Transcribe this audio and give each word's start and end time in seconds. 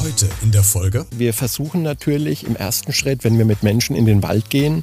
Heute 0.00 0.28
in 0.42 0.50
der 0.50 0.62
Folge. 0.62 1.06
Wir 1.10 1.32
versuchen 1.34 1.82
natürlich 1.82 2.46
im 2.46 2.56
ersten 2.56 2.92
Schritt, 2.92 3.24
wenn 3.24 3.38
wir 3.38 3.44
mit 3.44 3.62
Menschen 3.62 3.94
in 3.94 4.06
den 4.06 4.22
Wald 4.22 4.50
gehen, 4.50 4.82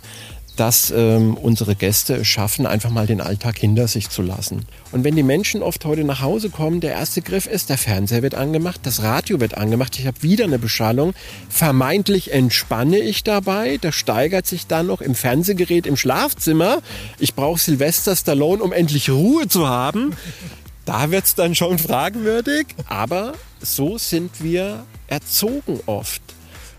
dass 0.55 0.93
ähm, 0.95 1.35
unsere 1.35 1.75
Gäste 1.75 2.15
es 2.15 2.27
schaffen, 2.27 2.65
einfach 2.65 2.89
mal 2.89 3.07
den 3.07 3.21
Alltag 3.21 3.57
hinter 3.57 3.87
sich 3.87 4.09
zu 4.09 4.21
lassen. 4.21 4.65
Und 4.91 5.03
wenn 5.03 5.15
die 5.15 5.23
Menschen 5.23 5.63
oft 5.63 5.83
heute 5.85 6.03
nach 6.03 6.21
Hause 6.21 6.49
kommen, 6.49 6.79
der 6.79 6.91
erste 6.91 7.21
Griff 7.21 7.47
ist, 7.47 7.69
der 7.69 7.77
Fernseher 7.77 8.21
wird 8.21 8.35
angemacht, 8.35 8.81
das 8.83 9.01
Radio 9.01 9.39
wird 9.39 9.57
angemacht, 9.57 9.97
ich 9.97 10.05
habe 10.05 10.21
wieder 10.21 10.45
eine 10.45 10.59
Beschallung, 10.59 11.13
vermeintlich 11.49 12.31
entspanne 12.31 12.99
ich 12.99 13.23
dabei, 13.23 13.77
das 13.81 13.95
steigert 13.95 14.45
sich 14.45 14.67
dann 14.67 14.87
noch 14.87 15.01
im 15.01 15.15
Fernsehgerät 15.15 15.87
im 15.87 15.97
Schlafzimmer. 15.97 16.81
Ich 17.19 17.33
brauche 17.33 17.59
Sylvester 17.59 18.15
Stallone, 18.15 18.61
um 18.61 18.71
endlich 18.71 19.09
Ruhe 19.09 19.47
zu 19.47 19.67
haben. 19.67 20.13
Da 20.85 21.11
wird 21.11 21.25
es 21.25 21.35
dann 21.35 21.55
schon 21.55 21.79
fragwürdig, 21.79 22.67
aber 22.87 23.33
so 23.61 23.97
sind 23.97 24.43
wir 24.43 24.85
erzogen 25.07 25.79
oft. 25.85 26.21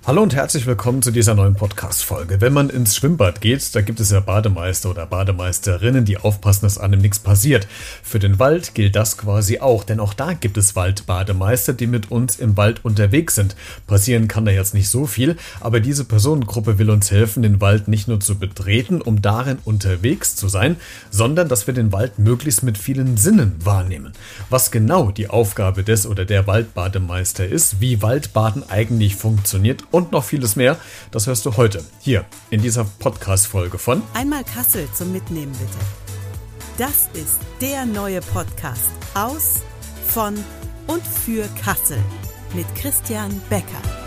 Hallo 0.07 0.23
und 0.23 0.35
herzlich 0.35 0.67
willkommen 0.67 1.01
zu 1.01 1.13
dieser 1.13 1.35
neuen 1.35 1.55
Podcast-Folge. 1.55 2.43
Wenn 2.43 2.53
man 2.53 2.69
ins 2.69 2.95
Schwimmbad 2.95 3.41
geht, 3.41 3.75
da 3.75 3.81
gibt 3.81 4.01
es 4.01 4.11
ja 4.11 4.21
Bademeister 4.21 4.91
oder 4.91 5.07
Bademeisterinnen, 5.07 6.05
die 6.05 6.19
aufpassen, 6.19 6.67
dass 6.67 6.77
einem 6.77 7.01
nichts 7.01 7.19
passiert. 7.19 7.67
Für 8.03 8.19
den 8.19 8.39
Wald 8.39 8.75
gilt 8.75 8.97
das 8.97 9.17
quasi 9.17 9.61
auch, 9.61 9.83
denn 9.83 10.01
auch 10.01 10.13
da 10.13 10.35
gibt 10.35 10.59
es 10.59 10.77
Waldbademeister, 10.77 11.73
die 11.73 11.87
mit 11.87 12.11
uns 12.11 12.37
im 12.37 12.59
Wald 12.59 12.85
unterwegs 12.85 13.35
sind. 13.35 13.57
Passieren 13.87 14.29
kann 14.29 14.45
da 14.45 14.53
jetzt 14.53 14.75
nicht 14.75 14.91
so 14.91 15.07
viel, 15.07 15.37
aber 15.61 15.81
diese 15.81 16.05
Personengruppe 16.05 16.77
will 16.77 16.91
uns 16.91 17.11
helfen, 17.11 17.43
den 17.43 17.63
Wald 17.63 17.89
nicht 17.89 18.07
nur 18.07 18.21
zu 18.21 18.39
betreten, 18.39 19.01
um 19.01 19.23
darin 19.23 19.57
unterwegs 19.65 20.37
zu 20.37 20.49
sein, 20.49 20.77
sondern 21.11 21.49
dass 21.49 21.67
wir 21.67 21.73
den 21.73 21.93
Wald 21.93 22.19
möglichst 22.19 22.63
mit 22.63 22.77
vielen 22.77 23.17
Sinnen 23.17 23.57
wahrnehmen. 23.65 24.13
Was 24.51 24.71
genau 24.71 25.11
die 25.13 25.31
Aufgabe 25.31 25.83
des 25.83 26.07
oder 26.07 26.27
der 26.27 26.47
Waldbademeister 26.47 27.47
ist, 27.47 27.81
wie 27.81 28.03
Waldbaden 28.03 28.69
eigentlich 28.69 29.17
funktioniert 29.17 29.83
und 29.95 30.11
noch 30.13 30.25
vieles 30.25 30.57
mehr. 30.57 30.77
Das 31.13 31.27
hörst 31.27 31.47
du 31.47 31.57
heute 31.57 31.85
hier 32.01 32.25
in 32.51 32.61
dieser 32.61 32.85
Podcast-Folge 32.99 33.79
von 33.79 34.03
Einmal 34.13 34.43
Kassel 34.45 34.89
zum 34.93 35.13
Mitnehmen 35.13 35.53
bitte. 35.53 35.79
Das 36.77 37.09
ist 37.15 37.39
der 37.61 37.87
neue 37.87 38.21
Podcast 38.21 38.91
aus, 39.15 39.63
von 40.09 40.35
und 40.89 41.07
für 41.07 41.49
Kassel 41.63 41.99
mit 42.55 42.67
Christian 42.75 43.41
Becker. 43.49 44.04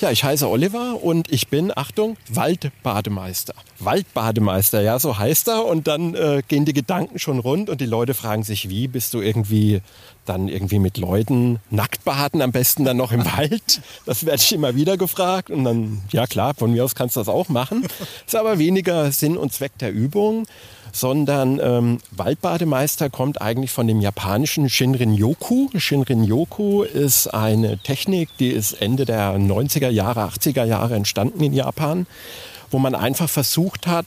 Ja, 0.00 0.10
ich 0.10 0.24
heiße 0.24 0.48
Oliver 0.48 1.02
und 1.02 1.30
ich 1.30 1.48
bin, 1.48 1.70
Achtung, 1.76 2.16
Waldbademeister. 2.30 3.52
Waldbademeister, 3.80 4.80
ja, 4.80 4.98
so 4.98 5.18
heißt 5.18 5.48
er. 5.48 5.66
Und 5.66 5.88
dann 5.88 6.14
äh, 6.14 6.42
gehen 6.48 6.64
die 6.64 6.72
Gedanken 6.72 7.18
schon 7.18 7.38
rund 7.38 7.68
und 7.68 7.82
die 7.82 7.86
Leute 7.86 8.14
fragen 8.14 8.42
sich, 8.42 8.70
wie 8.70 8.88
bist 8.88 9.12
du 9.12 9.20
irgendwie 9.20 9.82
dann 10.24 10.48
irgendwie 10.48 10.78
mit 10.78 10.96
Leuten 10.96 11.58
nackt 11.68 12.02
baden, 12.04 12.40
am 12.40 12.50
besten 12.50 12.86
dann 12.86 12.96
noch 12.96 13.12
im 13.12 13.26
Wald. 13.36 13.82
Das 14.06 14.24
werde 14.24 14.40
ich 14.42 14.52
immer 14.54 14.74
wieder 14.74 14.96
gefragt. 14.96 15.50
Und 15.50 15.64
dann, 15.64 16.00
ja 16.12 16.26
klar, 16.26 16.54
von 16.54 16.72
mir 16.72 16.82
aus 16.82 16.94
kannst 16.94 17.16
du 17.16 17.20
das 17.20 17.28
auch 17.28 17.50
machen. 17.50 17.86
Ist 18.26 18.36
aber 18.36 18.58
weniger 18.58 19.12
Sinn 19.12 19.36
und 19.36 19.52
Zweck 19.52 19.76
der 19.80 19.92
Übung 19.92 20.46
sondern 20.92 21.60
ähm, 21.62 21.98
Waldbademeister 22.10 23.10
kommt 23.10 23.40
eigentlich 23.40 23.70
von 23.70 23.86
dem 23.86 24.00
japanischen 24.00 24.68
Shinrin-yoku. 24.68 25.68
Shinrin-yoku 25.76 26.82
ist 26.82 27.28
eine 27.28 27.78
Technik, 27.78 28.28
die 28.38 28.50
ist 28.50 28.72
Ende 28.74 29.04
der 29.04 29.36
90er 29.36 29.90
Jahre, 29.90 30.22
80er 30.22 30.64
Jahre 30.64 30.94
entstanden 30.94 31.42
in 31.42 31.52
Japan, 31.52 32.06
wo 32.70 32.78
man 32.78 32.94
einfach 32.94 33.28
versucht 33.28 33.86
hat, 33.86 34.06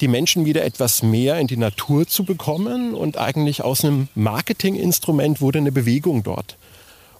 die 0.00 0.08
Menschen 0.08 0.44
wieder 0.44 0.64
etwas 0.64 1.02
mehr 1.02 1.38
in 1.38 1.46
die 1.46 1.56
Natur 1.56 2.06
zu 2.06 2.24
bekommen 2.24 2.94
und 2.94 3.16
eigentlich 3.16 3.62
aus 3.62 3.84
einem 3.84 4.08
Marketinginstrument 4.14 5.40
wurde 5.40 5.58
eine 5.58 5.72
Bewegung 5.72 6.22
dort. 6.22 6.56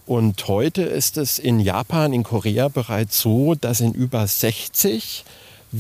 Und 0.05 0.47
heute 0.47 0.83
ist 0.83 1.17
es 1.17 1.39
in 1.39 1.59
Japan, 1.59 2.13
in 2.13 2.23
Korea 2.23 2.69
bereits 2.69 3.21
so, 3.21 3.55
dass 3.57 3.81
in 3.81 3.93
über 3.93 4.27
60 4.27 5.25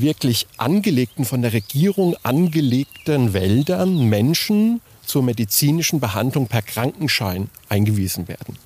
wirklich 0.01 0.47
angelegten, 0.57 1.25
von 1.25 1.43
der 1.43 1.53
Regierung 1.53 2.17
angelegten 2.23 3.33
Wäldern 3.33 4.09
Menschen 4.09 4.81
zur 5.05 5.23
medizinischen 5.23 6.01
Behandlung 6.01 6.47
per 6.47 6.63
Krankenschein 6.63 7.49
eingewiesen 7.69 8.29
werden. 8.29 8.59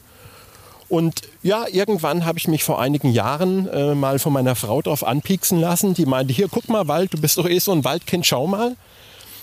Und 0.89 1.23
ja, 1.43 1.67
irgendwann 1.71 2.27
habe 2.27 2.39
ich 2.39 2.49
mich 2.49 2.65
vor 2.65 2.81
einigen 2.81 3.13
Jahren 3.13 3.69
äh, 3.69 3.95
mal 3.95 4.19
von 4.19 4.33
meiner 4.33 4.57
Frau 4.57 4.83
drauf 4.83 5.07
anpieksen 5.07 5.61
lassen. 5.61 5.95
Die 5.95 6.05
meinte, 6.05 6.33
hier, 6.33 6.49
guck 6.49 6.69
mal, 6.69 6.89
Wald, 6.89 7.15
du 7.15 7.21
bist 7.21 7.39
doch 7.39 7.49
eh 7.49 7.61
so 7.61 7.71
ein 7.71 7.85
Waldkind, 7.85 8.27
schau 8.27 8.49
mal. 8.49 8.77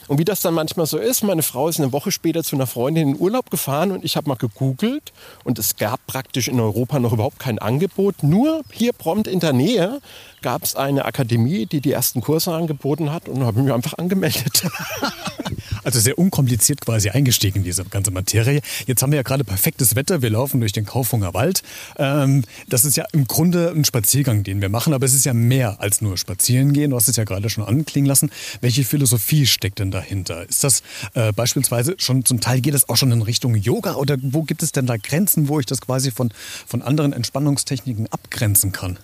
Und 0.08 0.20
wie 0.20 0.26
das 0.26 0.42
dann 0.42 0.54
manchmal 0.54 0.86
so 0.86 0.98
ist, 0.98 1.24
meine 1.24 1.44
Frau 1.44 1.68
ist 1.68 1.80
eine 1.80 1.92
Woche 1.92 2.12
später 2.12 2.44
zu 2.44 2.56
einer 2.56 2.68
Freundin 2.68 3.10
in 3.10 3.20
Urlaub 3.20 3.52
gefahren 3.52 3.92
und 3.92 4.06
ich 4.06 4.16
habe 4.16 4.30
mal 4.30 4.36
gegoogelt 4.36 5.12
und 5.44 5.60
es 5.60 5.76
gab 5.76 6.06
praktisch 6.08 6.48
in 6.48 6.60
Europa 6.60 7.00
noch 7.00 7.14
überhaupt 7.14 7.40
kein 7.40 7.60
Angebot. 7.60 8.24
Nur 8.24 8.62
hier 8.72 8.94
prompt 8.94 9.28
in 9.28 9.40
der 9.40 9.54
Nähe 9.54 10.00
gab 10.42 10.64
es 10.64 10.76
eine 10.76 11.06
Akademie, 11.06 11.66
die 11.66 11.82
die 11.82 11.92
ersten 11.92 12.22
Kurse 12.22 12.54
angeboten 12.54 13.12
hat 13.12 13.28
und 13.28 13.44
habe 13.44 13.62
mich 13.62 13.74
einfach 13.74 13.98
angemeldet. 13.98 14.64
Also 15.88 16.02
sehr 16.02 16.20
unkompliziert 16.20 16.82
quasi 16.82 17.12
eingestiegen 17.12 17.60
in 17.60 17.64
diese 17.64 17.86
ganze 17.86 18.12
Materie. 18.12 18.60
Jetzt 18.88 19.02
haben 19.02 19.14
wir 19.14 19.16
ja 19.16 19.24
gerade 19.24 19.46
perfektes 19.46 19.96
Wetter. 19.96 20.22
Wir 20.22 20.30
laufen 20.30 20.60
durch 20.60 20.74
den 20.74 20.86
Kaufunger 20.86 21.34
Wald. 21.34 21.64
Ähm, 21.98 22.44
das 22.68 22.84
ist 22.84 22.98
ja 22.98 23.06
im 23.14 23.26
Grunde 23.26 23.72
ein 23.74 23.86
Spaziergang, 23.86 24.44
den 24.44 24.60
wir 24.60 24.68
machen, 24.68 24.92
aber 24.92 25.06
es 25.06 25.14
ist 25.14 25.24
ja 25.24 25.34
mehr 25.34 25.80
als 25.80 26.02
nur 26.02 26.18
spazieren 26.18 26.74
gehen. 26.74 26.90
Du 26.90 26.98
hast 26.98 27.08
es 27.08 27.16
ja 27.16 27.24
gerade 27.24 27.50
schon 27.50 27.64
anklingen 27.64 28.06
lassen. 28.06 28.32
Welche 28.60 28.84
Philosophie 28.84 29.46
steckt 29.46 29.80
denn 29.80 29.90
dahinter? 29.90 30.44
Ist 30.50 30.66
das 30.66 30.84
äh, 31.14 31.32
beispielsweise 31.32 31.96
schon 32.00 32.26
zum 32.26 32.42
Teil 32.42 32.60
geht 32.60 32.74
es 32.74 32.90
auch 32.90 32.98
schon 32.98 33.14
in 33.14 33.22
Richtung 33.22 33.56
Yoga 33.56 33.96
oder 33.96 34.18
wo 34.22 34.44
gibt 34.44 34.64
es 34.64 34.74
denn 34.74 34.88
da 34.88 34.98
Grenzen, 34.98 35.48
wo 35.48 35.62
ich 35.62 35.68
das 35.68 35.80
quasi 35.80 36.12
von, 36.12 36.34
von 36.66 36.82
anderen 36.82 37.14
Entspannungstechniken 37.14 38.08
abgrenzen 38.12 38.74
kann? 38.74 39.00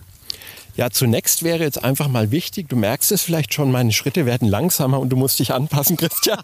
Ja, 0.75 0.89
zunächst 0.89 1.43
wäre 1.43 1.63
jetzt 1.63 1.83
einfach 1.83 2.07
mal 2.07 2.31
wichtig, 2.31 2.67
du 2.67 2.75
merkst 2.75 3.11
es 3.11 3.21
vielleicht 3.21 3.53
schon, 3.53 3.71
meine 3.71 3.91
Schritte 3.91 4.25
werden 4.25 4.47
langsamer 4.47 4.99
und 4.99 5.09
du 5.09 5.15
musst 5.15 5.37
dich 5.39 5.53
anpassen, 5.53 5.97
Christian. 5.97 6.39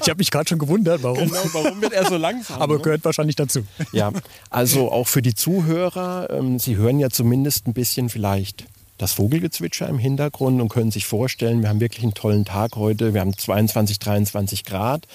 ich 0.00 0.08
habe 0.08 0.18
mich 0.18 0.30
gerade 0.32 0.48
schon 0.48 0.58
gewundert, 0.58 1.02
warum. 1.02 1.28
Genau, 1.28 1.42
warum 1.52 1.80
wird 1.80 1.92
er 1.92 2.06
so 2.06 2.16
langsam? 2.16 2.60
Aber 2.60 2.76
ne? 2.76 2.82
gehört 2.82 3.04
wahrscheinlich 3.04 3.36
dazu. 3.36 3.64
Ja, 3.92 4.10
also 4.50 4.90
auch 4.90 5.06
für 5.06 5.22
die 5.22 5.34
Zuhörer, 5.34 6.28
ähm, 6.30 6.58
sie 6.58 6.76
hören 6.76 6.98
ja 6.98 7.10
zumindest 7.10 7.68
ein 7.68 7.72
bisschen 7.72 8.08
vielleicht 8.08 8.64
das 8.98 9.12
Vogelgezwitscher 9.14 9.88
im 9.88 9.98
Hintergrund 9.98 10.60
und 10.60 10.68
können 10.68 10.90
sich 10.90 11.06
vorstellen, 11.06 11.62
wir 11.62 11.68
haben 11.68 11.80
wirklich 11.80 12.04
einen 12.04 12.14
tollen 12.14 12.44
Tag 12.44 12.76
heute. 12.76 13.14
Wir 13.14 13.20
haben 13.20 13.36
22, 13.36 13.98
23 13.98 14.64
Grad, 14.64 15.06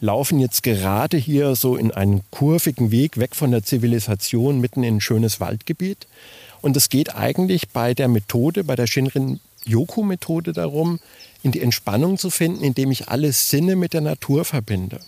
laufen 0.00 0.40
jetzt 0.40 0.62
gerade 0.62 1.16
hier 1.16 1.54
so 1.54 1.76
in 1.76 1.90
einen 1.90 2.22
kurvigen 2.30 2.90
Weg 2.90 3.18
weg 3.18 3.36
von 3.36 3.50
der 3.50 3.62
Zivilisation 3.62 4.60
mitten 4.60 4.82
in 4.82 4.96
ein 4.96 5.00
schönes 5.00 5.40
Waldgebiet. 5.40 6.06
Und 6.64 6.78
es 6.78 6.88
geht 6.88 7.14
eigentlich 7.14 7.68
bei 7.68 7.92
der 7.92 8.08
Methode, 8.08 8.64
bei 8.64 8.74
der 8.74 8.86
Shinrin-Yoku-Methode 8.86 10.54
darum, 10.54 10.98
in 11.42 11.52
die 11.52 11.60
Entspannung 11.60 12.16
zu 12.16 12.30
finden, 12.30 12.64
indem 12.64 12.90
ich 12.90 13.10
alle 13.10 13.34
Sinne 13.34 13.76
mit 13.76 13.92
der 13.92 14.00
Natur 14.00 14.46
verbinde. 14.46 14.98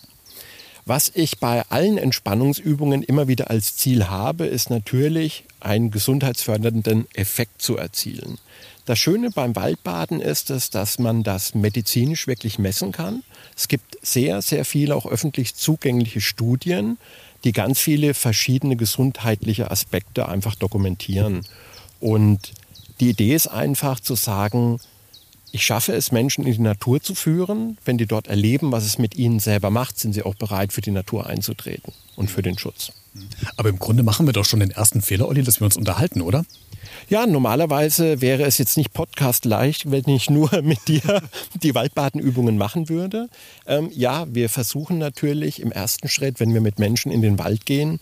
Was 0.84 1.10
ich 1.14 1.38
bei 1.38 1.62
allen 1.70 1.96
Entspannungsübungen 1.96 3.02
immer 3.02 3.26
wieder 3.26 3.48
als 3.48 3.74
Ziel 3.74 4.08
habe, 4.08 4.44
ist 4.44 4.68
natürlich, 4.68 5.44
einen 5.58 5.90
gesundheitsfördernden 5.90 7.06
Effekt 7.14 7.62
zu 7.62 7.78
erzielen. 7.78 8.36
Das 8.84 8.98
Schöne 8.98 9.30
beim 9.30 9.56
Waldbaden 9.56 10.20
ist 10.20 10.50
es, 10.50 10.68
dass 10.68 10.98
man 10.98 11.22
das 11.22 11.54
medizinisch 11.54 12.26
wirklich 12.26 12.58
messen 12.58 12.92
kann. 12.92 13.22
Es 13.56 13.66
gibt 13.66 13.96
sehr, 14.02 14.42
sehr 14.42 14.66
viele 14.66 14.94
auch 14.94 15.06
öffentlich 15.06 15.54
zugängliche 15.54 16.20
Studien, 16.20 16.98
die 17.46 17.52
ganz 17.52 17.78
viele 17.78 18.12
verschiedene 18.12 18.74
gesundheitliche 18.76 19.70
Aspekte 19.70 20.28
einfach 20.28 20.56
dokumentieren. 20.56 21.46
Und 22.00 22.52
die 22.98 23.10
Idee 23.10 23.36
ist 23.36 23.46
einfach 23.46 24.00
zu 24.00 24.16
sagen, 24.16 24.80
ich 25.52 25.64
schaffe 25.64 25.92
es, 25.92 26.10
Menschen 26.10 26.44
in 26.44 26.52
die 26.52 26.60
Natur 26.60 27.00
zu 27.00 27.14
führen. 27.14 27.78
Wenn 27.84 27.98
die 27.98 28.06
dort 28.06 28.26
erleben, 28.26 28.72
was 28.72 28.84
es 28.84 28.98
mit 28.98 29.16
ihnen 29.16 29.38
selber 29.38 29.70
macht, 29.70 29.96
sind 29.98 30.12
sie 30.12 30.24
auch 30.24 30.34
bereit, 30.34 30.72
für 30.72 30.80
die 30.80 30.90
Natur 30.90 31.26
einzutreten 31.28 31.92
und 32.16 32.30
für 32.30 32.42
den 32.42 32.58
Schutz. 32.58 32.90
Aber 33.56 33.68
im 33.68 33.78
Grunde 33.78 34.02
machen 34.02 34.26
wir 34.26 34.32
doch 34.32 34.44
schon 34.44 34.60
den 34.60 34.70
ersten 34.70 35.02
Fehler, 35.02 35.28
Olli, 35.28 35.42
dass 35.42 35.60
wir 35.60 35.64
uns 35.64 35.76
unterhalten, 35.76 36.20
oder? 36.20 36.44
Ja, 37.08 37.26
normalerweise 37.26 38.20
wäre 38.20 38.44
es 38.44 38.58
jetzt 38.58 38.76
nicht 38.76 38.92
Podcast 38.92 39.44
leicht, 39.44 39.90
wenn 39.90 40.08
ich 40.08 40.30
nur 40.30 40.50
mit 40.62 40.88
dir 40.88 41.22
die 41.62 41.74
Waldbadenübungen 41.74 42.58
machen 42.58 42.88
würde. 42.88 43.28
Ähm, 43.66 43.90
ja, 43.92 44.26
wir 44.28 44.48
versuchen 44.48 44.98
natürlich 44.98 45.60
im 45.60 45.72
ersten 45.72 46.08
Schritt, 46.08 46.40
wenn 46.40 46.52
wir 46.52 46.60
mit 46.60 46.78
Menschen 46.78 47.12
in 47.12 47.22
den 47.22 47.38
Wald 47.38 47.66
gehen, 47.66 48.00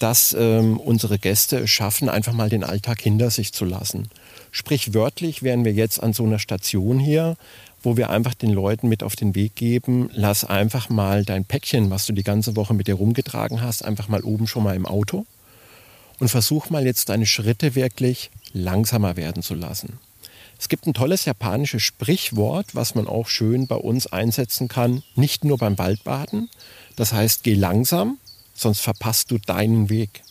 dass 0.00 0.34
ähm, 0.38 0.78
unsere 0.78 1.18
Gäste 1.18 1.58
es 1.58 1.70
schaffen, 1.70 2.08
einfach 2.08 2.32
mal 2.32 2.48
den 2.48 2.64
Alltag 2.64 3.00
hinter 3.00 3.30
sich 3.30 3.52
zu 3.52 3.64
lassen. 3.64 4.08
Sprich 4.50 4.94
wörtlich 4.94 5.42
wären 5.42 5.64
wir 5.64 5.72
jetzt 5.72 6.02
an 6.02 6.12
so 6.12 6.24
einer 6.24 6.38
Station 6.38 6.98
hier, 6.98 7.36
wo 7.82 7.96
wir 7.96 8.10
einfach 8.10 8.34
den 8.34 8.50
Leuten 8.50 8.88
mit 8.88 9.02
auf 9.02 9.16
den 9.16 9.34
Weg 9.34 9.54
geben, 9.56 10.10
lass 10.12 10.44
einfach 10.44 10.88
mal 10.88 11.24
dein 11.24 11.44
Päckchen, 11.44 11.90
was 11.90 12.06
du 12.06 12.12
die 12.12 12.22
ganze 12.22 12.56
Woche 12.56 12.74
mit 12.74 12.86
dir 12.86 12.94
rumgetragen 12.94 13.62
hast, 13.62 13.84
einfach 13.84 14.08
mal 14.08 14.22
oben 14.22 14.46
schon 14.46 14.64
mal 14.64 14.76
im 14.76 14.86
Auto 14.86 15.26
und 16.18 16.28
versuch 16.28 16.70
mal 16.70 16.84
jetzt 16.84 17.08
deine 17.08 17.26
Schritte 17.26 17.74
wirklich 17.74 18.30
langsamer 18.52 19.16
werden 19.16 19.42
zu 19.42 19.54
lassen. 19.54 19.98
Es 20.58 20.68
gibt 20.68 20.86
ein 20.86 20.92
tolles 20.92 21.24
japanisches 21.24 21.82
Sprichwort, 21.82 22.74
was 22.74 22.94
man 22.94 23.06
auch 23.06 23.28
schön 23.28 23.66
bei 23.66 23.76
uns 23.76 24.06
einsetzen 24.06 24.68
kann, 24.68 25.02
nicht 25.14 25.42
nur 25.42 25.56
beim 25.56 25.78
Waldbaden. 25.78 26.50
Das 26.96 27.14
heißt, 27.14 27.44
geh 27.44 27.54
langsam, 27.54 28.18
sonst 28.54 28.80
verpasst 28.80 29.30
du 29.30 29.38
deinen 29.38 29.88
Weg. 29.88 30.22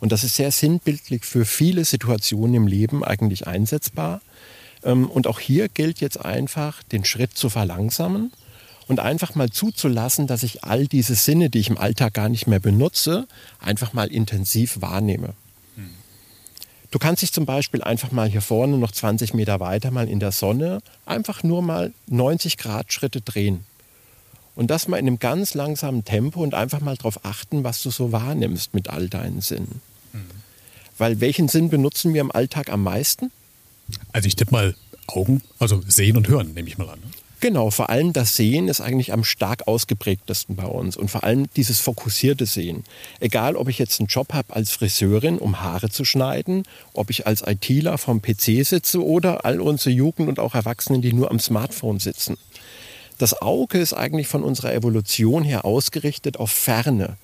Und 0.00 0.10
das 0.10 0.24
ist 0.24 0.34
sehr 0.34 0.50
sinnbildlich 0.50 1.24
für 1.24 1.44
viele 1.44 1.84
Situationen 1.84 2.54
im 2.54 2.66
Leben 2.66 3.04
eigentlich 3.04 3.46
einsetzbar. 3.46 4.20
Ähm, 4.84 5.10
und 5.10 5.26
auch 5.26 5.40
hier 5.40 5.68
gilt 5.68 6.00
jetzt 6.00 6.24
einfach, 6.24 6.82
den 6.84 7.04
Schritt 7.04 7.36
zu 7.36 7.48
verlangsamen 7.48 8.32
und 8.88 9.00
einfach 9.00 9.34
mal 9.34 9.50
zuzulassen, 9.50 10.26
dass 10.26 10.42
ich 10.42 10.64
all 10.64 10.86
diese 10.86 11.14
Sinne, 11.14 11.50
die 11.50 11.58
ich 11.58 11.68
im 11.68 11.78
Alltag 11.78 12.14
gar 12.14 12.28
nicht 12.28 12.46
mehr 12.46 12.60
benutze, 12.60 13.26
einfach 13.60 13.92
mal 13.92 14.08
intensiv 14.08 14.80
wahrnehme. 14.80 15.34
Du 16.90 16.98
kannst 16.98 17.22
dich 17.22 17.32
zum 17.32 17.46
Beispiel 17.46 17.82
einfach 17.82 18.12
mal 18.12 18.28
hier 18.28 18.40
vorne 18.40 18.78
noch 18.78 18.92
20 18.92 19.34
Meter 19.34 19.60
weiter 19.60 19.90
mal 19.90 20.08
in 20.08 20.20
der 20.20 20.32
Sonne 20.32 20.80
einfach 21.04 21.42
nur 21.42 21.60
mal 21.62 21.92
90 22.06 22.56
Grad 22.56 22.92
Schritte 22.92 23.20
drehen. 23.20 23.64
Und 24.54 24.70
das 24.70 24.88
mal 24.88 24.96
in 24.96 25.06
einem 25.06 25.18
ganz 25.18 25.52
langsamen 25.52 26.04
Tempo 26.04 26.42
und 26.42 26.54
einfach 26.54 26.80
mal 26.80 26.96
darauf 26.96 27.24
achten, 27.24 27.64
was 27.64 27.82
du 27.82 27.90
so 27.90 28.12
wahrnimmst 28.12 28.72
mit 28.72 28.88
all 28.88 29.08
deinen 29.08 29.42
Sinnen. 29.42 29.82
Mhm. 30.12 30.30
Weil 30.96 31.20
welchen 31.20 31.48
Sinn 31.48 31.68
benutzen 31.68 32.14
wir 32.14 32.22
im 32.22 32.32
Alltag 32.32 32.70
am 32.70 32.82
meisten? 32.82 33.30
Also 34.12 34.28
ich 34.28 34.36
tippe 34.36 34.52
mal 34.52 34.74
Augen, 35.06 35.42
also 35.58 35.82
sehen 35.86 36.16
und 36.16 36.28
hören, 36.28 36.54
nehme 36.54 36.68
ich 36.68 36.78
mal 36.78 36.88
an. 36.88 36.98
Genau, 37.40 37.70
vor 37.70 37.90
allem 37.90 38.14
das 38.14 38.34
Sehen 38.34 38.66
ist 38.66 38.80
eigentlich 38.80 39.12
am 39.12 39.22
stark 39.22 39.68
ausgeprägtesten 39.68 40.56
bei 40.56 40.64
uns 40.64 40.96
und 40.96 41.10
vor 41.10 41.22
allem 41.22 41.48
dieses 41.54 41.80
fokussierte 41.80 42.46
Sehen. 42.46 42.82
Egal, 43.20 43.56
ob 43.56 43.68
ich 43.68 43.78
jetzt 43.78 44.00
einen 44.00 44.06
Job 44.06 44.32
habe 44.32 44.54
als 44.56 44.70
Friseurin, 44.70 45.36
um 45.36 45.60
Haare 45.60 45.90
zu 45.90 46.06
schneiden, 46.06 46.62
ob 46.94 47.10
ich 47.10 47.26
als 47.26 47.42
ITler 47.46 47.98
vom 47.98 48.22
PC 48.22 48.64
sitze 48.64 49.04
oder 49.04 49.44
all 49.44 49.60
unsere 49.60 49.90
Jugend 49.90 50.30
und 50.30 50.38
auch 50.38 50.54
Erwachsenen, 50.54 51.02
die 51.02 51.12
nur 51.12 51.30
am 51.30 51.38
Smartphone 51.38 51.98
sitzen. 51.98 52.38
Das 53.18 53.40
Auge 53.42 53.78
ist 53.78 53.92
eigentlich 53.92 54.28
von 54.28 54.42
unserer 54.42 54.72
Evolution 54.72 55.44
her 55.44 55.66
ausgerichtet 55.66 56.38
auf 56.38 56.50
Ferne. 56.50 57.18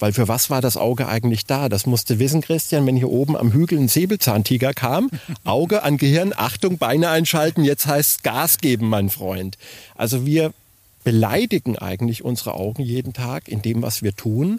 Weil 0.00 0.12
für 0.12 0.26
was 0.26 0.50
war 0.50 0.60
das 0.60 0.76
Auge 0.76 1.06
eigentlich 1.06 1.46
da? 1.46 1.68
Das 1.68 1.86
musste 1.86 2.18
wissen, 2.18 2.40
Christian, 2.40 2.86
wenn 2.86 2.96
hier 2.96 3.10
oben 3.10 3.36
am 3.36 3.52
Hügel 3.52 3.78
ein 3.78 3.88
Säbelzahntiger 3.88 4.72
kam. 4.72 5.10
Auge 5.44 5.82
an 5.84 5.98
Gehirn, 5.98 6.32
Achtung, 6.34 6.78
Beine 6.78 7.10
einschalten, 7.10 7.62
jetzt 7.62 7.86
heißt 7.86 8.24
Gas 8.24 8.58
geben, 8.58 8.88
mein 8.88 9.10
Freund. 9.10 9.58
Also 9.94 10.26
wir 10.26 10.52
beleidigen 11.04 11.78
eigentlich 11.78 12.24
unsere 12.24 12.54
Augen 12.54 12.82
jeden 12.82 13.12
Tag 13.12 13.48
in 13.48 13.62
dem, 13.62 13.82
was 13.82 14.02
wir 14.02 14.16
tun. 14.16 14.58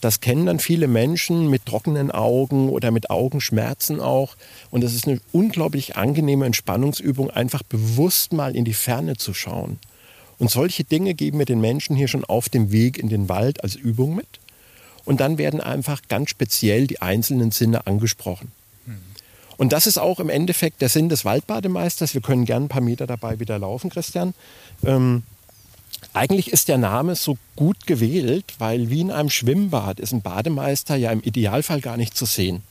Das 0.00 0.20
kennen 0.20 0.46
dann 0.46 0.58
viele 0.58 0.86
Menschen 0.86 1.50
mit 1.50 1.66
trockenen 1.66 2.10
Augen 2.10 2.68
oder 2.68 2.90
mit 2.90 3.10
Augenschmerzen 3.10 4.00
auch. 4.00 4.36
Und 4.70 4.82
das 4.84 4.94
ist 4.94 5.06
eine 5.06 5.20
unglaublich 5.32 5.96
angenehme 5.96 6.46
Entspannungsübung, 6.46 7.30
einfach 7.30 7.62
bewusst 7.62 8.32
mal 8.32 8.54
in 8.56 8.64
die 8.64 8.74
Ferne 8.74 9.16
zu 9.16 9.34
schauen. 9.34 9.78
Und 10.38 10.50
solche 10.50 10.84
Dinge 10.84 11.14
geben 11.14 11.40
wir 11.40 11.46
den 11.46 11.60
Menschen 11.60 11.96
hier 11.96 12.08
schon 12.08 12.24
auf 12.24 12.48
dem 12.48 12.70
Weg 12.70 12.96
in 12.96 13.08
den 13.08 13.28
Wald 13.28 13.62
als 13.64 13.74
Übung 13.74 14.14
mit. 14.14 14.38
Und 15.08 15.20
dann 15.20 15.38
werden 15.38 15.62
einfach 15.62 16.02
ganz 16.10 16.28
speziell 16.28 16.86
die 16.86 17.00
einzelnen 17.00 17.50
Sinne 17.50 17.86
angesprochen. 17.86 18.52
Und 19.56 19.72
das 19.72 19.86
ist 19.86 19.96
auch 19.96 20.20
im 20.20 20.28
Endeffekt 20.28 20.82
der 20.82 20.90
Sinn 20.90 21.08
des 21.08 21.24
Waldbademeisters. 21.24 22.12
Wir 22.12 22.20
können 22.20 22.44
gern 22.44 22.64
ein 22.64 22.68
paar 22.68 22.82
Meter 22.82 23.06
dabei 23.06 23.40
wieder 23.40 23.58
laufen, 23.58 23.88
Christian. 23.88 24.34
Ähm, 24.84 25.22
eigentlich 26.12 26.52
ist 26.52 26.68
der 26.68 26.76
Name 26.76 27.16
so 27.16 27.38
gut 27.56 27.86
gewählt, 27.86 28.44
weil 28.58 28.90
wie 28.90 29.00
in 29.00 29.10
einem 29.10 29.30
Schwimmbad 29.30 29.98
ist 29.98 30.12
ein 30.12 30.20
Bademeister 30.20 30.94
ja 30.96 31.10
im 31.10 31.22
Idealfall 31.22 31.80
gar 31.80 31.96
nicht 31.96 32.14
zu 32.14 32.26
sehen. 32.26 32.62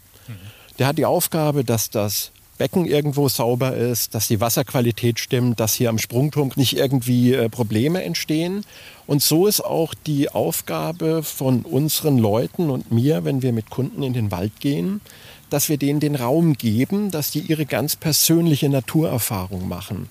Der 0.78 0.86
hat 0.86 1.00
die 1.00 1.06
Aufgabe, 1.06 1.64
dass 1.64 1.90
das 1.90 2.30
Becken 2.58 2.86
irgendwo 2.86 3.30
sauber 3.30 3.76
ist, 3.76 4.16
dass 4.16 4.28
die 4.28 4.42
Wasserqualität 4.42 5.20
stimmt, 5.20 5.60
dass 5.60 5.74
hier 5.74 5.90
am 5.90 5.98
Sprungturm 5.98 6.52
nicht 6.56 6.76
irgendwie 6.76 7.34
äh, 7.34 7.50
Probleme 7.50 8.04
entstehen. 8.04 8.64
Und 9.06 9.22
so 9.22 9.48
ist 9.48 9.62
auch 9.62 9.94
die 9.94 10.30
Aufgabe 10.30 11.24
von 11.24 11.62
unseren 11.62 12.18
Leuten 12.18 12.70
und 12.70 12.92
mir, 12.92 13.24
wenn 13.26 13.42
wir 13.42 13.54
mit 13.54 13.70
Kunden 13.70 14.04
in 14.04 14.14
den 14.14 14.32
Wald 14.32 14.60
gehen, 14.60 15.02
dass 15.50 15.70
wir 15.70 15.78
denen 15.78 16.00
den 16.00 16.16
Raum 16.16 16.54
geben, 16.54 17.12
dass 17.12 17.32
die 17.32 17.40
ihre 17.40 17.66
ganz 17.66 17.96
persönliche 17.96 18.70
Naturerfahrung 18.70 19.68
machen. 19.68 20.10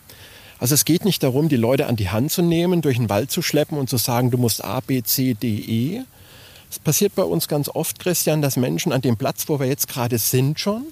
Also 0.58 0.74
es 0.74 0.86
geht 0.86 1.04
nicht 1.04 1.22
darum, 1.22 1.48
die 1.48 1.56
Leute 1.56 1.86
an 1.86 1.96
die 1.96 2.08
Hand 2.08 2.32
zu 2.32 2.40
nehmen, 2.40 2.80
durch 2.80 2.96
den 2.96 3.10
Wald 3.10 3.30
zu 3.30 3.42
schleppen 3.42 3.76
und 3.76 3.90
zu 3.90 3.98
sagen, 3.98 4.30
du 4.30 4.38
musst 4.38 4.64
A, 4.64 4.80
B, 4.80 5.02
C, 5.02 5.34
D, 5.34 5.48
E. 5.48 6.02
Es 6.70 6.78
passiert 6.78 7.14
bei 7.14 7.22
uns 7.22 7.48
ganz 7.48 7.68
oft, 7.68 7.98
Christian, 7.98 8.40
dass 8.40 8.56
Menschen 8.56 8.92
an 8.92 9.02
dem 9.02 9.16
Platz, 9.16 9.48
wo 9.48 9.60
wir 9.60 9.66
jetzt 9.66 9.88
gerade 9.88 10.18
sind 10.18 10.58
schon, 10.58 10.84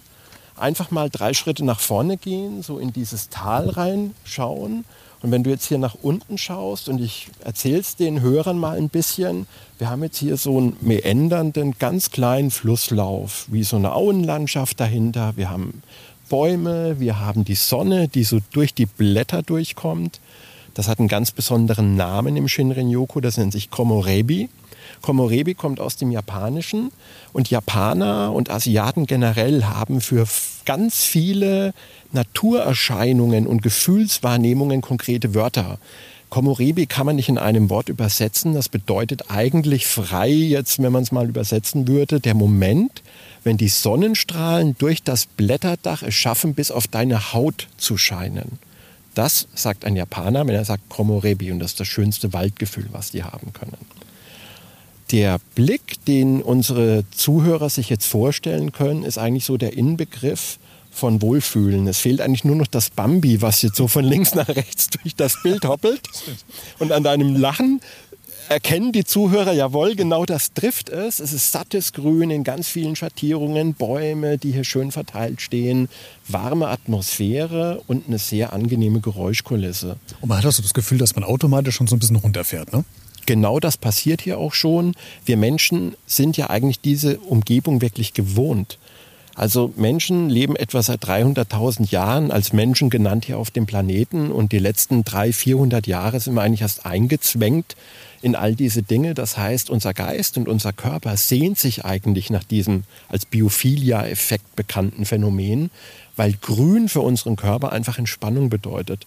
einfach 0.65 0.91
mal 0.91 1.11
drei 1.11 1.35
Schritte 1.35 1.65
nach 1.65 1.79
vorne 1.79 2.17
gehen, 2.17 2.63
so 2.63 2.79
in 2.79 2.93
dieses 2.93 3.29
Tal 3.29 3.69
reinschauen. 3.69 4.85
Und 5.21 5.31
wenn 5.31 5.43
du 5.43 5.51
jetzt 5.51 5.67
hier 5.67 5.79
nach 5.79 5.97
unten 6.03 6.39
schaust 6.39 6.89
und 6.89 7.01
ich 7.01 7.29
erzähle 7.45 7.79
es 7.79 7.97
den 7.97 8.21
Hörern 8.23 8.59
mal 8.59 8.77
ein 8.77 8.89
bisschen, 8.89 9.47
wir 9.79 9.91
haben 9.91 10.03
jetzt 10.03 10.19
hier 10.19 10.37
so 10.37 10.57
einen 10.59 10.77
meändernden, 10.81 11.77
ganz 11.79 12.11
kleinen 12.11 12.51
Flusslauf, 12.51 13.47
wie 13.49 13.63
so 13.63 13.77
eine 13.77 13.95
Auenlandschaft 13.95 14.81
dahinter. 14.81 15.35
Wir 15.37 15.51
haben 15.51 15.83
Bäume, 16.31 16.99
wir 16.99 17.21
haben 17.21 17.45
die 17.45 17.55
Sonne, 17.55 18.09
die 18.09 18.25
so 18.25 18.41
durch 18.53 18.73
die 18.73 18.87
Blätter 18.87 19.43
durchkommt. 19.43 20.21
Das 20.73 20.89
hat 20.89 20.99
einen 20.99 21.09
ganz 21.09 21.31
besonderen 21.31 21.95
Namen 21.95 22.37
im 22.37 22.49
Shinrin-yoku, 22.49 23.21
das 23.21 23.37
nennt 23.37 23.53
sich 23.53 23.71
Komorebi. 23.71 24.49
Komorebi 25.03 25.55
kommt 25.55 25.81
aus 25.81 25.97
dem 25.97 26.11
Japanischen 26.11 26.91
und 27.33 27.51
Japaner 27.51 28.33
und 28.33 28.51
Asiaten 28.51 29.07
generell 29.07 29.65
haben 29.65 30.01
für 30.01 30.27
ganz 30.65 31.05
viele 31.05 31.75
Naturerscheinungen 32.13 33.47
und 33.47 33.63
Gefühlswahrnehmungen 33.63 34.81
konkrete 34.81 35.35
Wörter. 35.35 35.79
Komorebi 36.31 36.87
kann 36.87 37.07
man 37.07 37.17
nicht 37.17 37.29
in 37.29 37.39
einem 37.39 37.71
Wort 37.71 37.89
übersetzen. 37.89 38.55
Das 38.55 38.69
bedeutet 38.69 39.31
eigentlich 39.31 39.87
frei, 39.87 40.31
jetzt, 40.31 40.83
wenn 40.83 40.91
man 40.91 41.05
es 41.05 41.13
mal 41.13 41.29
übersetzen 41.29 41.87
würde, 41.87 42.19
der 42.19 42.35
Moment, 42.35 43.03
wenn 43.45 43.57
die 43.57 43.69
Sonnenstrahlen 43.69 44.75
durch 44.79 45.03
das 45.03 45.27
Blätterdach 45.27 46.03
es 46.03 46.15
schaffen, 46.15 46.55
bis 46.55 46.71
auf 46.73 46.89
deine 46.89 47.33
Haut 47.33 47.69
zu 47.77 47.97
scheinen. 47.97 48.59
Das 49.15 49.47
sagt 49.55 49.85
ein 49.85 49.95
Japaner, 49.95 50.45
wenn 50.47 50.57
er 50.57 50.65
sagt 50.65 50.89
Komorebi. 50.89 51.53
Und 51.53 51.61
das 51.61 51.73
ist 51.73 51.81
das 51.81 51.87
schönste 51.87 52.33
Waldgefühl, 52.33 52.89
was 52.91 53.13
die 53.13 53.23
haben 53.23 53.53
können 53.53 53.77
der 55.11 55.39
Blick, 55.55 56.05
den 56.07 56.43
unsere 56.43 57.05
Zuhörer 57.11 57.71
sich 57.71 57.91
jetzt 57.91 58.07
vorstellen 58.07 58.73
können, 58.73 59.05
ist 59.05 59.19
eigentlich 59.19 59.45
so 59.45 59.57
der 59.57 59.77
Inbegriff 59.77 60.59
von 60.91 61.21
Wohlfühlen. 61.21 61.87
Es 61.87 61.99
fehlt 61.99 62.21
eigentlich 62.21 62.45
nur 62.45 62.57
noch 62.57 62.67
das 62.67 62.91
Bambi, 62.91 63.43
was 63.43 63.63
jetzt 63.63 63.77
so 63.77 63.89
von 63.89 64.05
links 64.05 64.35
nach 64.35 64.49
rechts 64.49 64.89
durch 64.91 65.15
das 65.15 65.43
Bild 65.43 65.65
hoppelt. 65.65 66.01
Und 66.79 66.93
an 66.93 67.03
deinem 67.03 67.37
Lachen 67.37 67.81
erkennen 68.49 68.93
die 68.93 69.05
Zuhörer, 69.05 69.53
jawohl, 69.53 69.97
genau 69.97 70.25
das 70.25 70.53
trifft 70.53 70.89
es. 70.89 71.19
Es 71.19 71.33
ist 71.33 71.51
sattes 71.53 71.93
Grün 71.93 72.31
in 72.31 72.45
ganz 72.45 72.69
vielen 72.69 72.95
Schattierungen, 72.97 73.75
Bäume, 73.75 74.39
die 74.39 74.53
hier 74.53 74.65
schön 74.65 74.93
verteilt 74.93 75.41
stehen, 75.41 75.89
warme 76.29 76.69
Atmosphäre 76.69 77.83
und 77.87 78.07
eine 78.07 78.19
sehr 78.19 78.53
angenehme 78.53 79.01
Geräuschkulisse. 79.01 79.97
Und 80.21 80.29
man 80.29 80.39
hat 80.39 80.47
also 80.47 80.63
das 80.63 80.75
Gefühl, 80.75 80.99
dass 80.99 81.15
man 81.15 81.25
automatisch 81.25 81.77
schon 81.77 81.87
so 81.87 81.97
ein 81.97 81.99
bisschen 81.99 82.17
runterfährt, 82.17 82.73
ne? 82.73 82.85
Genau 83.27 83.61
das 83.61 83.77
passiert 83.77 84.21
hier 84.21 84.39
auch 84.39 84.55
schon. 84.55 84.95
Wir 85.25 85.37
Menschen 85.37 85.97
sind 86.07 86.37
ja 86.37 86.51
eigentlich 86.51 86.81
diese 86.81 87.19
Umgebung 87.19 87.81
wirklich 87.81 88.15
gewohnt. 88.15 88.79
Also 89.35 89.73
Menschen 89.77 90.31
leben 90.31 90.55
etwa 90.55 90.81
seit 90.83 91.05
300.000 91.05 91.91
Jahren 91.91 92.31
als 92.31 92.53
Menschen 92.53 92.89
genannt 92.89 93.25
hier 93.25 93.39
auf 93.39 93.51
dem 93.51 93.67
Planeten 93.67 94.31
und 94.31 94.53
die 94.53 94.61
letzten 94.61 95.03
300, 95.03 95.35
400 95.35 95.87
Jahre 95.89 96.21
sind 96.21 96.35
wir 96.35 96.43
eigentlich 96.43 96.63
erst 96.63 96.87
eingezwängt 96.87 97.75
in 98.23 98.37
all 98.37 98.55
diese 98.55 98.83
Dinge. 98.83 99.13
Das 99.15 99.37
heißt, 99.37 99.71
unser 99.71 99.93
Geist 99.93 100.39
und 100.39 100.49
unser 100.49 100.73
Körper 100.73 101.17
sehnt 101.17 101.59
sich 101.59 101.85
eigentlich 101.85 102.31
nach 102.31 102.45
diesem 102.45 102.85
als 103.09 103.27
Biophilia-Effekt 103.27 104.55
bekannten 104.55 105.05
Phänomen, 105.05 105.71
weil 106.15 106.35
Grün 106.41 106.89
für 106.89 107.01
unseren 107.01 107.35
Körper 107.35 107.73
einfach 107.73 107.99
Entspannung 107.99 108.51
bedeutet. 108.51 109.05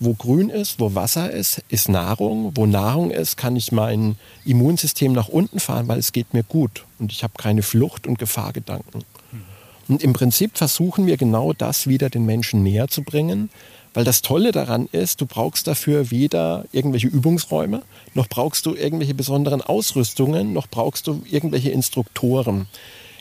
Wo 0.00 0.14
grün 0.14 0.48
ist, 0.48 0.78
wo 0.78 0.94
Wasser 0.94 1.30
ist, 1.30 1.62
ist 1.68 1.88
Nahrung. 1.88 2.52
Wo 2.54 2.66
Nahrung 2.66 3.10
ist, 3.10 3.36
kann 3.36 3.56
ich 3.56 3.72
mein 3.72 4.16
Immunsystem 4.44 5.12
nach 5.12 5.28
unten 5.28 5.58
fahren, 5.58 5.88
weil 5.88 5.98
es 5.98 6.12
geht 6.12 6.34
mir 6.34 6.44
gut 6.44 6.84
und 6.98 7.10
ich 7.10 7.22
habe 7.24 7.34
keine 7.36 7.62
Flucht- 7.62 8.06
und 8.06 8.18
Gefahrgedanken. 8.18 9.04
Und 9.88 10.02
im 10.04 10.12
Prinzip 10.12 10.56
versuchen 10.56 11.06
wir 11.06 11.16
genau 11.16 11.52
das 11.52 11.86
wieder 11.86 12.10
den 12.10 12.26
Menschen 12.26 12.62
näher 12.62 12.88
zu 12.88 13.02
bringen, 13.02 13.50
weil 13.94 14.04
das 14.04 14.22
Tolle 14.22 14.52
daran 14.52 14.88
ist, 14.92 15.20
du 15.20 15.26
brauchst 15.26 15.66
dafür 15.66 16.10
weder 16.10 16.66
irgendwelche 16.72 17.08
Übungsräume, 17.08 17.82
noch 18.14 18.28
brauchst 18.28 18.66
du 18.66 18.74
irgendwelche 18.74 19.14
besonderen 19.14 19.62
Ausrüstungen, 19.62 20.52
noch 20.52 20.68
brauchst 20.68 21.06
du 21.06 21.22
irgendwelche 21.28 21.70
Instruktoren. 21.70 22.66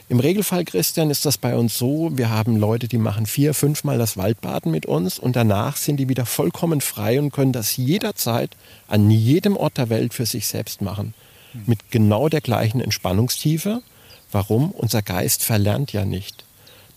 Im 0.09 0.21
Regelfall, 0.21 0.63
Christian, 0.63 1.09
ist 1.09 1.25
das 1.25 1.37
bei 1.37 1.57
uns 1.57 1.77
so, 1.77 2.11
wir 2.13 2.29
haben 2.29 2.55
Leute, 2.55 2.87
die 2.87 2.97
machen 2.97 3.25
vier, 3.25 3.53
fünfmal 3.53 3.97
das 3.97 4.15
Waldbaden 4.15 4.71
mit 4.71 4.85
uns 4.85 5.19
und 5.19 5.35
danach 5.35 5.75
sind 5.75 5.97
die 5.97 6.07
wieder 6.07 6.25
vollkommen 6.25 6.79
frei 6.79 7.19
und 7.19 7.31
können 7.31 7.51
das 7.51 7.75
jederzeit 7.75 8.51
an 8.87 9.11
jedem 9.11 9.57
Ort 9.57 9.77
der 9.77 9.89
Welt 9.89 10.13
für 10.13 10.25
sich 10.25 10.47
selbst 10.47 10.81
machen. 10.81 11.13
Mit 11.65 11.91
genau 11.91 12.29
der 12.29 12.39
gleichen 12.39 12.79
Entspannungstiefe. 12.79 13.81
Warum? 14.31 14.71
Unser 14.71 15.01
Geist 15.01 15.43
verlernt 15.43 15.91
ja 15.91 16.05
nicht. 16.05 16.45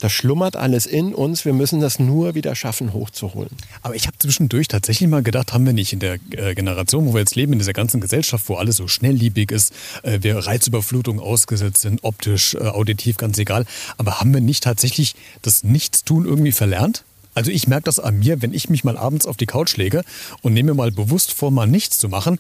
Das 0.01 0.13
schlummert 0.13 0.57
alles 0.57 0.87
in 0.87 1.15
uns. 1.15 1.45
Wir 1.45 1.53
müssen 1.53 1.81
das 1.81 1.99
nur 1.99 2.35
wieder 2.35 2.55
schaffen, 2.55 2.93
hochzuholen. 2.93 3.51
Aber 3.83 3.95
ich 3.95 4.07
habe 4.07 4.17
zwischendurch 4.19 4.67
tatsächlich 4.67 5.09
mal 5.09 5.23
gedacht, 5.23 5.53
haben 5.53 5.67
wir 5.67 5.75
nicht 5.75 5.93
in 5.93 6.01
der 6.01 6.19
äh, 6.31 6.55
Generation, 6.55 7.07
wo 7.07 7.13
wir 7.13 7.21
jetzt 7.21 7.37
leben, 7.37 7.53
in 7.53 7.59
dieser 7.59 7.75
ganzen 7.75 8.01
Gesellschaft, 8.01 8.49
wo 8.49 8.57
alles 8.57 8.77
so 8.77 8.89
schnellliebig 8.89 9.51
ist, 9.51 9.73
äh, 10.03 10.19
wir 10.23 10.39
Reizüberflutung 10.39 11.21
ausgesetzt 11.21 11.83
sind, 11.83 12.03
optisch, 12.03 12.55
äh, 12.55 12.61
auditiv, 12.61 13.19
ganz 13.19 13.39
egal. 13.39 13.67
Aber 13.99 14.21
haben 14.21 14.33
wir 14.33 14.41
nicht 14.41 14.65
tatsächlich 14.65 15.15
das 15.43 15.65
Nichtstun 15.65 16.25
irgendwie 16.25 16.53
verlernt? 16.53 17.05
Also 17.35 17.53
ich 17.53 17.69
merke 17.69 17.85
das 17.85 18.01
an 18.01 18.19
mir, 18.19 18.43
wenn 18.43 18.53
ich 18.53 18.69
mich 18.69 18.83
mal 18.83 18.97
abends 18.97 19.27
auf 19.27 19.37
die 19.37 19.47
Couch 19.47 19.77
lege 19.77 20.03
und 20.43 20.53
nehme 20.53 20.75
mal 20.75 20.91
bewusst 20.91 21.33
vor, 21.33 21.51
mal 21.51 21.67
nichts 21.67 21.99
zu 21.99 22.09
machen, 22.09 22.39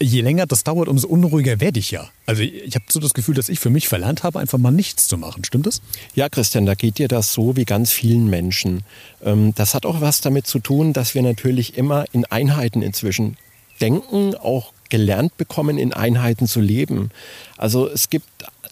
je 0.00 0.20
länger 0.20 0.46
das 0.46 0.64
dauert, 0.64 0.88
umso 0.88 1.08
unruhiger 1.08 1.60
werde 1.60 1.78
ich 1.78 1.90
ja. 1.90 2.08
Also 2.26 2.42
ich 2.42 2.74
habe 2.74 2.84
so 2.88 3.00
das 3.00 3.14
Gefühl, 3.14 3.34
dass 3.34 3.48
ich 3.48 3.60
für 3.60 3.70
mich 3.70 3.88
verlernt 3.88 4.22
habe, 4.22 4.38
einfach 4.40 4.58
mal 4.58 4.70
nichts 4.70 5.06
zu 5.06 5.16
machen. 5.18 5.44
Stimmt 5.44 5.66
das? 5.66 5.80
Ja, 6.14 6.28
Christian, 6.28 6.66
da 6.66 6.74
geht 6.74 6.98
dir 6.98 7.08
das 7.08 7.32
so 7.32 7.56
wie 7.56 7.64
ganz 7.64 7.92
vielen 7.92 8.28
Menschen. 8.28 8.82
Ähm, 9.24 9.54
das 9.54 9.74
hat 9.74 9.86
auch 9.86 10.00
was 10.00 10.20
damit 10.20 10.46
zu 10.46 10.58
tun, 10.58 10.92
dass 10.92 11.14
wir 11.14 11.22
natürlich 11.22 11.76
immer 11.76 12.04
in 12.12 12.24
Einheiten 12.24 12.82
inzwischen 12.82 13.36
denken, 13.80 14.34
auch 14.34 14.72
gelernt 14.88 15.36
bekommen, 15.36 15.78
in 15.78 15.92
Einheiten 15.92 16.46
zu 16.46 16.60
leben. 16.60 17.10
Also 17.56 17.88
es 17.88 18.10
gibt 18.10 18.26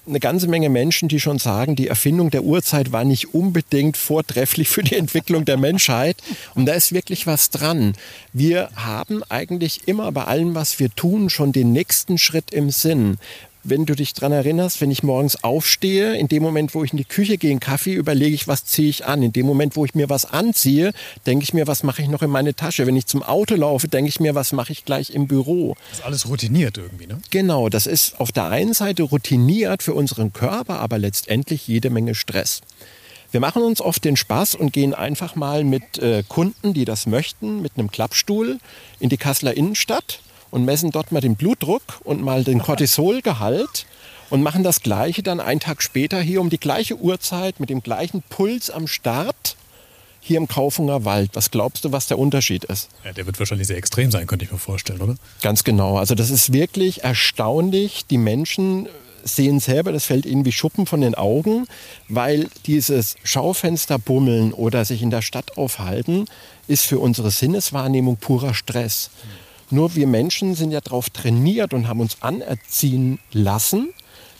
eine 0.06 0.20
ganze 0.20 0.48
Menge 0.48 0.68
Menschen, 0.68 1.08
die 1.08 1.20
schon 1.20 1.38
sagen, 1.38 1.76
die 1.76 1.88
Erfindung 1.88 2.30
der 2.30 2.44
Uhrzeit 2.44 2.92
war 2.92 3.04
nicht 3.04 3.34
unbedingt 3.34 3.96
vortrefflich 3.96 4.68
für 4.68 4.82
die 4.82 4.96
Entwicklung 4.96 5.44
der 5.44 5.56
Menschheit. 5.56 6.16
Und 6.54 6.66
da 6.66 6.74
ist 6.74 6.92
wirklich 6.92 7.26
was 7.26 7.50
dran. 7.50 7.94
Wir 8.32 8.68
haben 8.76 9.22
eigentlich 9.28 9.88
immer 9.88 10.10
bei 10.12 10.24
allem, 10.24 10.54
was 10.54 10.78
wir 10.78 10.90
tun, 10.90 11.30
schon 11.30 11.52
den 11.52 11.72
nächsten 11.72 12.18
Schritt 12.18 12.52
im 12.52 12.70
Sinn 12.70 13.18
wenn 13.68 13.86
du 13.86 13.94
dich 13.94 14.14
dran 14.14 14.32
erinnerst, 14.32 14.80
wenn 14.80 14.90
ich 14.90 15.02
morgens 15.02 15.42
aufstehe, 15.42 16.16
in 16.16 16.28
dem 16.28 16.42
Moment, 16.42 16.74
wo 16.74 16.84
ich 16.84 16.92
in 16.92 16.96
die 16.96 17.04
Küche 17.04 17.38
gehe, 17.38 17.50
einen 17.50 17.60
Kaffee, 17.60 17.94
überlege 17.94 18.34
ich, 18.34 18.48
was 18.48 18.64
ziehe 18.64 18.88
ich 18.88 19.06
an. 19.06 19.22
In 19.22 19.32
dem 19.32 19.46
Moment, 19.46 19.76
wo 19.76 19.84
ich 19.84 19.94
mir 19.94 20.08
was 20.08 20.24
anziehe, 20.24 20.92
denke 21.26 21.42
ich 21.42 21.54
mir, 21.54 21.66
was 21.66 21.82
mache 21.82 22.02
ich 22.02 22.08
noch 22.08 22.22
in 22.22 22.30
meine 22.30 22.54
Tasche. 22.54 22.86
Wenn 22.86 22.96
ich 22.96 23.06
zum 23.06 23.22
Auto 23.22 23.54
laufe, 23.54 23.88
denke 23.88 24.08
ich 24.08 24.20
mir, 24.20 24.34
was 24.34 24.52
mache 24.52 24.72
ich 24.72 24.84
gleich 24.84 25.10
im 25.10 25.26
Büro. 25.26 25.74
Das 25.90 25.98
ist 25.98 26.04
alles 26.04 26.28
routiniert 26.28 26.78
irgendwie, 26.78 27.06
ne? 27.06 27.18
Genau, 27.30 27.68
das 27.68 27.86
ist 27.86 28.20
auf 28.20 28.32
der 28.32 28.44
einen 28.46 28.74
Seite 28.74 29.02
routiniert 29.02 29.82
für 29.82 29.94
unseren 29.94 30.32
Körper, 30.32 30.78
aber 30.80 30.98
letztendlich 30.98 31.66
jede 31.66 31.90
Menge 31.90 32.14
Stress. 32.14 32.62
Wir 33.32 33.40
machen 33.40 33.62
uns 33.62 33.80
oft 33.80 34.04
den 34.04 34.16
Spaß 34.16 34.54
und 34.54 34.72
gehen 34.72 34.94
einfach 34.94 35.34
mal 35.34 35.64
mit 35.64 35.98
äh, 35.98 36.22
Kunden, 36.26 36.72
die 36.72 36.84
das 36.84 37.06
möchten, 37.06 37.60
mit 37.60 37.72
einem 37.76 37.90
Klappstuhl 37.90 38.58
in 39.00 39.08
die 39.08 39.16
Kasseler 39.16 39.56
Innenstadt 39.56 40.20
und 40.56 40.64
messen 40.64 40.90
dort 40.90 41.12
mal 41.12 41.20
den 41.20 41.36
Blutdruck 41.36 41.82
und 42.02 42.22
mal 42.22 42.42
den 42.42 42.60
Cortisolgehalt 42.62 43.84
und 44.30 44.42
machen 44.42 44.62
das 44.62 44.80
Gleiche 44.80 45.22
dann 45.22 45.38
einen 45.38 45.60
Tag 45.60 45.82
später 45.82 46.18
hier 46.18 46.40
um 46.40 46.48
die 46.48 46.58
gleiche 46.58 46.96
Uhrzeit 46.96 47.60
mit 47.60 47.68
dem 47.68 47.82
gleichen 47.82 48.22
Puls 48.22 48.70
am 48.70 48.86
Start 48.86 49.54
hier 50.18 50.38
im 50.38 50.48
Kaufunger 50.48 51.04
Wald. 51.04 51.32
Was 51.34 51.50
glaubst 51.50 51.84
du, 51.84 51.92
was 51.92 52.06
der 52.06 52.18
Unterschied 52.18 52.64
ist? 52.64 52.88
Ja, 53.04 53.12
der 53.12 53.26
wird 53.26 53.38
wahrscheinlich 53.38 53.66
sehr 53.66 53.76
extrem 53.76 54.10
sein, 54.10 54.26
könnte 54.26 54.46
ich 54.46 54.50
mir 54.50 54.56
vorstellen, 54.56 55.02
oder? 55.02 55.16
Ganz 55.42 55.62
genau. 55.62 55.98
Also 55.98 56.14
das 56.14 56.30
ist 56.30 56.54
wirklich 56.54 57.04
erstaunlich. 57.04 58.06
Die 58.06 58.16
Menschen 58.16 58.88
sehen 59.24 59.60
selber, 59.60 59.92
das 59.92 60.06
fällt 60.06 60.24
ihnen 60.24 60.46
wie 60.46 60.52
Schuppen 60.52 60.86
von 60.86 61.02
den 61.02 61.14
Augen, 61.14 61.66
weil 62.08 62.48
dieses 62.64 63.16
Schaufensterbummeln 63.24 64.54
oder 64.54 64.86
sich 64.86 65.02
in 65.02 65.10
der 65.10 65.20
Stadt 65.20 65.58
aufhalten, 65.58 66.24
ist 66.66 66.86
für 66.86 66.98
unsere 66.98 67.30
Sinneswahrnehmung 67.30 68.16
purer 68.16 68.54
Stress. 68.54 69.10
Mhm. 69.22 69.45
Nur 69.70 69.94
wir 69.94 70.06
Menschen 70.06 70.54
sind 70.54 70.70
ja 70.70 70.80
darauf 70.80 71.10
trainiert 71.10 71.74
und 71.74 71.88
haben 71.88 72.00
uns 72.00 72.22
anerziehen 72.22 73.18
lassen, 73.32 73.92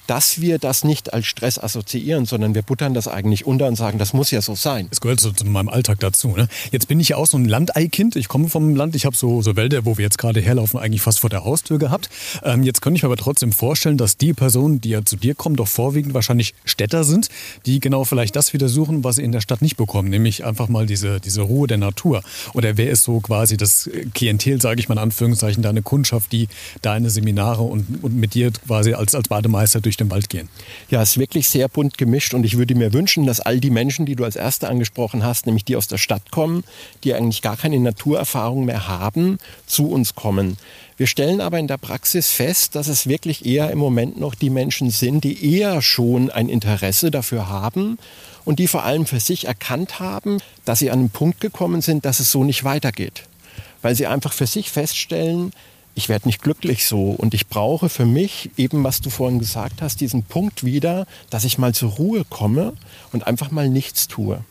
dass 0.07 0.41
wir 0.41 0.59
das 0.59 0.85
nicht 0.85 1.13
als 1.13 1.27
Stress 1.27 1.59
assoziieren, 1.59 2.27
sondern 2.27 2.55
wir 2.55 2.63
buttern 2.63 2.95
das 2.95 3.09
eigentlich 3.09 3.47
unter 3.47 3.67
und 3.67 3.77
sagen, 3.77 3.99
das 3.99 4.13
muss 4.13 4.31
ja 4.31 4.41
so 4.41 4.55
sein. 4.55 4.89
Es 4.91 5.01
gehört 5.01 5.21
so 5.21 5.33
zu 5.33 5.45
meinem 5.45 5.69
Alltag 5.69 6.01
dazu. 6.01 6.29
Ne? 6.37 6.49
Jetzt 6.71 6.89
bin 6.89 7.01
ich 7.01 7.11
ja 7.11 7.17
auch 7.17 7.27
so 7.27 7.37
ein 7.37 7.45
Landeikind. 7.45 8.17
Ich 8.17 8.29
komme 8.29 8.49
vom 8.49 8.75
Land. 8.75 8.95
Ich 8.95 9.07
habe 9.07 9.17
so, 9.17 9.43
so 9.43 9.57
Wälder, 9.57 9.85
wo 9.85 9.97
wir 9.99 10.05
jetzt 10.05 10.19
gerade 10.19 10.41
herlaufen, 10.41 10.79
eigentlich 10.79 11.03
fast 11.03 11.21
vor 11.21 11.31
der 11.31 11.45
Haustür 11.45 11.79
gehabt. 11.79 12.09
Ähm, 12.43 12.63
jetzt 12.63 12.83
könnte 12.83 12.97
ich 12.97 13.03
mir 13.03 13.09
aber 13.09 13.17
trotzdem 13.17 13.53
vorstellen, 13.53 13.97
dass 13.97 14.17
die 14.17 14.33
Personen, 14.33 14.81
die 14.81 14.91
ja 14.91 15.05
zu 15.05 15.17
dir 15.17 15.35
kommen, 15.35 15.57
doch 15.57 15.69
vorwiegend 15.69 16.15
wahrscheinlich 16.15 16.55
Städter 16.65 17.05
sind, 17.05 17.29
die 17.67 17.81
genau 17.81 18.05
vielleicht 18.05 18.37
das 18.37 18.53
wieder 18.53 18.69
suchen, 18.69 19.05
was 19.05 19.17
sie 19.17 19.23
in 19.23 19.33
der 19.33 19.41
Stadt 19.41 19.63
nicht 19.63 19.77
bekommen, 19.77 20.09
nämlich 20.09 20.45
einfach 20.45 20.69
mal 20.69 20.87
diese, 20.87 21.21
diese 21.21 21.43
Ruhe 21.43 21.67
der 21.67 21.79
Natur. 21.79 22.23
Oder 22.55 22.77
wer 22.77 22.91
ist 22.91 23.03
so 23.03 23.21
quasi 23.21 23.57
das 23.57 23.91
Klientel, 24.15 24.61
sage 24.61 24.81
ich 24.81 24.89
mal 24.89 24.95
in 24.95 25.01
Anführungszeichen, 25.01 25.63
deine 25.63 25.83
Kundschaft, 25.83 26.33
die 26.33 26.49
deine 26.83 27.11
Seminare 27.11 27.63
und, 27.63 28.03
und 28.03 28.17
mit 28.17 28.35
dir 28.35 28.51
quasi 28.51 28.95
als, 28.95 29.15
als 29.15 29.29
Bademeister 29.29 29.81
durch 29.81 29.96
durch 29.97 30.09
den 30.09 30.11
Wald 30.11 30.29
gehen. 30.29 30.49
Ja, 30.91 31.03
es 31.03 31.11
ist 31.11 31.19
wirklich 31.19 31.49
sehr 31.49 31.69
bunt 31.69 31.99
gemischt 31.99 32.35
und 32.35 32.45
ich 32.45 32.59
würde 32.59 32.75
mir 32.75 32.93
wünschen, 32.93 33.27
dass 33.27 33.41
all 33.41 33.61
die 33.61 33.71
Menschen, 33.71 34.07
die 34.07 34.17
du 34.17 34.25
als 34.25 34.37
Erste 34.37 34.69
angesprochen 34.69 35.25
hast, 35.25 35.47
nämlich 35.47 35.65
die 35.65 35.77
aus 35.77 35.89
der 35.89 35.99
Stadt 35.99 36.31
kommen, 36.31 36.65
die 37.05 37.15
eigentlich 37.15 37.43
gar 37.43 37.57
keine 37.57 37.79
Naturerfahrung 37.81 38.65
mehr 38.65 38.89
haben, 38.89 39.39
zu 39.67 39.89
uns 39.89 40.15
kommen. 40.15 40.59
Wir 40.97 41.07
stellen 41.07 41.41
aber 41.41 41.59
in 41.59 41.67
der 41.67 41.77
Praxis 41.77 42.31
fest, 42.31 42.75
dass 42.75 42.89
es 42.89 43.07
wirklich 43.07 43.45
eher 43.45 43.71
im 43.71 43.79
Moment 43.79 44.19
noch 44.19 44.35
die 44.35 44.51
Menschen 44.51 44.91
sind, 44.91 45.25
die 45.25 45.57
eher 45.57 45.83
schon 45.83 46.31
ein 46.31 46.49
Interesse 46.49 47.11
dafür 47.11 47.49
haben 47.49 47.99
und 48.45 48.59
die 48.59 48.69
vor 48.69 48.85
allem 48.85 49.07
für 49.07 49.21
sich 49.21 49.47
erkannt 49.47 50.01
haben, 50.01 50.39
dass 50.65 50.79
sie 50.79 50.91
an 50.91 51.01
einen 51.01 51.11
Punkt 51.11 51.41
gekommen 51.41 51.83
sind, 51.83 52.05
dass 52.05 52.21
es 52.21 52.31
so 52.31 52.45
nicht 52.45 52.65
weitergeht. 52.65 53.25
Weil 53.83 53.95
sie 53.95 54.07
einfach 54.07 54.33
für 54.33 54.47
sich 54.47 54.71
feststellen, 54.71 55.53
ich 55.97 56.11
werde 56.11 56.29
nicht 56.29 56.43
glücklich 56.43 56.87
so 56.87 57.11
und 57.11 57.33
ich 57.33 57.49
brauche 57.49 57.89
für 57.89 58.05
mich 58.05 58.51
eben, 58.59 58.85
was 58.85 59.01
du 59.01 59.09
vorhin 59.09 59.39
gesagt 59.39 59.81
hast, 59.81 60.03
diesen 60.03 60.23
Punkt 60.23 60.63
wieder, 60.63 61.07
dass 61.31 61.45
ich 61.45 61.57
mal 61.57 61.75
zur 61.75 61.93
Ruhe 61.93 62.25
komme 62.29 62.75
und 63.13 63.27
einfach 63.27 63.51
mal 63.51 63.71
nichts 63.71 64.07
tue. 64.07 64.45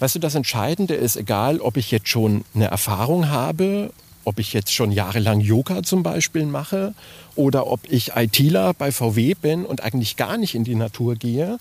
Weißt 0.00 0.16
du, 0.16 0.18
das 0.18 0.34
Entscheidende 0.34 0.94
ist, 0.94 1.14
egal 1.16 1.60
ob 1.60 1.76
ich 1.76 1.92
jetzt 1.92 2.08
schon 2.08 2.44
eine 2.52 2.66
Erfahrung 2.66 3.28
habe, 3.28 3.92
ob 4.24 4.40
ich 4.40 4.52
jetzt 4.52 4.72
schon 4.72 4.90
jahrelang 4.90 5.40
Yoga 5.40 5.84
zum 5.84 6.02
Beispiel 6.02 6.44
mache 6.46 6.94
oder 7.36 7.68
ob 7.68 7.80
ich 7.88 8.16
ITler 8.16 8.74
bei 8.74 8.90
VW 8.90 9.34
bin 9.34 9.64
und 9.64 9.84
eigentlich 9.84 10.16
gar 10.16 10.36
nicht 10.36 10.56
in 10.56 10.64
die 10.64 10.74
Natur 10.74 11.14
gehe, 11.14 11.58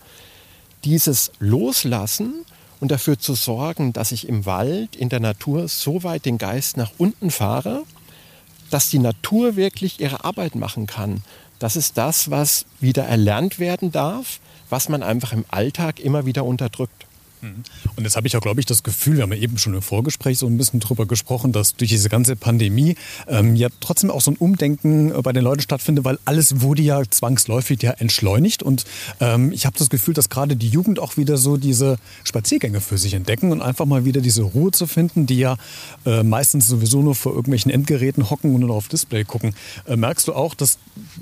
dieses 0.84 1.32
Loslassen 1.38 2.44
und 2.80 2.90
dafür 2.90 3.20
zu 3.20 3.36
sorgen, 3.36 3.94
dass 3.94 4.12
ich 4.12 4.28
im 4.28 4.48
Wald, 4.48 4.96
in 4.96 5.10
der 5.10 5.20
Natur 5.20 5.68
so 5.68 6.04
weit 6.04 6.26
den 6.26 6.40
Geist 6.40 6.76
nach 6.76 6.92
unten 6.98 7.30
fahre, 7.30 7.84
dass 8.70 8.90
die 8.90 9.00
Natur 9.00 9.56
wirklich 9.56 10.00
ihre 10.00 10.24
Arbeit 10.24 10.56
machen 10.56 10.88
kann. 10.88 11.24
Das 11.60 11.76
ist 11.76 11.98
das, 11.98 12.32
was 12.32 12.66
wieder 12.80 13.04
erlernt 13.04 13.60
werden 13.60 13.92
darf, 13.92 14.40
was 14.70 14.90
man 14.90 15.04
einfach 15.04 15.34
im 15.34 15.46
Alltag 15.50 16.00
immer 16.00 16.26
wieder 16.26 16.46
unterdrückt. 16.46 17.06
Mhm. 17.42 17.64
Und 17.96 18.04
jetzt 18.04 18.16
habe 18.16 18.28
ich 18.28 18.36
auch, 18.36 18.42
glaube 18.42 18.60
ich, 18.60 18.66
das 18.66 18.84
Gefühl, 18.84 19.18
wir 19.18 19.24
haben 19.24 19.34
ja 19.34 19.40
eben 19.40 19.58
schon 19.58 19.74
im 19.74 19.82
Vorgespräch 19.82 20.38
so 20.38 20.48
ein 20.48 20.58
bisschen 20.58 20.80
drüber 20.80 21.06
gesprochen, 21.06 21.52
dass 21.52 21.76
durch 21.76 21.90
diese 21.90 22.10
ganze 22.10 22.36
Pandemie 22.36 22.96
ähm, 23.28 23.56
ja 23.56 23.70
trotzdem 23.80 24.12
auch 24.12 24.22
so 24.22 24.32
ein 24.32 24.38
Umdenken 24.38 25.12
äh, 25.12 25.22
bei 25.22 25.34
den 25.34 25.44
Leuten 25.44 25.62
stattfindet, 25.62 26.06
weil 26.06 26.20
alles 26.26 26.62
wurde 26.62 26.82
ja 26.82 27.02
zwangsläufig 27.10 27.82
ja 27.82 27.92
entschleunigt. 27.92 28.64
Und 28.64 28.86
ähm, 29.20 29.52
ich 29.52 29.66
habe 29.66 29.78
das 29.78 29.90
Gefühl, 29.90 30.14
dass 30.14 30.30
gerade 30.30 30.56
die 30.56 30.70
Jugend 30.70 31.00
auch 31.00 31.18
wieder 31.18 31.38
so 31.38 31.58
diese 31.58 31.98
Spaziergänge 32.24 32.82
für 32.82 32.98
sich 32.98 33.14
entdecken 33.14 33.52
und 33.52 33.62
einfach 33.62 33.86
mal 33.86 34.06
wieder 34.06 34.22
diese 34.22 34.44
Ruhe 34.44 34.72
zu 34.72 34.88
finden, 34.88 35.26
die 35.26 35.38
ja 35.38 35.58
äh, 36.06 36.24
meistens 36.24 36.68
sowieso 36.68 37.02
nur 37.02 37.16
vor 37.16 37.34
irgendwelchen 37.34 37.72
Endgeräten 37.72 38.30
hocken 38.30 38.54
und 38.54 38.62
nur 38.62 38.76
auf 38.76 38.88
Display 38.88 39.24
gucken. 39.24 39.56
Äh, 39.88 39.96
merkst 39.96 40.28
du 40.28 40.34
auch, 40.34 40.56
dass 40.56 40.78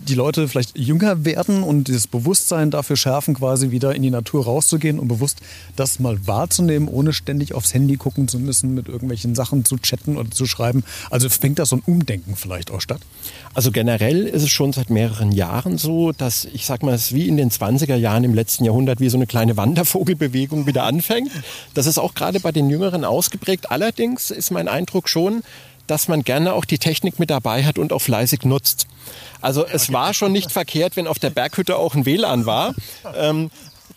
die 0.08 0.16
Leute 0.16 0.48
vielleicht 0.48 0.78
jünger 0.78 1.26
werden 1.26 1.64
und 1.64 1.88
dieses 1.88 2.08
Bewusstsein 2.08 2.72
dafür 2.72 2.96
schärfen, 2.96 3.36
quasi 3.36 3.72
wieder 3.72 3.96
in 3.96 4.02
die 4.02 4.10
Natur 4.10 4.46
rauszugehen 4.46 5.00
und 5.00 5.08
bewusst 5.08 5.42
das 5.76 6.00
mal 6.00 6.07
wahrzunehmen, 6.26 6.88
ohne 6.88 7.14
ständig 7.14 7.54
aufs 7.54 7.74
Handy 7.74 7.98
gucken 7.98 8.28
zu 8.28 8.40
müssen, 8.40 8.74
mit 8.74 8.88
irgendwelchen 8.88 9.36
Sachen 9.36 9.66
zu 9.66 9.78
chatten 9.78 10.18
oder 10.18 10.32
zu 10.32 10.46
schreiben. 10.46 10.84
Also 11.10 11.30
fängt 11.30 11.60
da 11.60 11.66
so 11.66 11.78
ein 11.78 11.84
Umdenken 11.86 12.36
vielleicht 12.36 12.72
auch 12.72 12.82
statt? 12.82 13.02
Also 13.54 13.72
generell 13.72 14.26
ist 14.26 14.44
es 14.44 14.50
schon 14.50 14.74
seit 14.74 14.90
mehreren 14.90 15.32
Jahren 15.32 15.78
so, 15.78 16.12
dass 16.12 16.46
ich 16.46 16.66
sag 16.66 16.84
mal, 16.84 16.94
es 16.94 17.08
ist 17.08 17.14
wie 17.14 17.28
in 17.28 17.38
den 17.38 17.50
20er 17.50 17.96
Jahren 17.96 18.24
im 18.24 18.34
letzten 18.34 18.66
Jahrhundert 18.66 19.00
wie 19.00 19.10
so 19.10 19.18
eine 19.18 19.28
kleine 19.28 19.58
Wandervogelbewegung 19.58 20.66
wieder 20.68 20.84
anfängt. 20.84 21.32
Das 21.74 21.86
ist 21.86 21.98
auch 21.98 22.14
gerade 22.14 22.40
bei 22.40 22.52
den 22.52 22.70
Jüngeren 22.70 23.04
ausgeprägt. 23.04 23.72
Allerdings 23.72 24.32
ist 24.32 24.52
mein 24.52 24.68
Eindruck 24.68 25.10
schon, 25.10 25.42
dass 25.88 26.08
man 26.08 26.24
gerne 26.24 26.54
auch 26.54 26.66
die 26.66 26.78
Technik 26.78 27.18
mit 27.18 27.30
dabei 27.30 27.64
hat 27.64 27.80
und 27.80 27.94
auch 27.94 28.02
fleißig 28.02 28.44
nutzt. 28.44 28.88
Also 29.42 29.66
es 29.66 29.92
war 29.92 30.14
schon 30.14 30.32
nicht 30.32 30.52
verkehrt, 30.52 30.96
wenn 30.96 31.08
auf 31.08 31.20
der 31.20 31.30
Berghütte 31.30 31.78
auch 31.78 31.96
ein 31.96 32.06
WLAN 32.06 32.46
war. 32.46 32.76
Ähm, 33.16 33.50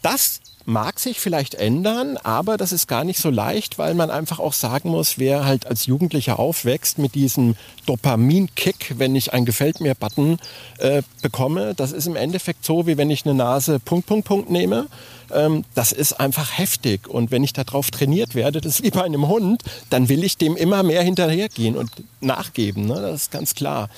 das 0.02 0.40
mag 0.66 0.98
sich 1.00 1.20
vielleicht 1.20 1.54
ändern, 1.54 2.16
aber 2.18 2.56
das 2.56 2.72
ist 2.72 2.86
gar 2.86 3.04
nicht 3.04 3.18
so 3.18 3.30
leicht, 3.30 3.78
weil 3.78 3.94
man 3.94 4.10
einfach 4.10 4.38
auch 4.38 4.52
sagen 4.52 4.90
muss, 4.90 5.18
wer 5.18 5.44
halt 5.44 5.66
als 5.66 5.86
Jugendlicher 5.86 6.38
aufwächst 6.38 6.98
mit 6.98 7.14
diesem 7.14 7.56
Dopamin-Kick, 7.86 8.94
wenn 8.98 9.16
ich 9.16 9.32
ein 9.32 9.44
Gefällt 9.44 9.80
mir 9.80 9.94
Button 9.94 10.38
äh, 10.78 11.02
bekomme, 11.22 11.74
das 11.74 11.92
ist 11.92 12.06
im 12.06 12.16
Endeffekt 12.16 12.64
so, 12.64 12.86
wie 12.86 12.96
wenn 12.96 13.10
ich 13.10 13.24
eine 13.24 13.34
Nase 13.34 13.80
Punkt, 13.80 14.06
Punkt, 14.06 14.26
Punkt 14.26 14.50
nehme. 14.50 14.86
Ähm, 15.32 15.64
das 15.74 15.92
ist 15.92 16.14
einfach 16.14 16.58
heftig 16.58 17.08
und 17.08 17.30
wenn 17.30 17.44
ich 17.44 17.52
darauf 17.52 17.90
trainiert 17.90 18.34
werde, 18.34 18.60
das 18.60 18.76
ist 18.76 18.82
wie 18.82 18.90
bei 18.90 19.02
einem 19.02 19.28
Hund, 19.28 19.62
dann 19.88 20.08
will 20.08 20.24
ich 20.24 20.36
dem 20.36 20.56
immer 20.56 20.82
mehr 20.82 21.02
hinterhergehen 21.02 21.76
und 21.76 21.90
nachgeben, 22.20 22.86
ne? 22.86 22.94
das 23.00 23.22
ist 23.22 23.30
ganz 23.30 23.54
klar. 23.54 23.88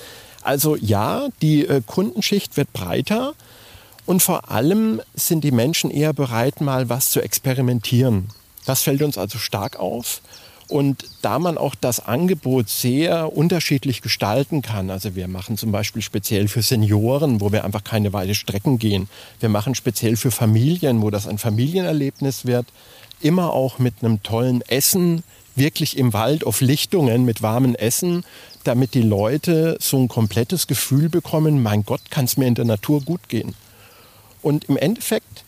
Also 0.43 0.75
ja, 0.75 1.29
die 1.41 1.65
äh, 1.65 1.81
Kundenschicht 1.85 2.57
wird 2.57 2.71
breiter, 2.73 3.33
Und 4.05 4.21
vor 4.21 4.51
allem 4.51 5.01
sind 5.13 5.43
die 5.43 5.51
Menschen 5.51 5.89
eher 5.89 6.13
bereit, 6.13 6.61
mal 6.61 6.89
was 6.89 7.09
zu 7.09 7.21
experimentieren. 7.21 8.27
Das 8.65 8.81
fällt 8.81 9.01
uns 9.01 9.17
also 9.17 9.37
stark 9.37 9.79
auf. 9.79 10.21
Und 10.67 11.05
da 11.21 11.39
man 11.39 11.57
auch 11.57 11.75
das 11.75 11.99
Angebot 12.05 12.69
sehr 12.69 13.35
unterschiedlich 13.35 14.01
gestalten 14.01 14.61
kann, 14.61 14.89
also 14.89 15.15
wir 15.15 15.27
machen 15.27 15.57
zum 15.57 15.71
Beispiel 15.71 16.01
speziell 16.01 16.47
für 16.47 16.61
Senioren, 16.61 17.41
wo 17.41 17.51
wir 17.51 17.63
einfach 17.65 17.83
keine 17.83 18.13
weite 18.13 18.33
Strecken 18.33 18.79
gehen. 18.79 19.09
Wir 19.39 19.49
machen 19.49 19.75
speziell 19.75 20.15
für 20.15 20.31
Familien, 20.31 21.01
wo 21.01 21.09
das 21.09 21.27
ein 21.27 21.37
Familienerlebnis 21.37 22.45
wird, 22.45 22.65
immer 23.21 23.53
auch 23.53 23.77
mit 23.77 23.95
einem 24.01 24.23
tollen 24.23 24.61
Essen, 24.61 25.23
wirklich 25.55 25.97
im 25.97 26.13
Wald 26.13 26.45
auf 26.45 26.61
Lichtungen 26.61 27.25
mit 27.25 27.41
warmem 27.41 27.75
Essen, 27.75 28.23
damit 28.63 28.93
die 28.93 29.01
Leute 29.01 29.77
so 29.79 29.97
ein 29.97 30.07
komplettes 30.07 30.67
Gefühl 30.67 31.09
bekommen, 31.09 31.61
mein 31.61 31.83
Gott, 31.83 32.09
kann 32.09 32.25
es 32.25 32.37
mir 32.37 32.47
in 32.47 32.55
der 32.55 32.65
Natur 32.65 33.01
gut 33.01 33.29
gehen. 33.29 33.53
Und 34.43 34.65
im 34.65 34.77
Endeffekt, 34.77 35.43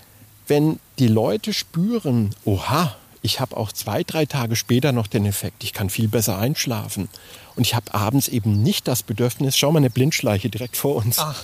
wenn 0.47 0.79
die 0.97 1.07
Leute 1.07 1.53
spüren, 1.53 2.33
oha, 2.45 2.95
ich 3.25 3.39
habe 3.39 3.57
auch 3.57 3.71
zwei, 3.71 4.03
drei 4.03 4.25
Tage 4.25 4.55
später 4.55 4.91
noch 4.91 5.07
den 5.07 5.25
Effekt, 5.25 5.63
ich 5.63 5.73
kann 5.73 5.89
viel 5.89 6.07
besser 6.07 6.37
einschlafen. 6.37 7.09
Und 7.55 7.63
ich 7.63 7.73
habe 7.73 7.93
abends 7.93 8.27
eben 8.27 8.61
nicht 8.61 8.87
das 8.87 9.01
Bedürfnis, 9.01 9.57
schau 9.57 9.71
mal 9.71 9.79
eine 9.79 9.89
Blindschleiche 9.89 10.49
direkt 10.49 10.77
vor 10.77 10.97
uns. 10.97 11.19
Ach, 11.19 11.43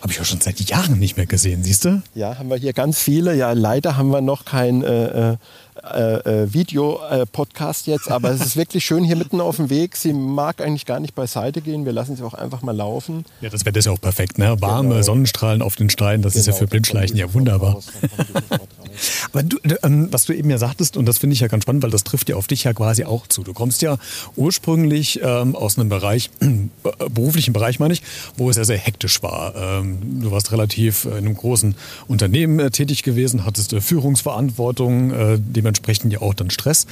habe 0.00 0.12
ich 0.12 0.20
auch 0.20 0.24
schon 0.24 0.40
seit 0.40 0.58
Jahren 0.60 0.98
nicht 0.98 1.16
mehr 1.16 1.26
gesehen, 1.26 1.62
siehst 1.62 1.84
du? 1.84 2.02
Ja, 2.14 2.38
haben 2.38 2.48
wir 2.48 2.56
hier 2.56 2.72
ganz 2.72 2.98
viele. 2.98 3.36
Ja, 3.36 3.52
leider 3.52 3.96
haben 3.96 4.10
wir 4.10 4.20
noch 4.20 4.44
kein 4.44 4.82
äh, 4.82 5.32
äh, 5.32 5.36
äh, 5.84 6.52
Video-Podcast 6.52 7.86
jetzt, 7.86 8.10
aber 8.10 8.30
es 8.30 8.40
ist 8.40 8.56
wirklich 8.56 8.84
schön 8.84 9.04
hier 9.04 9.16
mitten 9.16 9.40
auf 9.40 9.56
dem 9.56 9.70
Weg. 9.70 9.96
Sie 9.96 10.12
mag 10.12 10.60
eigentlich 10.60 10.86
gar 10.86 11.00
nicht 11.00 11.14
beiseite 11.14 11.60
gehen. 11.60 11.84
Wir 11.84 11.92
lassen 11.92 12.16
sie 12.16 12.24
auch 12.24 12.34
einfach 12.34 12.62
mal 12.62 12.74
laufen. 12.74 13.24
Ja, 13.42 13.50
das 13.50 13.64
Wetter 13.64 13.78
ist 13.78 13.84
ja 13.84 13.92
auch 13.92 14.00
perfekt, 14.00 14.38
ne? 14.38 14.56
Warme 14.60 14.90
genau. 14.90 15.02
Sonnenstrahlen 15.02 15.62
auf 15.62 15.76
den 15.76 15.90
Steinen, 15.90 16.22
das 16.22 16.32
genau, 16.32 16.40
ist 16.40 16.46
ja 16.46 16.52
genau, 16.52 16.58
für 16.60 16.66
Blindschleichen 16.66 17.16
ja 17.16 17.32
wunderbar. 17.32 17.78
Aber 19.32 19.42
du, 19.42 19.58
ähm, 19.82 20.08
was 20.10 20.24
du 20.24 20.32
eben 20.32 20.50
ja 20.50 20.58
sagtest, 20.58 20.96
und 20.96 21.06
das 21.06 21.18
finde 21.18 21.34
ich 21.34 21.40
ja 21.40 21.48
ganz 21.48 21.62
spannend, 21.64 21.82
weil 21.82 21.90
das 21.90 22.04
trifft 22.04 22.28
ja 22.28 22.36
auf 22.36 22.46
dich 22.46 22.64
ja 22.64 22.72
quasi 22.72 23.04
auch 23.04 23.26
zu. 23.26 23.42
Du 23.42 23.52
kommst 23.52 23.82
ja 23.82 23.98
ursprünglich 24.36 25.20
ähm, 25.22 25.56
aus 25.56 25.78
einem 25.78 25.88
Bereich, 25.88 26.30
äh, 26.40 26.48
beruflichen 27.10 27.52
Bereich 27.52 27.78
meine 27.78 27.94
ich, 27.94 28.02
wo 28.36 28.50
es 28.50 28.56
ja 28.56 28.64
sehr 28.64 28.78
hektisch 28.78 29.22
war. 29.22 29.54
Ähm, 29.56 30.20
du 30.22 30.30
warst 30.30 30.52
relativ 30.52 31.04
in 31.04 31.12
einem 31.12 31.34
großen 31.34 31.74
Unternehmen 32.08 32.58
äh, 32.58 32.70
tätig 32.70 33.02
gewesen, 33.02 33.44
hattest 33.44 33.72
äh, 33.72 33.80
Führungsverantwortung, 33.80 35.10
äh, 35.12 35.38
dementsprechend 35.38 36.12
ja 36.12 36.20
auch 36.20 36.34
dann 36.34 36.50
Stress. 36.50 36.86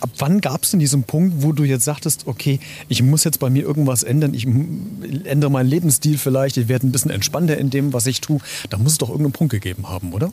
Ab 0.00 0.10
wann 0.18 0.40
gab 0.40 0.64
es 0.64 0.70
denn 0.70 0.80
diesen 0.80 1.04
Punkt, 1.04 1.42
wo 1.42 1.52
du 1.52 1.64
jetzt 1.64 1.84
sagtest, 1.84 2.26
okay, 2.26 2.60
ich 2.88 3.02
muss 3.02 3.24
jetzt 3.24 3.38
bei 3.38 3.50
mir 3.50 3.62
irgendwas 3.62 4.02
ändern, 4.02 4.34
ich 4.34 4.46
ändere 5.24 5.50
meinen 5.50 5.68
Lebensstil 5.68 6.18
vielleicht, 6.18 6.56
ich 6.56 6.68
werde 6.68 6.86
ein 6.86 6.92
bisschen 6.92 7.10
entspannter 7.10 7.58
in 7.58 7.70
dem, 7.70 7.92
was 7.92 8.06
ich 8.06 8.20
tue. 8.20 8.40
Da 8.68 8.78
muss 8.78 8.92
es 8.92 8.98
doch 8.98 9.08
irgendeinen 9.08 9.32
Punkt 9.32 9.52
gegeben 9.52 9.88
haben, 9.88 10.12
oder? 10.12 10.32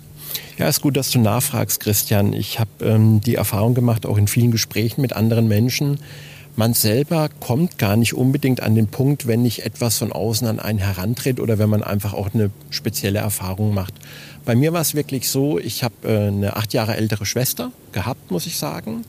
Ja, 0.57 0.67
ist 0.67 0.81
gut, 0.81 0.97
dass 0.97 1.11
du 1.11 1.19
nachfragst, 1.19 1.79
Christian. 1.79 2.33
Ich 2.33 2.59
habe 2.59 2.71
ähm, 2.81 3.21
die 3.21 3.35
Erfahrung 3.35 3.75
gemacht, 3.75 4.07
auch 4.07 4.17
in 4.17 4.27
vielen 4.27 4.51
Gesprächen 4.51 5.01
mit 5.01 5.13
anderen 5.13 5.47
Menschen, 5.47 5.99
man 6.57 6.73
selber 6.73 7.29
kommt 7.39 7.77
gar 7.77 7.95
nicht 7.95 8.15
unbedingt 8.15 8.63
an 8.63 8.73
den 8.73 8.87
Punkt, 8.87 9.27
wenn 9.27 9.43
nicht 9.43 9.63
etwas 9.63 9.99
von 9.99 10.11
außen 10.11 10.47
an 10.47 10.59
einen 10.59 10.79
herantritt 10.79 11.39
oder 11.39 11.59
wenn 11.59 11.69
man 11.69 11.83
einfach 11.83 12.15
auch 12.15 12.33
eine 12.33 12.49
spezielle 12.71 13.19
Erfahrung 13.19 13.75
macht. 13.75 13.93
Bei 14.43 14.55
mir 14.55 14.73
war 14.73 14.81
es 14.81 14.95
wirklich 14.95 15.29
so, 15.29 15.59
ich 15.59 15.83
habe 15.83 15.93
äh, 16.03 16.29
eine 16.29 16.55
acht 16.55 16.73
Jahre 16.73 16.97
ältere 16.97 17.27
Schwester 17.27 17.71
gehabt, 17.91 18.31
muss 18.31 18.47
ich 18.47 18.57
sagen, 18.57 19.05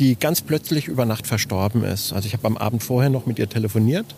die 0.00 0.16
ganz 0.16 0.40
plötzlich 0.40 0.88
über 0.88 1.04
Nacht 1.04 1.28
verstorben 1.28 1.84
ist. 1.84 2.12
Also 2.12 2.26
ich 2.26 2.32
habe 2.32 2.48
am 2.48 2.56
Abend 2.56 2.82
vorher 2.82 3.10
noch 3.10 3.26
mit 3.26 3.38
ihr 3.38 3.48
telefoniert. 3.48 4.16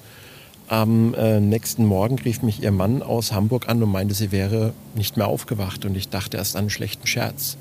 Am 0.71 1.13
äh, 1.15 1.41
nächsten 1.41 1.85
Morgen 1.85 2.19
rief 2.21 2.43
mich 2.43 2.63
ihr 2.63 2.71
Mann 2.71 3.03
aus 3.03 3.33
Hamburg 3.33 3.69
an 3.69 3.83
und 3.83 3.91
meinte, 3.91 4.15
sie 4.15 4.31
wäre 4.31 4.73
nicht 4.95 5.17
mehr 5.17 5.27
aufgewacht. 5.27 5.85
Und 5.85 5.97
ich 5.97 6.11
dachte 6.11 6.37
erst 6.37 6.55
an 6.55 6.61
einen 6.61 6.71
schlechten 6.71 7.09
Scherz. 7.09 7.57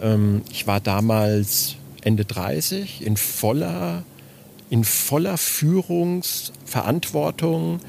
Ähm, 0.00 0.40
ich 0.50 0.66
war 0.66 0.80
damals 0.80 1.76
Ende 2.00 2.24
30 2.24 3.04
in 3.04 3.18
voller 3.18 4.04
in 4.70 4.84
voller 4.84 5.36
Führungsverantwortung, 5.36 7.80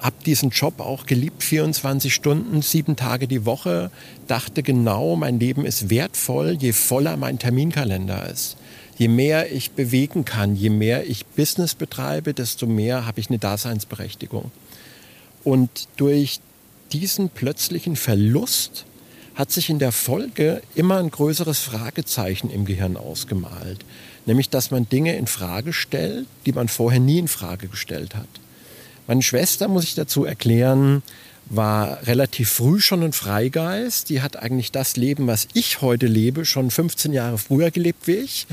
habe 0.00 0.16
diesen 0.26 0.50
Job 0.50 0.80
auch 0.80 1.06
geliebt, 1.06 1.44
24 1.44 2.12
Stunden, 2.12 2.62
sieben 2.62 2.96
Tage 2.96 3.28
die 3.28 3.46
Woche, 3.46 3.92
dachte 4.26 4.64
genau, 4.64 5.14
mein 5.14 5.38
Leben 5.38 5.64
ist 5.64 5.88
wertvoll, 5.88 6.56
je 6.58 6.72
voller 6.72 7.16
mein 7.16 7.38
Terminkalender 7.38 8.28
ist. 8.28 8.56
Je 9.00 9.08
mehr 9.08 9.50
ich 9.50 9.70
bewegen 9.72 10.24
kann, 10.24 10.54
je 10.54 10.70
mehr 10.70 11.08
ich 11.08 11.24
Business 11.24 11.74
betreibe, 11.74 12.34
desto 12.34 12.66
mehr 12.66 13.06
habe 13.06 13.18
ich 13.18 13.30
eine 13.30 13.38
Daseinsberechtigung. 13.38 14.52
Und 15.42 15.88
durch 15.96 16.40
diesen 16.92 17.30
plötzlichen 17.30 17.96
Verlust 17.96 18.84
hat 19.34 19.50
sich 19.50 19.70
in 19.70 19.78
der 19.78 19.92
Folge 19.92 20.60
immer 20.74 20.98
ein 20.98 21.10
größeres 21.10 21.60
Fragezeichen 21.60 22.50
im 22.50 22.66
Gehirn 22.66 22.96
ausgemalt 22.96 23.84
nämlich 24.26 24.48
dass 24.48 24.70
man 24.70 24.88
Dinge 24.88 25.16
in 25.16 25.26
Frage 25.26 25.72
stellt, 25.72 26.26
die 26.46 26.52
man 26.52 26.68
vorher 26.68 27.00
nie 27.00 27.18
in 27.18 27.28
Frage 27.28 27.68
gestellt 27.68 28.14
hat. 28.14 28.28
Meine 29.06 29.22
Schwester, 29.22 29.68
muss 29.68 29.84
ich 29.84 29.94
dazu 29.94 30.24
erklären, 30.24 31.02
war 31.46 32.06
relativ 32.06 32.50
früh 32.50 32.80
schon 32.80 33.02
ein 33.02 33.12
Freigeist. 33.12 34.08
Die 34.08 34.22
hat 34.22 34.36
eigentlich 34.36 34.70
das 34.70 34.96
Leben, 34.96 35.26
was 35.26 35.48
ich 35.52 35.80
heute 35.80 36.06
lebe, 36.06 36.44
schon 36.44 36.70
15 36.70 37.12
Jahre 37.12 37.38
früher 37.38 37.72
gelebt 37.72 38.06
wie 38.06 38.16
ich. 38.16 38.46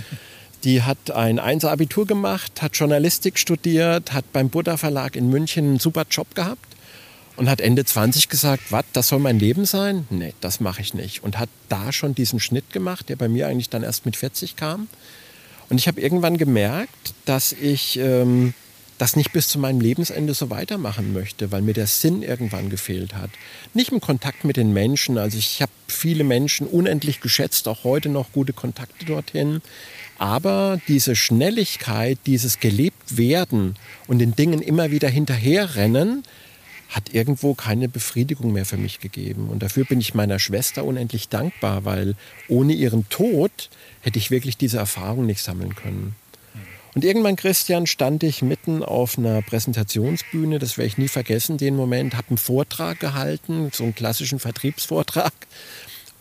Die 0.63 0.81
hat 0.83 1.11
ein 1.11 1.39
Einser-Abitur 1.39 2.07
gemacht, 2.07 2.61
hat 2.61 2.75
Journalistik 2.75 3.37
studiert, 3.37 4.13
hat 4.13 4.31
beim 4.33 4.49
Buddha 4.49 4.77
Verlag 4.77 5.15
in 5.15 5.29
München 5.29 5.65
einen 5.65 5.79
super 5.79 6.05
Job 6.09 6.33
gehabt 6.35 6.75
und 7.35 7.49
hat 7.49 7.61
Ende 7.61 7.85
20 7.85 8.29
gesagt, 8.29 8.71
was, 8.71 8.85
das 8.93 9.07
soll 9.07 9.19
mein 9.19 9.39
Leben 9.39 9.65
sein? 9.65 10.07
Nee, 10.09 10.33
das 10.41 10.59
mache 10.59 10.81
ich 10.81 10.93
nicht. 10.93 11.23
Und 11.23 11.37
hat 11.37 11.49
da 11.69 11.91
schon 11.91 12.15
diesen 12.15 12.39
Schnitt 12.39 12.71
gemacht, 12.73 13.09
der 13.09 13.15
bei 13.15 13.27
mir 13.27 13.47
eigentlich 13.47 13.69
dann 13.69 13.83
erst 13.83 14.05
mit 14.05 14.17
40 14.17 14.55
kam. 14.55 14.87
Und 15.69 15.77
ich 15.77 15.87
habe 15.87 16.01
irgendwann 16.01 16.37
gemerkt, 16.37 17.13
dass 17.25 17.51
ich 17.51 17.99
ähm, 17.99 18.53
das 18.97 19.15
nicht 19.15 19.31
bis 19.31 19.47
zu 19.47 19.59
meinem 19.59 19.79
Lebensende 19.79 20.33
so 20.33 20.49
weitermachen 20.49 21.13
möchte, 21.13 21.51
weil 21.51 21.61
mir 21.61 21.73
der 21.73 21.87
Sinn 21.87 22.23
irgendwann 22.23 22.69
gefehlt 22.69 23.13
hat. 23.13 23.29
Nicht 23.73 23.91
im 23.91 24.01
Kontakt 24.01 24.43
mit 24.43 24.57
den 24.57 24.73
Menschen. 24.73 25.17
Also 25.17 25.37
ich 25.37 25.61
habe 25.61 25.71
viele 25.87 26.23
Menschen 26.23 26.67
unendlich 26.67 27.21
geschätzt, 27.21 27.67
auch 27.67 27.83
heute 27.83 28.09
noch 28.09 28.31
gute 28.31 28.53
Kontakte 28.53 29.05
dorthin. 29.05 29.61
Aber 30.17 30.81
diese 30.87 31.15
Schnelligkeit, 31.15 32.17
dieses 32.25 32.59
gelebt 32.59 33.17
werden 33.17 33.75
und 34.07 34.19
den 34.19 34.35
Dingen 34.35 34.61
immer 34.61 34.89
wieder 34.89 35.09
hinterherrennen, 35.09 36.23
hat 36.89 37.13
irgendwo 37.13 37.53
keine 37.53 37.89
Befriedigung 37.89 38.53
mehr 38.53 38.65
für 38.65 38.77
mich 38.77 38.99
gegeben. 38.99 39.49
Und 39.49 39.61
dafür 39.61 39.85
bin 39.85 39.99
ich 39.99 40.13
meiner 40.13 40.39
Schwester 40.39 40.85
unendlich 40.85 41.29
dankbar, 41.29 41.85
weil 41.85 42.15
ohne 42.47 42.73
ihren 42.73 43.07
Tod 43.09 43.69
hätte 44.01 44.17
ich 44.17 44.31
wirklich 44.31 44.57
diese 44.57 44.77
Erfahrung 44.77 45.25
nicht 45.25 45.43
sammeln 45.43 45.75
können. 45.75 46.15
Und 46.97 47.05
irgendwann, 47.05 47.35
Christian, 47.35 47.85
stand 47.85 48.23
ich 48.23 48.41
mitten 48.41 48.81
auf 48.81 49.19
einer 49.19 49.43
Präsentationsbühne, 49.43 50.57
das 50.57 50.79
werde 50.79 50.87
ich 50.87 50.97
nie 50.97 51.07
vergessen, 51.07 51.59
den 51.59 51.75
Moment, 51.75 52.15
habe 52.15 52.29
einen 52.29 52.39
Vortrag 52.39 52.99
gehalten, 52.99 53.69
so 53.71 53.83
einen 53.83 53.93
klassischen 53.93 54.39
Vertriebsvortrag. 54.39 55.31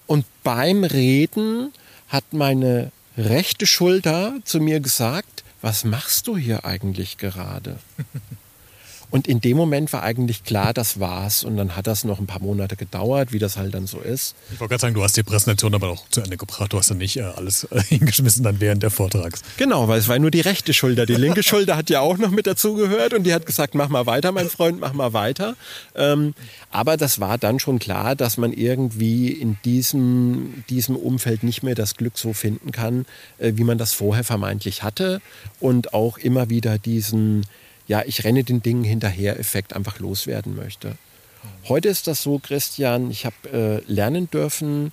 Und 0.06 0.26
beim 0.42 0.84
Reden 0.84 1.72
hat 2.08 2.24
meine 2.34 2.92
rechte 3.16 3.66
Schulter 3.66 4.34
zu 4.44 4.60
mir 4.60 4.80
gesagt, 4.80 5.44
was 5.62 5.84
machst 5.84 6.26
du 6.26 6.36
hier 6.36 6.66
eigentlich 6.66 7.16
gerade? 7.16 7.78
Und 9.11 9.29
in 9.29 9.40
dem 9.40 9.57
Moment 9.57 9.92
war 9.92 10.03
eigentlich 10.03 10.45
klar, 10.45 10.75
das 10.75 10.99
war's. 11.01 11.45
Und 11.45 11.57
dann 11.57 11.77
hat 11.77 11.87
das 11.87 12.05
noch 12.05 12.19
ein 12.19 12.27
paar 12.27 12.40
Monate 12.40 12.77
gedauert, 12.77 13.33
wie 13.33 13.38
das 13.38 13.57
halt 13.57 13.75
dann 13.75 13.87
so 13.87 13.99
ist. 13.99 14.35
Ich 14.53 14.61
wollte 14.61 14.71
gerade 14.71 14.81
sagen, 14.81 14.95
du 14.95 15.03
hast 15.03 15.16
die 15.16 15.23
Präsentation 15.23 15.75
aber 15.75 15.88
auch 15.88 16.09
zu 16.11 16.21
Ende 16.21 16.37
gebracht. 16.37 16.73
Du 16.73 16.79
hast 16.79 16.90
dann 16.90 16.99
nicht 16.99 17.16
äh, 17.16 17.23
alles 17.23 17.64
äh, 17.64 17.81
hingeschmissen 17.88 18.42
dann 18.42 18.61
während 18.61 18.83
der 18.83 18.90
Vortrags. 18.90 19.42
Genau, 19.57 19.88
weil 19.88 19.99
es 19.99 20.09
war 20.09 20.19
nur 20.19 20.31
die 20.31 20.40
rechte 20.40 20.75
Schulter. 20.75 21.07
Die 21.07 21.14
linke 21.14 21.42
Schulter 21.42 21.77
hat 21.77 21.90
ja 21.90 22.01
auch 22.01 22.19
noch 22.19 22.31
mit 22.31 22.47
dazugehört 22.47 23.14
und 23.14 23.25
die 23.25 23.33
hat 23.33 23.47
gesagt, 23.47 23.75
mach 23.75 23.88
mal 23.88 24.07
weiter, 24.07 24.33
mein 24.33 24.49
Freund, 24.49 24.81
mach 24.81 24.92
mal 24.92 25.12
weiter. 25.12 25.57
Ähm, 25.95 26.35
aber 26.71 26.97
das 26.97 27.21
war 27.21 27.38
dann 27.38 27.59
schon 27.59 27.79
klar, 27.79 28.16
dass 28.16 28.37
man 28.37 28.53
irgendwie 28.53 29.29
in 29.29 29.57
diesem, 29.64 30.64
diesem 30.69 30.97
Umfeld 30.97 31.42
nicht 31.42 31.62
mehr 31.62 31.75
das 31.75 31.97
Glück 31.97 32.19
so 32.19 32.33
finden 32.33 32.73
kann, 32.73 33.07
äh, 33.38 33.53
wie 33.55 33.64
man 33.64 33.79
das 33.79 33.92
vorher 33.92 34.25
vermeintlich 34.25 34.83
hatte. 34.83 35.21
Und 35.61 35.95
auch 35.95 36.19
immer 36.19 36.51
wieder 36.51 36.79
diesen 36.79 37.47
ja, 37.87 38.03
ich 38.05 38.25
renne 38.25 38.44
den 38.44 38.62
Dingen 38.62 38.85
hinterher 38.85 39.38
Effekt 39.38 39.75
einfach 39.75 39.99
loswerden 39.99 40.57
möchte. 40.57 40.96
Heute 41.68 41.88
ist 41.88 42.07
das 42.07 42.22
so, 42.22 42.38
Christian, 42.38 43.11
ich 43.11 43.27
habe 43.27 43.83
äh, 43.87 43.92
lernen 43.92 44.31
dürfen, 44.31 44.92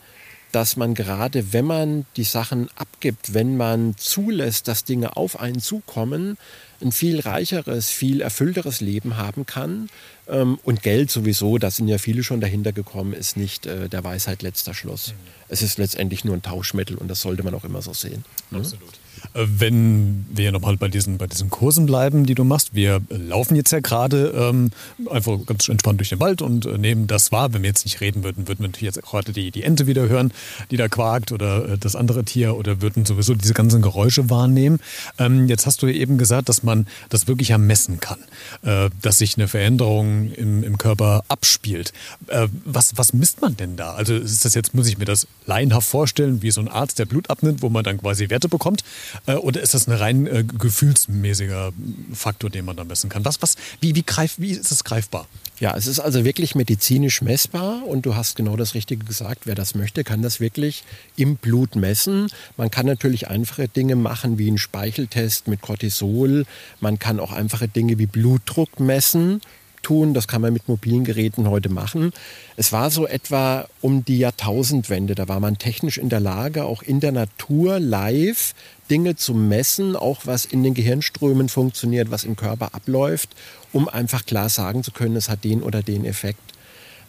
dass 0.51 0.77
man 0.77 0.93
gerade, 0.93 1.51
wenn 1.51 1.65
man 1.65 2.05
die 2.15 2.23
Sachen 2.23 2.69
abgibt, 2.75 3.33
wenn 3.33 3.57
man 3.57 3.95
zulässt, 3.97 4.67
dass 4.67 4.83
Dinge 4.83 5.17
auf 5.17 5.39
einen 5.39 5.59
zukommen, 5.59 6.37
ein 6.79 6.91
viel 6.91 7.19
reicheres, 7.19 7.89
viel 7.89 8.21
erfüllteres 8.21 8.79
Leben 8.79 9.17
haben 9.17 9.47
kann. 9.47 9.89
Ähm, 10.27 10.59
und 10.63 10.83
Geld 10.83 11.09
sowieso, 11.09 11.57
da 11.57 11.71
sind 11.71 11.87
ja 11.87 11.97
viele 11.97 12.23
schon 12.23 12.39
dahinter 12.39 12.71
gekommen, 12.71 13.13
ist 13.13 13.35
nicht 13.35 13.65
äh, 13.65 13.89
der 13.89 14.03
Weisheit 14.03 14.43
letzter 14.43 14.73
Schluss. 14.73 15.09
Mhm. 15.09 15.27
es 15.49 15.61
ist 15.63 15.79
letztendlich 15.79 16.23
nur 16.23 16.35
ein 16.35 16.43
Tauschmittel 16.43 16.97
und 16.97 17.07
das 17.07 17.21
sollte 17.21 17.41
man 17.43 17.55
auch 17.55 17.63
immer 17.63 17.81
so 17.81 17.93
sehen. 17.93 18.23
Ne? 18.51 18.59
Absolut. 18.59 18.93
Äh, 19.33 19.45
wenn 19.45 20.25
wir 20.31 20.51
nochmal 20.51 20.77
bei 20.77 20.87
diesen, 20.87 21.17
bei 21.17 21.27
diesen 21.27 21.49
Kursen 21.49 21.85
bleiben, 21.85 22.25
die 22.25 22.35
du 22.35 22.43
machst, 22.43 22.73
wir 22.73 23.01
laufen 23.09 23.55
jetzt 23.55 23.71
ja 23.71 23.79
gerade 23.79 24.33
ähm, 24.35 24.71
einfach 25.09 25.37
ganz 25.45 25.69
entspannt 25.69 25.99
durch 25.99 26.09
den 26.09 26.19
Wald 26.19 26.41
und 26.41 26.65
äh, 26.65 26.77
nehmen 26.77 27.07
das 27.07 27.31
wahr. 27.31 27.53
Wenn 27.53 27.61
wir 27.61 27.69
jetzt 27.69 27.85
nicht 27.85 28.01
reden 28.01 28.23
würden, 28.23 28.47
würden 28.47 28.61
wir 28.61 28.67
natürlich 28.67 28.95
jetzt 28.95 29.01
gerade 29.01 29.31
die, 29.31 29.51
die 29.51 29.63
Ente 29.63 29.87
wieder 29.87 30.07
hören, 30.07 30.31
die 30.71 30.77
da 30.77 30.87
quakt 30.87 31.31
oder 31.31 31.69
äh, 31.69 31.77
das 31.77 31.95
andere 31.95 32.23
Tier 32.23 32.55
oder 32.55 32.81
würden 32.81 33.05
sowieso 33.05 33.35
diese 33.35 33.53
ganzen 33.53 33.81
Geräusche 33.81 34.29
wahrnehmen. 34.29 34.79
Ähm, 35.17 35.47
jetzt 35.47 35.65
hast 35.65 35.81
du 35.81 35.87
eben 35.87 36.17
gesagt, 36.17 36.49
dass 36.49 36.63
man 36.63 36.87
das 37.09 37.27
wirklich 37.27 37.49
ja 37.49 37.57
messen 37.57 37.99
kann, 37.99 38.19
äh, 38.63 38.89
dass 39.01 39.17
sich 39.17 39.37
eine 39.37 39.47
Veränderung 39.47 40.31
im, 40.33 40.63
im 40.63 40.77
Körper 40.77 41.23
abspielt. 41.27 41.93
Äh, 42.27 42.47
was, 42.65 42.97
was 42.97 43.13
misst 43.13 43.41
man 43.41 43.57
denn 43.57 43.75
da? 43.75 43.93
Also 43.93 44.15
ist 44.15 44.45
das 44.45 44.53
jetzt, 44.53 44.73
muss 44.73 44.87
ich 44.87 44.97
mir 44.97 45.05
das 45.05 45.27
laienhaft 45.45 45.87
vorstellen, 45.87 46.41
wie 46.41 46.51
so 46.51 46.61
ein 46.61 46.67
Arzt, 46.67 46.99
der 46.99 47.05
Blut 47.05 47.29
abnimmt, 47.29 47.61
wo 47.61 47.69
man 47.69 47.83
dann 47.83 47.97
quasi 47.97 48.29
Werte 48.29 48.49
bekommt? 48.49 48.83
Äh, 49.25 49.35
oder 49.35 49.61
ist 49.61 49.73
das 49.73 49.87
ein 49.87 49.93
rein 49.93 50.27
äh, 50.27 50.43
gefühlsmäßiger 50.43 51.71
Faktor, 52.13 52.49
den 52.49 52.65
man 52.65 52.75
da 52.75 52.83
messen 52.83 53.09
kann? 53.09 53.25
Was, 53.25 53.41
was, 53.41 53.55
wie, 53.81 53.95
wie, 53.95 54.03
greif, 54.03 54.35
wie 54.37 54.51
ist 54.51 54.71
das 54.71 54.83
greifbar? 54.83 55.27
Ja, 55.59 55.75
es 55.77 55.87
ist 55.87 55.99
also 55.99 56.25
wirklich 56.25 56.55
medizinisch 56.55 57.21
messbar 57.21 57.83
und 57.85 58.05
du 58.05 58.15
hast 58.15 58.35
genau 58.35 58.55
das 58.55 58.73
Richtige 58.73 59.05
gesagt. 59.05 59.41
Wer 59.45 59.55
das 59.55 59.75
möchte, 59.75 60.03
kann 60.03 60.21
das 60.21 60.39
wirklich 60.39 60.83
im 61.15 61.37
Blut 61.37 61.75
messen. 61.75 62.27
Man 62.57 62.71
kann 62.71 62.85
natürlich 62.85 63.27
einfache 63.27 63.67
Dinge 63.67 63.95
machen 63.95 64.37
wie 64.37 64.47
einen 64.47 64.57
Speicheltest 64.57 65.47
mit 65.47 65.61
Cortisol. 65.61 66.45
Man 66.79 66.99
kann 66.99 67.19
auch 67.19 67.31
einfache 67.31 67.67
Dinge 67.67 67.99
wie 67.99 68.07
Blutdruck 68.07 68.79
messen 68.79 69.41
tun. 69.83 70.15
Das 70.15 70.27
kann 70.27 70.41
man 70.41 70.53
mit 70.53 70.67
mobilen 70.67 71.03
Geräten 71.03 71.47
heute 71.47 71.69
machen. 71.69 72.11
Es 72.57 72.71
war 72.71 72.89
so 72.89 73.05
etwa 73.05 73.67
um 73.81 74.03
die 74.03 74.17
Jahrtausendwende. 74.17 75.13
Da 75.13 75.27
war 75.27 75.39
man 75.39 75.59
technisch 75.59 75.99
in 75.99 76.09
der 76.09 76.19
Lage, 76.19 76.65
auch 76.65 76.81
in 76.81 76.99
der 76.99 77.11
Natur 77.11 77.79
live 77.79 78.55
Dinge 78.89 79.15
zu 79.15 79.33
messen, 79.33 79.95
auch 79.95 80.21
was 80.25 80.45
in 80.45 80.63
den 80.63 80.73
Gehirnströmen 80.73 81.49
funktioniert, 81.49 82.09
was 82.09 82.23
im 82.23 82.35
Körper 82.35 82.73
abläuft, 82.73 83.29
um 83.71 83.87
einfach 83.87 84.25
klar 84.25 84.49
sagen 84.49 84.83
zu 84.83 84.91
können, 84.91 85.15
es 85.15 85.29
hat 85.29 85.43
den 85.43 85.61
oder 85.61 85.83
den 85.83 86.05
Effekt. 86.05 86.41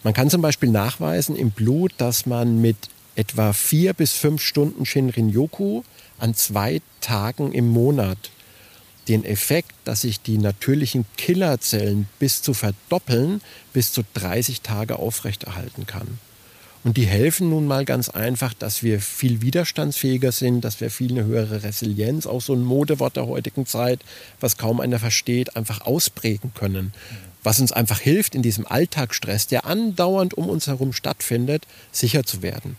Man 0.03 0.13
kann 0.13 0.29
zum 0.29 0.41
Beispiel 0.41 0.69
nachweisen 0.69 1.35
im 1.35 1.49
Blut, 1.51 1.91
dass 1.97 2.27
man 2.27 2.61
mit 2.61 2.77
etwa 3.15 3.53
vier 3.53 3.93
bis 3.93 4.13
fünf 4.13 4.41
Stunden 4.41 4.85
Shinrin-Yoku 4.85 5.81
an 6.19 6.33
zwei 6.35 6.81
Tagen 7.01 7.51
im 7.51 7.67
Monat 7.67 8.17
den 9.07 9.23
Effekt, 9.23 9.71
dass 9.83 10.01
sich 10.01 10.21
die 10.21 10.37
natürlichen 10.37 11.05
Killerzellen 11.17 12.07
bis 12.19 12.41
zu 12.41 12.53
verdoppeln, 12.53 13.41
bis 13.73 13.91
zu 13.91 14.03
30 14.13 14.61
Tage 14.61 14.97
aufrechterhalten 14.97 15.85
kann. 15.85 16.19
Und 16.83 16.97
die 16.97 17.07
helfen 17.07 17.49
nun 17.49 17.65
mal 17.65 17.83
ganz 17.83 18.09
einfach, 18.09 18.53
dass 18.53 18.83
wir 18.83 18.99
viel 18.99 19.41
widerstandsfähiger 19.41 20.31
sind, 20.31 20.61
dass 20.61 20.81
wir 20.81 20.91
viel 20.91 21.11
eine 21.11 21.25
höhere 21.25 21.63
Resilienz, 21.63 22.27
auch 22.27 22.41
so 22.41 22.53
ein 22.53 22.63
Modewort 22.63 23.15
der 23.15 23.25
heutigen 23.25 23.65
Zeit, 23.65 24.01
was 24.39 24.57
kaum 24.57 24.79
einer 24.79 24.99
versteht, 24.99 25.55
einfach 25.55 25.81
ausprägen 25.81 26.53
können. 26.53 26.93
Was 27.41 27.59
uns 27.59 27.71
einfach 27.71 27.99
hilft, 27.99 28.35
in 28.35 28.43
diesem 28.43 28.67
Alltagsstress, 28.67 29.47
der 29.47 29.65
andauernd 29.65 30.35
um 30.35 30.47
uns 30.47 30.67
herum 30.67 30.93
stattfindet, 30.93 31.65
sicher 31.91 32.23
zu 32.23 32.43
werden. 32.43 32.77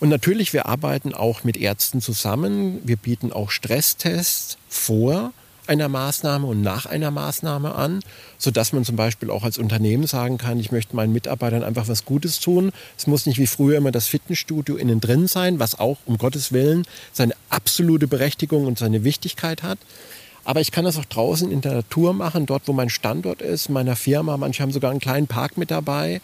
Und 0.00 0.08
natürlich, 0.08 0.52
wir 0.52 0.66
arbeiten 0.66 1.14
auch 1.14 1.44
mit 1.44 1.56
Ärzten 1.56 2.00
zusammen. 2.00 2.80
Wir 2.84 2.96
bieten 2.96 3.32
auch 3.32 3.50
Stresstests 3.50 4.58
vor 4.68 5.32
einer 5.68 5.88
Maßnahme 5.88 6.46
und 6.46 6.62
nach 6.62 6.86
einer 6.86 7.10
Maßnahme 7.10 7.74
an, 7.74 8.00
sodass 8.38 8.72
man 8.72 8.84
zum 8.84 8.96
Beispiel 8.96 9.30
auch 9.30 9.44
als 9.44 9.58
Unternehmen 9.58 10.06
sagen 10.06 10.38
kann, 10.38 10.58
ich 10.58 10.72
möchte 10.72 10.96
meinen 10.96 11.12
Mitarbeitern 11.12 11.62
einfach 11.62 11.88
was 11.88 12.04
Gutes 12.04 12.40
tun. 12.40 12.72
Es 12.96 13.06
muss 13.06 13.26
nicht 13.26 13.38
wie 13.38 13.46
früher 13.46 13.76
immer 13.76 13.92
das 13.92 14.08
Fitnessstudio 14.08 14.76
innen 14.76 15.00
drin 15.00 15.26
sein, 15.26 15.58
was 15.58 15.78
auch 15.78 15.98
um 16.06 16.18
Gottes 16.18 16.52
Willen 16.52 16.86
seine 17.12 17.34
absolute 17.50 18.06
Berechtigung 18.06 18.66
und 18.66 18.78
seine 18.78 19.04
Wichtigkeit 19.04 19.62
hat. 19.62 19.78
Aber 20.44 20.60
ich 20.60 20.70
kann 20.70 20.84
das 20.84 20.96
auch 20.96 21.04
draußen 21.04 21.50
in 21.50 21.60
der 21.60 21.74
Natur 21.74 22.12
machen, 22.12 22.46
dort 22.46 22.68
wo 22.68 22.72
mein 22.72 22.88
Standort 22.88 23.42
ist, 23.42 23.68
meiner 23.68 23.96
Firma. 23.96 24.36
Manche 24.36 24.62
haben 24.62 24.72
sogar 24.72 24.92
einen 24.92 25.00
kleinen 25.00 25.26
Park 25.26 25.56
mit 25.56 25.72
dabei 25.72 26.20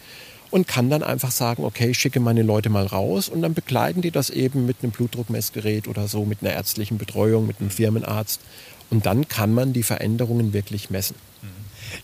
und 0.53 0.67
kann 0.67 0.89
dann 0.89 1.01
einfach 1.01 1.31
sagen, 1.31 1.65
okay, 1.65 1.89
ich 1.89 1.97
schicke 1.97 2.19
meine 2.19 2.43
Leute 2.43 2.69
mal 2.69 2.85
raus 2.85 3.27
und 3.27 3.41
dann 3.41 3.55
begleiten 3.55 4.01
die 4.01 4.11
das 4.11 4.29
eben 4.29 4.67
mit 4.67 4.77
einem 4.81 4.91
Blutdruckmessgerät 4.91 5.87
oder 5.87 6.07
so, 6.07 6.25
mit 6.25 6.41
einer 6.41 6.53
ärztlichen 6.53 6.99
Betreuung, 6.99 7.47
mit 7.47 7.59
einem 7.59 7.71
Firmenarzt 7.71 8.39
und 8.93 9.07
dann 9.07 9.27
kann 9.27 9.53
man 9.53 9.73
die 9.73 9.81
Veränderungen 9.81 10.53
wirklich 10.53 10.91
messen. 10.91 11.15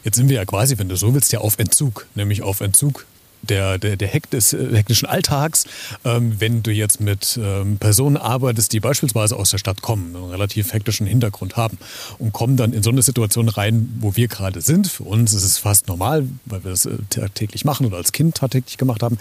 Jetzt 0.04 0.18
sind 0.18 0.28
wir 0.28 0.38
ja 0.38 0.46
quasi, 0.46 0.78
wenn 0.78 0.90
du 0.90 0.96
so 0.96 1.14
willst, 1.14 1.32
ja 1.32 1.40
auf 1.40 1.60
Entzug, 1.60 2.08
nämlich 2.16 2.42
auf 2.42 2.62
Entzug 2.62 3.06
der, 3.44 3.78
der, 3.78 3.96
der 3.96 4.08
Hekt 4.08 4.34
des 4.34 4.54
äh, 4.54 4.76
hektischen 4.76 5.08
Alltags. 5.08 5.66
Ähm, 6.04 6.40
wenn 6.40 6.64
du 6.64 6.72
jetzt 6.72 7.00
mit 7.00 7.40
ähm, 7.42 7.78
Personen 7.78 8.18
arbeitest, 8.18 8.74
die 8.74 8.80
beispielsweise 8.80 9.36
aus 9.38 9.52
der 9.52 9.60
Stadt 9.60 9.82
kommen, 9.82 10.16
einen 10.16 10.26
relativ 10.26 10.74
hektischen 10.74 11.08
Hintergrund 11.08 11.56
haben 11.56 11.78
und 12.18 12.34
kommen 12.34 12.58
dann 12.58 12.74
in 12.74 12.84
so 12.84 12.90
eine 12.90 13.02
Situation 13.02 13.48
rein, 13.48 13.98
wo 14.00 14.16
wir 14.16 14.28
gerade 14.28 14.62
sind. 14.62 14.88
Für 14.88 15.04
uns 15.04 15.34
ist 15.34 15.44
es 15.44 15.58
fast 15.58 15.88
normal, 15.88 16.28
weil 16.46 16.64
wir 16.64 16.72
das 16.72 16.86
äh, 16.86 16.98
täglich 17.34 17.66
machen 17.66 17.86
oder 17.86 17.98
als 17.98 18.12
Kind 18.12 18.36
tagtäglich 18.36 18.78
gemacht 18.78 19.04
haben. 19.04 19.18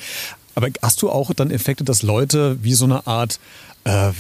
Aber 0.55 0.69
hast 0.83 1.03
du 1.03 1.11
auch 1.11 1.33
dann 1.35 1.51
Effekte, 1.51 1.85
dass 1.85 2.03
Leute 2.03 2.59
wie 2.63 2.75
so 2.75 2.87
eine 2.87 3.07
Art 3.07 3.39
äh, 3.85 4.11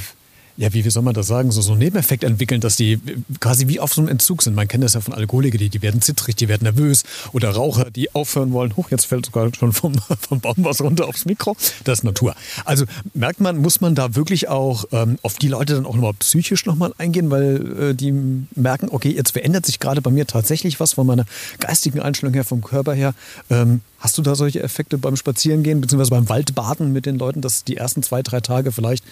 ja, 0.59 0.75
wie, 0.75 0.85
wie 0.85 0.91
soll 0.91 1.05
man 1.05 1.15
das 1.15 1.29
sagen, 1.29 1.53
so, 1.53 1.63
so 1.63 1.71
einen 1.71 1.79
Nebeneffekt 1.79 2.25
entwickeln, 2.25 2.61
dass 2.61 2.75
die 2.75 2.99
quasi 3.39 3.69
wie 3.69 3.79
auf 3.79 3.95
so 3.95 4.01
einem 4.01 4.09
Entzug 4.09 4.43
sind. 4.43 4.57
Man 4.57 4.67
kennt 4.67 4.83
das 4.83 4.95
ja 4.95 5.01
von 5.01 5.15
Alkoholikern, 5.15 5.59
die, 5.59 5.69
die 5.69 5.83
werden 5.83 6.03
zittrig, 6.03 6.35
die 6.35 6.49
werden 6.49 6.65
nervös. 6.65 7.05
Oder 7.33 7.51
Raucher, 7.51 7.93
die 7.93 8.13
aufhören 8.13 8.53
wollen. 8.53 8.77
Huch, 8.77 8.91
jetzt 8.91 9.05
fällt 9.05 9.27
sogar 9.27 9.55
schon 9.55 9.73
vom, 9.73 9.95
vom 10.21 10.41
Baum 10.41 10.57
was 10.59 10.81
runter 10.81 11.07
aufs 11.07 11.27
Mikro. 11.27 11.57
Das 11.85 12.01
ist 12.01 12.05
Natur. 12.05 12.35
Also 12.65 12.87
merkt 13.15 13.39
man, 13.39 13.59
muss 13.59 13.81
man 13.81 13.95
da 13.95 14.17
wirklich 14.17 14.49
auch 14.49 14.85
ähm, 14.91 15.19
auf 15.23 15.37
die 15.37 15.47
Leute 15.47 15.75
dann 15.75 15.87
auch 15.87 15.95
nochmal 15.95 16.15
psychisch 16.15 16.67
nochmal 16.67 16.93
eingehen, 16.99 17.31
weil 17.31 17.91
äh, 17.91 17.95
die 17.95 18.13
merken, 18.57 18.89
okay, 18.91 19.11
jetzt 19.11 19.31
verändert 19.31 19.65
sich 19.65 19.79
gerade 19.79 20.03
bei 20.03 20.11
mir 20.11 20.27
tatsächlich 20.27 20.81
was 20.81 20.95
von 20.95 21.07
meiner 21.07 21.25
geistigen 21.61 22.01
Einstellung 22.01 22.35
her, 22.35 22.43
vom 22.43 22.63
Körper 22.65 22.95
her. 22.95 23.15
Ähm, 23.49 23.81
Hast 24.01 24.17
du 24.17 24.23
da 24.23 24.37
solche 24.37 24.63
Effekte 24.63 24.97
beim 24.97 25.17
Spazierengehen 25.17 25.81
beziehungsweise 25.81 26.11
beim 26.11 26.29
Waldbaden 26.29 26.93
mit 26.93 27.05
den 27.05 27.19
Leuten, 27.19 27.41
dass 27.41 27.65
die 27.65 27.77
ersten 27.77 28.03
zwei, 28.05 28.23
drei 28.23 28.41
Tage 28.41 28.71
vielleicht 28.71 29.05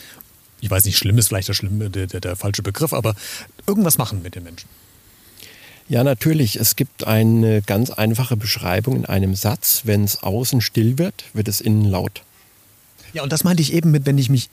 ich 0.66 0.70
weiß 0.70 0.84
nicht, 0.84 0.98
schlimm 0.98 1.16
ist 1.16 1.28
vielleicht 1.28 1.46
der, 1.46 1.54
schlimme, 1.54 1.90
der, 1.90 2.08
der, 2.08 2.20
der 2.20 2.34
falsche 2.34 2.62
Begriff, 2.62 2.92
aber 2.92 3.14
irgendwas 3.68 3.98
machen 3.98 4.20
mit 4.22 4.34
den 4.34 4.42
Menschen. 4.42 4.68
Ja, 5.88 6.02
natürlich. 6.02 6.56
Es 6.56 6.74
gibt 6.74 7.06
eine 7.06 7.62
ganz 7.62 7.90
einfache 7.90 8.36
Beschreibung 8.36 8.96
in 8.96 9.06
einem 9.06 9.36
Satz. 9.36 9.82
Wenn 9.84 10.02
es 10.02 10.24
außen 10.24 10.60
still 10.60 10.98
wird, 10.98 11.24
wird 11.32 11.46
es 11.46 11.60
innen 11.60 11.84
laut. 11.84 12.22
Ja, 13.12 13.22
und 13.22 13.32
das 13.32 13.44
meinte 13.44 13.62
ich 13.62 13.72
eben 13.72 13.92
mit, 13.92 14.06
wenn 14.06 14.18
ich 14.18 14.28
mich 14.28 14.50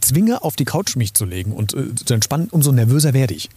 zwinge, 0.00 0.44
auf 0.44 0.54
die 0.54 0.64
Couch 0.64 0.94
mich 0.94 1.12
zu 1.14 1.24
legen 1.24 1.50
und 1.52 1.74
äh, 1.74 1.92
zu 1.96 2.14
entspannen, 2.14 2.48
umso 2.50 2.70
nervöser 2.70 3.12
werde 3.12 3.34
ich. 3.34 3.50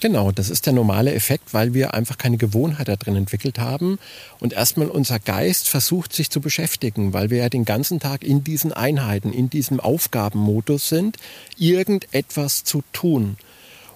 Genau, 0.00 0.30
das 0.30 0.50
ist 0.50 0.66
der 0.66 0.74
normale 0.74 1.14
Effekt, 1.14 1.54
weil 1.54 1.72
wir 1.72 1.94
einfach 1.94 2.18
keine 2.18 2.36
Gewohnheit 2.36 2.88
da 2.88 2.96
drin 2.96 3.16
entwickelt 3.16 3.58
haben 3.58 3.98
und 4.40 4.52
erstmal 4.52 4.88
unser 4.88 5.18
Geist 5.18 5.68
versucht 5.68 6.12
sich 6.12 6.30
zu 6.30 6.40
beschäftigen, 6.40 7.14
weil 7.14 7.30
wir 7.30 7.38
ja 7.38 7.48
den 7.48 7.64
ganzen 7.64 7.98
Tag 7.98 8.22
in 8.22 8.44
diesen 8.44 8.72
Einheiten, 8.72 9.32
in 9.32 9.48
diesem 9.48 9.80
Aufgabenmodus 9.80 10.88
sind, 10.88 11.16
irgendetwas 11.56 12.64
zu 12.64 12.82
tun. 12.92 13.38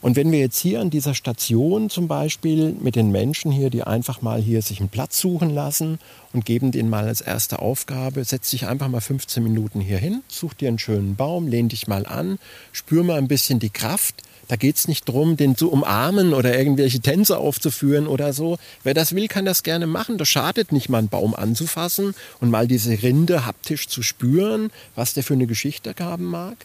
Und 0.03 0.17
wenn 0.17 0.33
wir 0.33 0.39
jetzt 0.39 0.59
hier 0.59 0.81
an 0.81 0.89
dieser 0.89 1.15
Station 1.15 1.91
zum 1.91 2.09
Beispiel 2.09 2.75
mit 2.81 2.97
den 2.97 3.11
Menschen 3.11 3.53
hier, 3.53 3.69
die 3.69 3.83
einfach 3.83 4.23
mal 4.23 4.41
hier 4.41 4.63
sich 4.63 4.81
einen 4.81 4.89
Platz 4.89 5.21
suchen 5.21 5.51
lassen 5.51 5.99
und 6.33 6.47
geben 6.47 6.73
den 6.73 6.89
mal 6.89 7.07
als 7.07 7.21
erste 7.21 7.59
Aufgabe, 7.59 8.25
setz 8.25 8.51
dich 8.51 8.67
einfach 8.67 8.89
mal 8.89 9.01
15 9.01 9.43
Minuten 9.43 9.81
hier 9.81 9.99
hin, 9.99 10.23
such 10.29 10.55
dir 10.55 10.69
einen 10.69 10.79
schönen 10.79 11.17
Baum, 11.17 11.49
lehn 11.49 11.69
dich 11.69 11.87
mal 11.87 12.07
an, 12.07 12.39
spür 12.73 13.05
mal 13.05 13.19
ein 13.19 13.29
bisschen 13.29 13.59
die 13.59 13.71
Kraft, 13.71 14.23
da 14.51 14.57
geht 14.57 14.75
es 14.75 14.89
nicht 14.89 15.09
darum, 15.09 15.37
den 15.37 15.55
zu 15.55 15.71
umarmen 15.71 16.35
oder 16.35 16.59
irgendwelche 16.59 16.99
Tänze 16.99 17.39
aufzuführen 17.39 18.09
oder 18.09 18.33
so. 18.33 18.59
Wer 18.83 18.95
das 18.95 19.15
will, 19.15 19.29
kann 19.29 19.45
das 19.45 19.63
gerne 19.63 19.87
machen. 19.87 20.19
Das 20.19 20.29
schadet 20.29 20.73
nicht 20.73 20.89
mal, 20.89 20.99
einen 20.99 21.09
Baum 21.09 21.37
anzufassen 21.37 22.17
und 22.41 22.51
mal 22.51 22.67
diese 22.67 23.01
Rinde 23.01 23.47
haptisch 23.47 23.87
zu 23.87 24.03
spüren, 24.03 24.73
was 24.97 25.15
der 25.15 25.23
für 25.23 25.35
eine 25.35 25.47
Geschichte 25.47 25.95
haben 26.01 26.25
mag. 26.25 26.57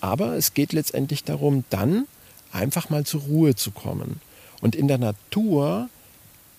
Aber 0.00 0.34
es 0.34 0.52
geht 0.52 0.72
letztendlich 0.72 1.22
darum, 1.22 1.62
dann 1.70 2.08
einfach 2.52 2.90
mal 2.90 3.04
zur 3.04 3.22
Ruhe 3.22 3.54
zu 3.54 3.70
kommen. 3.70 4.20
Und 4.60 4.74
in 4.74 4.88
der 4.88 4.98
Natur 4.98 5.88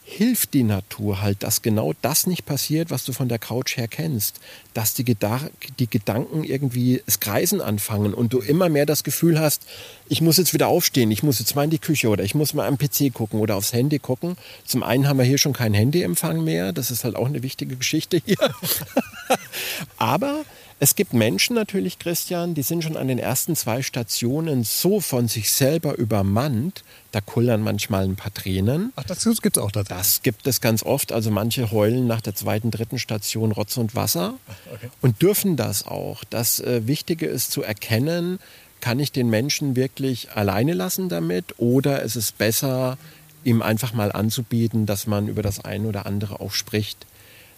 hilft 0.10 0.56
die 0.56 0.64
Natur 0.64 1.22
halt, 1.22 1.44
dass 1.44 1.62
genau 1.62 1.94
das 2.02 2.26
nicht 2.26 2.46
passiert, 2.46 2.90
was 2.90 3.06
du 3.06 3.14
von 3.14 3.30
der 3.30 3.38
Couch 3.38 3.78
her 3.78 3.88
kennst. 3.88 4.40
Dass 4.74 4.96
die, 4.96 5.04
Geda 5.04 5.40
die 5.78 5.88
Gedanken 5.88 6.44
irgendwie 6.44 7.04
das 7.06 7.20
Kreisen 7.20 7.62
anfangen 7.62 8.16
und 8.16 8.34
du 8.34 8.40
immer 8.40 8.70
mehr 8.70 8.88
das 8.88 9.04
Gefühl 9.04 9.40
hast, 9.40 9.62
ich 10.08 10.22
muss 10.22 10.38
jetzt 10.38 10.54
wieder 10.54 10.68
aufstehen, 10.68 11.12
ich 11.12 11.22
muss 11.22 11.38
jetzt 11.38 11.56
mal 11.56 11.66
in 11.66 11.70
die 11.70 11.78
Küche 11.78 12.10
oder 12.10 12.24
ich 12.24 12.34
muss 12.34 12.56
mal 12.56 12.68
am 12.68 12.80
PC 12.80 13.14
gucken 13.14 13.40
oder 13.40 13.56
aufs 13.56 13.72
Handy 13.72 14.00
gucken. 14.00 14.36
Zum 14.66 14.82
einen 14.82 15.08
haben 15.08 15.20
wir 15.20 15.26
hier 15.26 15.38
schon 15.38 15.54
keinen 15.54 15.76
Handyempfang 15.76 16.44
mehr, 16.44 16.74
das 16.74 16.90
ist 16.90 17.04
halt 17.04 17.16
auch 17.16 17.28
eine 17.28 17.44
wichtige 17.44 17.76
Geschichte 17.76 18.20
hier. 18.26 18.38
Aber 19.98 20.44
Es 20.82 20.96
gibt 20.96 21.14
Menschen 21.14 21.56
natürlich, 21.56 22.00
Christian, 22.00 22.54
die 22.54 22.62
sind 22.62 22.86
schon 22.86 22.96
an 22.96 23.10
den 23.10 23.20
ersten 23.20 23.56
zwei 23.58 23.82
Stationen 23.82 24.64
so 24.64 25.02
von 25.02 25.28
sich 25.28 25.52
selber 25.52 25.98
übermannt, 25.98 26.86
da 27.12 27.20
kullern 27.20 27.62
manchmal 27.62 28.06
ein 28.06 28.16
paar 28.16 28.34
Tränen. 28.34 28.94
Ach, 28.96 29.04
das 29.04 29.24
gibt 29.42 29.58
es 29.58 29.64
auch 29.64 29.72
tatsächlich. 29.72 30.06
Das 30.06 30.22
gibt 30.22 30.48
es 30.48 30.62
ganz 30.62 30.84
oft. 30.84 31.12
Also 31.12 31.32
manche 31.32 31.72
heulen 31.72 32.08
nach 32.08 32.22
der 32.22 32.34
zweiten, 32.34 32.72
dritten 32.72 32.98
Station 32.98 33.52
Rotz 33.52 33.76
und 33.76 33.94
Wasser 33.94 34.36
okay. 34.74 34.90
und 35.02 35.22
dürfen 35.22 35.58
das 35.58 35.86
auch. 35.86 36.24
Das 36.30 36.62
äh, 36.62 36.88
Wichtige 36.88 37.26
ist 37.26 37.52
zu 37.52 37.62
erkennen, 37.62 38.40
kann 38.80 39.02
ich 39.02 39.12
den 39.12 39.30
Menschen 39.30 39.76
wirklich 39.76 40.32
alleine 40.32 40.74
lassen 40.74 41.10
damit 41.10 41.56
oder 41.58 42.04
ist 42.04 42.16
es 42.16 42.32
besser, 42.32 42.98
ihm 43.44 43.62
einfach 43.62 43.94
mal 43.94 44.14
anzubieten, 44.14 44.86
dass 44.86 45.08
man 45.08 45.28
über 45.28 45.42
das 45.42 45.66
eine 45.66 45.90
oder 45.90 46.06
andere 46.06 46.40
auch 46.40 46.54
spricht. 46.54 47.06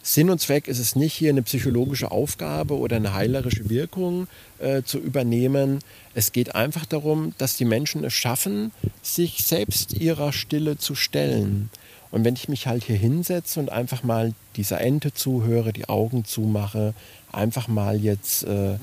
Sinn 0.04 0.30
und 0.30 0.40
Zweck 0.40 0.68
ist 0.68 0.80
es 0.80 0.96
nicht, 0.96 1.14
hier 1.14 1.30
eine 1.30 1.44
psychologische 1.44 2.10
Aufgabe 2.12 2.78
oder 2.78 2.96
eine 2.96 3.14
heilerische 3.14 3.70
Wirkung 3.70 4.28
äh, 4.60 4.82
zu 4.82 4.98
übernehmen. 4.98 5.80
Es 6.16 6.32
geht 6.32 6.56
einfach 6.56 6.86
darum, 6.86 7.34
dass 7.38 7.56
die 7.56 7.66
Menschen 7.66 8.04
es 8.04 8.14
schaffen, 8.14 8.72
sich 9.04 9.44
selbst 9.44 9.94
ihrer 9.94 10.34
Stille 10.34 10.78
zu 10.78 10.96
stellen. 10.96 11.70
Und 12.10 12.26
wenn 12.26 12.36
ich 12.36 12.50
mich 12.50 12.68
halt 12.68 12.84
hier 12.84 12.98
hinsetze 12.98 13.60
und 13.60 13.72
einfach 13.72 14.04
mal 14.04 14.34
dieser 14.56 14.82
Ente 14.82 15.14
zuhöre, 15.14 15.72
die 15.72 15.88
Augen 15.88 16.26
zumache, 16.26 16.94
einfach 17.32 17.68
mal 17.68 18.00
jetzt 18.00 18.44
äh, 18.44 18.78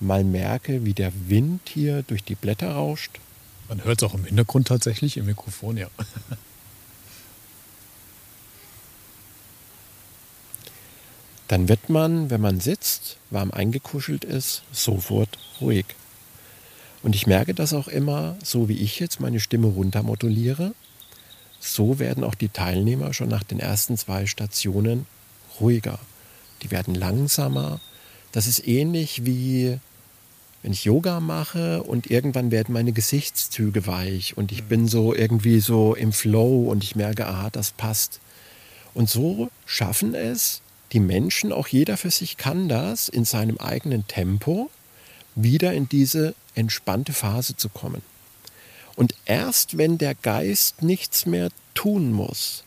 mal 0.00 0.24
merke, 0.24 0.84
wie 0.84 0.94
der 0.94 1.12
Wind 1.28 1.60
hier 1.68 2.02
durch 2.02 2.24
die 2.24 2.34
Blätter 2.34 2.72
rauscht. 2.72 3.20
Man 3.68 3.84
hört 3.84 4.02
es 4.02 4.08
auch 4.08 4.14
im 4.14 4.24
Hintergrund 4.24 4.68
tatsächlich, 4.68 5.16
im 5.16 5.26
Mikrofon, 5.26 5.76
ja. 5.76 5.88
dann 11.48 11.68
wird 11.68 11.90
man, 11.90 12.30
wenn 12.30 12.40
man 12.40 12.60
sitzt, 12.60 13.18
warm 13.30 13.50
eingekuschelt 13.50 14.24
ist, 14.24 14.62
sofort 14.72 15.38
ruhig. 15.60 15.86
Und 17.02 17.14
ich 17.14 17.26
merke 17.26 17.52
das 17.52 17.74
auch 17.74 17.88
immer, 17.88 18.36
so 18.42 18.68
wie 18.68 18.78
ich 18.78 18.98
jetzt 18.98 19.20
meine 19.20 19.40
Stimme 19.40 19.66
runtermoduliere, 19.66 20.74
so 21.60 21.98
werden 21.98 22.24
auch 22.24 22.34
die 22.34 22.48
Teilnehmer 22.48 23.12
schon 23.12 23.28
nach 23.28 23.42
den 23.42 23.60
ersten 23.60 23.96
zwei 23.98 24.26
Stationen 24.26 25.06
ruhiger. 25.60 25.98
Die 26.62 26.70
werden 26.70 26.94
langsamer. 26.94 27.80
Das 28.32 28.46
ist 28.46 28.66
ähnlich 28.66 29.26
wie 29.26 29.78
wenn 30.62 30.72
ich 30.72 30.84
Yoga 30.84 31.20
mache 31.20 31.82
und 31.82 32.10
irgendwann 32.10 32.50
werden 32.50 32.72
meine 32.72 32.92
Gesichtszüge 32.92 33.86
weich 33.86 34.38
und 34.38 34.50
ich 34.50 34.64
bin 34.64 34.88
so 34.88 35.14
irgendwie 35.14 35.60
so 35.60 35.94
im 35.94 36.10
Flow 36.10 36.70
und 36.70 36.82
ich 36.82 36.96
merke, 36.96 37.26
aha, 37.26 37.50
das 37.50 37.72
passt. 37.72 38.18
Und 38.94 39.10
so 39.10 39.50
schaffen 39.66 40.14
es 40.14 40.62
die 40.94 41.00
Menschen, 41.00 41.52
auch 41.52 41.66
jeder 41.66 41.96
für 41.96 42.10
sich 42.10 42.36
kann 42.36 42.68
das, 42.68 43.08
in 43.08 43.24
seinem 43.24 43.58
eigenen 43.58 44.06
Tempo 44.06 44.70
wieder 45.34 45.74
in 45.74 45.88
diese 45.88 46.34
entspannte 46.54 47.12
Phase 47.12 47.56
zu 47.56 47.68
kommen. 47.68 48.00
Und 48.94 49.14
erst 49.26 49.76
wenn 49.76 49.98
der 49.98 50.14
Geist 50.14 50.82
nichts 50.82 51.26
mehr 51.26 51.50
tun 51.74 52.12
muss, 52.12 52.62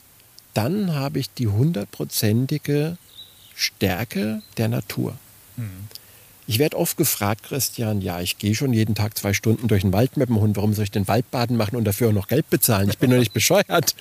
dann 0.53 0.93
habe 0.93 1.19
ich 1.19 1.33
die 1.33 1.47
hundertprozentige 1.47 2.97
Stärke 3.55 4.41
der 4.57 4.67
Natur. 4.67 5.17
Mhm. 5.55 5.87
Ich 6.49 6.59
werde 6.59 6.77
oft 6.77 6.95
gefragt, 6.95 7.43
Christian, 7.43 7.99
ja, 7.99 8.21
ich 8.21 8.37
gehe 8.37 8.55
schon 8.55 8.71
jeden 8.71 8.95
Tag 8.95 9.17
zwei 9.17 9.33
Stunden 9.33 9.67
durch 9.67 9.81
den 9.81 9.91
Wald 9.91 10.15
mit 10.15 10.29
dem 10.29 10.39
Hund. 10.39 10.55
Warum 10.55 10.73
soll 10.73 10.85
ich 10.85 10.91
den 10.91 11.05
Waldbaden 11.05 11.57
machen 11.57 11.75
und 11.75 11.83
dafür 11.83 12.07
auch 12.07 12.13
noch 12.13 12.29
Geld 12.29 12.49
bezahlen? 12.49 12.87
Ich 12.89 12.97
bin 12.97 13.11
doch 13.11 13.17
nicht 13.17 13.33
bescheuert. 13.33 13.95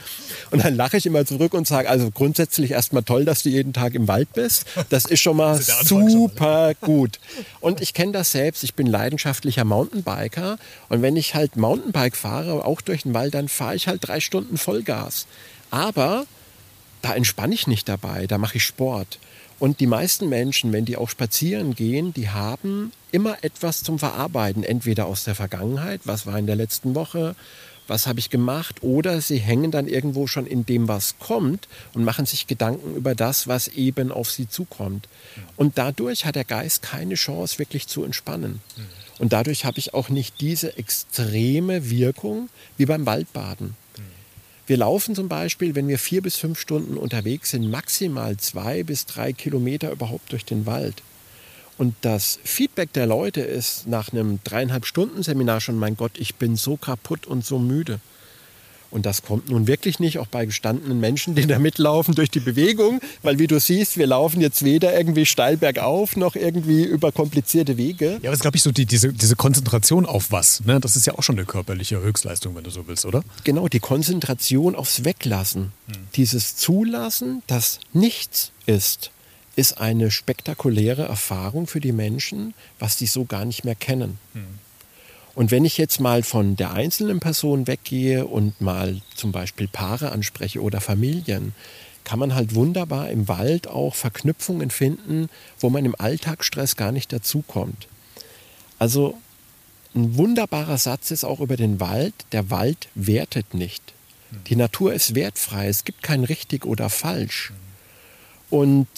Und 0.52 0.64
dann 0.64 0.76
lache 0.76 0.96
ich 0.96 1.06
immer 1.06 1.26
zurück 1.26 1.54
und 1.54 1.66
sage, 1.66 1.90
also 1.90 2.08
grundsätzlich 2.12 2.70
erstmal 2.70 3.02
toll, 3.02 3.24
dass 3.24 3.42
du 3.42 3.48
jeden 3.48 3.72
Tag 3.72 3.94
im 3.94 4.06
Wald 4.06 4.32
bist. 4.32 4.64
Das 4.90 5.06
ist 5.06 5.20
schon 5.20 5.36
mal 5.36 5.60
super 5.60 6.74
gut. 6.80 7.18
Und 7.58 7.80
ich 7.80 7.94
kenne 7.94 8.12
das 8.12 8.30
selbst. 8.30 8.62
Ich 8.62 8.74
bin 8.74 8.86
leidenschaftlicher 8.86 9.64
Mountainbiker. 9.64 10.58
Und 10.88 11.02
wenn 11.02 11.16
ich 11.16 11.34
halt 11.34 11.56
Mountainbike 11.56 12.16
fahre, 12.16 12.64
auch 12.64 12.80
durch 12.80 13.02
den 13.02 13.12
Wald, 13.12 13.34
dann 13.34 13.48
fahre 13.48 13.74
ich 13.74 13.88
halt 13.88 14.06
drei 14.06 14.20
Stunden 14.20 14.56
Vollgas. 14.56 15.26
Aber 15.72 16.26
da 17.02 17.12
entspanne 17.12 17.54
ich 17.54 17.66
nicht 17.66 17.88
dabei. 17.88 18.28
Da 18.28 18.38
mache 18.38 18.58
ich 18.58 18.64
Sport. 18.64 19.18
Und 19.58 19.80
die 19.80 19.86
meisten 19.86 20.28
Menschen, 20.28 20.72
wenn 20.72 20.84
die 20.84 20.96
auch 20.96 21.08
spazieren 21.08 21.74
gehen, 21.74 22.12
die 22.12 22.28
haben 22.28 22.92
immer 23.10 23.42
etwas 23.42 23.82
zum 23.82 23.98
Verarbeiten, 23.98 24.62
entweder 24.62 25.06
aus 25.06 25.24
der 25.24 25.34
Vergangenheit, 25.34 26.02
was 26.04 26.26
war 26.26 26.38
in 26.38 26.46
der 26.46 26.56
letzten 26.56 26.94
Woche, 26.94 27.34
was 27.88 28.06
habe 28.06 28.18
ich 28.18 28.30
gemacht, 28.30 28.82
oder 28.82 29.20
sie 29.20 29.38
hängen 29.38 29.70
dann 29.70 29.88
irgendwo 29.88 30.26
schon 30.26 30.46
in 30.46 30.66
dem, 30.66 30.88
was 30.88 31.18
kommt 31.18 31.68
und 31.94 32.04
machen 32.04 32.26
sich 32.26 32.46
Gedanken 32.46 32.96
über 32.96 33.14
das, 33.14 33.46
was 33.46 33.68
eben 33.68 34.12
auf 34.12 34.30
sie 34.30 34.48
zukommt. 34.48 35.08
Und 35.56 35.78
dadurch 35.78 36.26
hat 36.26 36.34
der 36.34 36.44
Geist 36.44 36.82
keine 36.82 37.14
Chance, 37.14 37.58
wirklich 37.58 37.86
zu 37.86 38.04
entspannen. 38.04 38.60
Und 39.18 39.32
dadurch 39.32 39.64
habe 39.64 39.78
ich 39.78 39.94
auch 39.94 40.08
nicht 40.08 40.40
diese 40.40 40.76
extreme 40.76 41.88
Wirkung 41.88 42.50
wie 42.76 42.86
beim 42.86 43.06
Waldbaden. 43.06 43.76
Wir 44.66 44.78
laufen 44.78 45.14
zum 45.14 45.28
Beispiel, 45.28 45.76
wenn 45.76 45.86
wir 45.86 45.98
vier 45.98 46.22
bis 46.22 46.36
fünf 46.36 46.58
Stunden 46.58 46.96
unterwegs 46.96 47.50
sind, 47.50 47.70
maximal 47.70 48.36
zwei 48.36 48.82
bis 48.82 49.06
drei 49.06 49.32
Kilometer 49.32 49.92
überhaupt 49.92 50.32
durch 50.32 50.44
den 50.44 50.66
Wald. 50.66 51.02
Und 51.78 51.94
das 52.00 52.40
Feedback 52.42 52.92
der 52.92 53.06
Leute 53.06 53.42
ist 53.42 53.86
nach 53.86 54.12
einem 54.12 54.40
dreieinhalb 54.42 54.84
Stunden 54.84 55.22
Seminar 55.22 55.60
schon, 55.60 55.78
mein 55.78 55.96
Gott, 55.96 56.12
ich 56.18 56.34
bin 56.34 56.56
so 56.56 56.76
kaputt 56.76 57.26
und 57.26 57.44
so 57.44 57.58
müde. 57.60 58.00
Und 58.90 59.06
das 59.06 59.22
kommt 59.22 59.48
nun 59.48 59.66
wirklich 59.66 59.98
nicht, 60.00 60.18
auch 60.18 60.26
bei 60.26 60.46
gestandenen 60.46 61.00
Menschen, 61.00 61.34
die 61.34 61.46
da 61.46 61.58
mitlaufen 61.58 62.14
durch 62.14 62.30
die 62.30 62.40
Bewegung, 62.40 63.00
weil 63.22 63.38
wie 63.38 63.46
du 63.46 63.58
siehst, 63.58 63.98
wir 63.98 64.06
laufen 64.06 64.40
jetzt 64.40 64.64
weder 64.64 64.96
irgendwie 64.96 65.26
steil 65.26 65.56
bergauf 65.56 66.16
noch 66.16 66.36
irgendwie 66.36 66.84
über 66.84 67.12
komplizierte 67.12 67.76
Wege. 67.76 68.18
Ja, 68.22 68.30
aber 68.30 68.32
es 68.32 68.40
glaube 68.40 68.56
ich, 68.56 68.62
so 68.62 68.72
die, 68.72 68.86
diese, 68.86 69.12
diese 69.12 69.36
Konzentration 69.36 70.06
auf 70.06 70.30
was. 70.30 70.64
Ne? 70.64 70.80
Das 70.80 70.96
ist 70.96 71.06
ja 71.06 71.14
auch 71.14 71.22
schon 71.22 71.36
eine 71.36 71.46
körperliche 71.46 72.00
Höchstleistung, 72.00 72.54
wenn 72.54 72.64
du 72.64 72.70
so 72.70 72.86
willst, 72.86 73.04
oder? 73.06 73.22
Genau, 73.44 73.68
die 73.68 73.80
Konzentration 73.80 74.74
aufs 74.74 75.04
Weglassen. 75.04 75.72
Hm. 75.88 75.94
Dieses 76.14 76.56
Zulassen, 76.56 77.42
dass 77.46 77.80
nichts 77.92 78.52
ist, 78.66 79.10
ist 79.56 79.80
eine 79.80 80.10
spektakuläre 80.10 81.04
Erfahrung 81.04 81.66
für 81.66 81.80
die 81.80 81.92
Menschen, 81.92 82.54
was 82.78 82.96
die 82.96 83.06
so 83.06 83.24
gar 83.24 83.44
nicht 83.44 83.64
mehr 83.64 83.74
kennen. 83.74 84.18
Hm. 84.34 84.44
Und 85.36 85.50
wenn 85.50 85.66
ich 85.66 85.76
jetzt 85.76 86.00
mal 86.00 86.22
von 86.22 86.56
der 86.56 86.72
einzelnen 86.72 87.20
Person 87.20 87.66
weggehe 87.66 88.26
und 88.26 88.58
mal 88.62 89.02
zum 89.14 89.32
Beispiel 89.32 89.68
Paare 89.68 90.10
anspreche 90.10 90.62
oder 90.62 90.80
Familien, 90.80 91.52
kann 92.04 92.18
man 92.18 92.34
halt 92.34 92.54
wunderbar 92.54 93.10
im 93.10 93.28
Wald 93.28 93.68
auch 93.68 93.94
Verknüpfungen 93.94 94.70
finden, 94.70 95.28
wo 95.60 95.68
man 95.68 95.84
im 95.84 95.94
Alltagsstress 95.98 96.76
gar 96.76 96.90
nicht 96.90 97.12
dazukommt. 97.12 97.86
Also 98.78 99.18
ein 99.94 100.16
wunderbarer 100.16 100.78
Satz 100.78 101.10
ist 101.10 101.24
auch 101.24 101.40
über 101.40 101.58
den 101.58 101.80
Wald, 101.80 102.14
der 102.32 102.48
Wald 102.48 102.88
wertet 102.94 103.52
nicht. 103.52 103.92
Die 104.48 104.56
Natur 104.56 104.94
ist 104.94 105.14
wertfrei, 105.14 105.68
es 105.68 105.84
gibt 105.84 106.02
kein 106.02 106.24
richtig 106.24 106.64
oder 106.64 106.88
falsch. 106.88 107.52
Und 108.48 108.88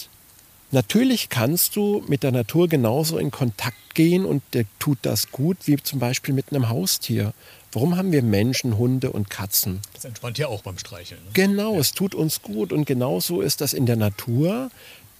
Natürlich 0.71 1.29
kannst 1.29 1.75
du 1.75 2.03
mit 2.07 2.21
der 2.21 2.31
Natur 2.31 2.67
genauso 2.67 3.17
in 3.17 3.31
Kontakt 3.31 3.95
gehen 3.95 4.23
und 4.25 4.43
der 4.53 4.65
tut 4.77 4.99
das 5.01 5.31
gut, 5.31 5.57
wie 5.65 5.77
zum 5.77 5.99
Beispiel 5.99 6.33
mit 6.33 6.51
einem 6.51 6.69
Haustier. 6.69 7.33
Warum 7.71 7.97
haben 7.97 8.11
wir 8.11 8.21
Menschen, 8.21 8.77
Hunde 8.77 9.11
und 9.11 9.29
Katzen? 9.29 9.79
Das 9.93 10.05
entspannt 10.05 10.37
ja 10.37 10.47
auch 10.47 10.61
beim 10.61 10.77
Streicheln. 10.77 11.21
Ne? 11.23 11.29
Genau, 11.33 11.73
ja. 11.73 11.79
es 11.79 11.93
tut 11.93 12.13
uns 12.13 12.41
gut 12.41 12.71
und 12.71 12.85
genauso 12.85 13.41
ist 13.41 13.61
das 13.61 13.73
in 13.73 13.85
der 13.87 13.95
Natur. 13.95 14.69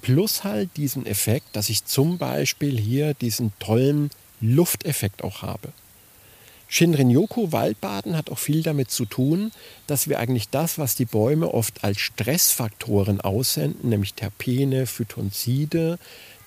Plus 0.01 0.43
halt 0.43 0.69
diesen 0.77 1.05
Effekt, 1.05 1.55
dass 1.55 1.69
ich 1.69 1.83
zum 1.85 2.17
Beispiel 2.17 2.79
hier 2.79 3.13
diesen 3.15 3.51
tollen 3.59 4.12
Lufteffekt 4.39 5.23
auch 5.23 5.41
habe. 5.41 5.73
Shinrin-yoku, 6.69 7.51
Waldbaden, 7.51 8.15
hat 8.15 8.29
auch 8.29 8.39
viel 8.39 8.63
damit 8.63 8.91
zu 8.91 9.05
tun, 9.05 9.51
dass 9.88 10.08
wir 10.08 10.19
eigentlich 10.19 10.49
das, 10.49 10.77
was 10.77 10.95
die 10.95 11.05
Bäume 11.05 11.53
oft 11.53 11.84
als 11.84 11.99
Stressfaktoren 11.99 13.19
aussenden, 13.19 13.89
nämlich 13.89 14.13
Terpene, 14.13 14.86
Phytonzide, 14.86 15.97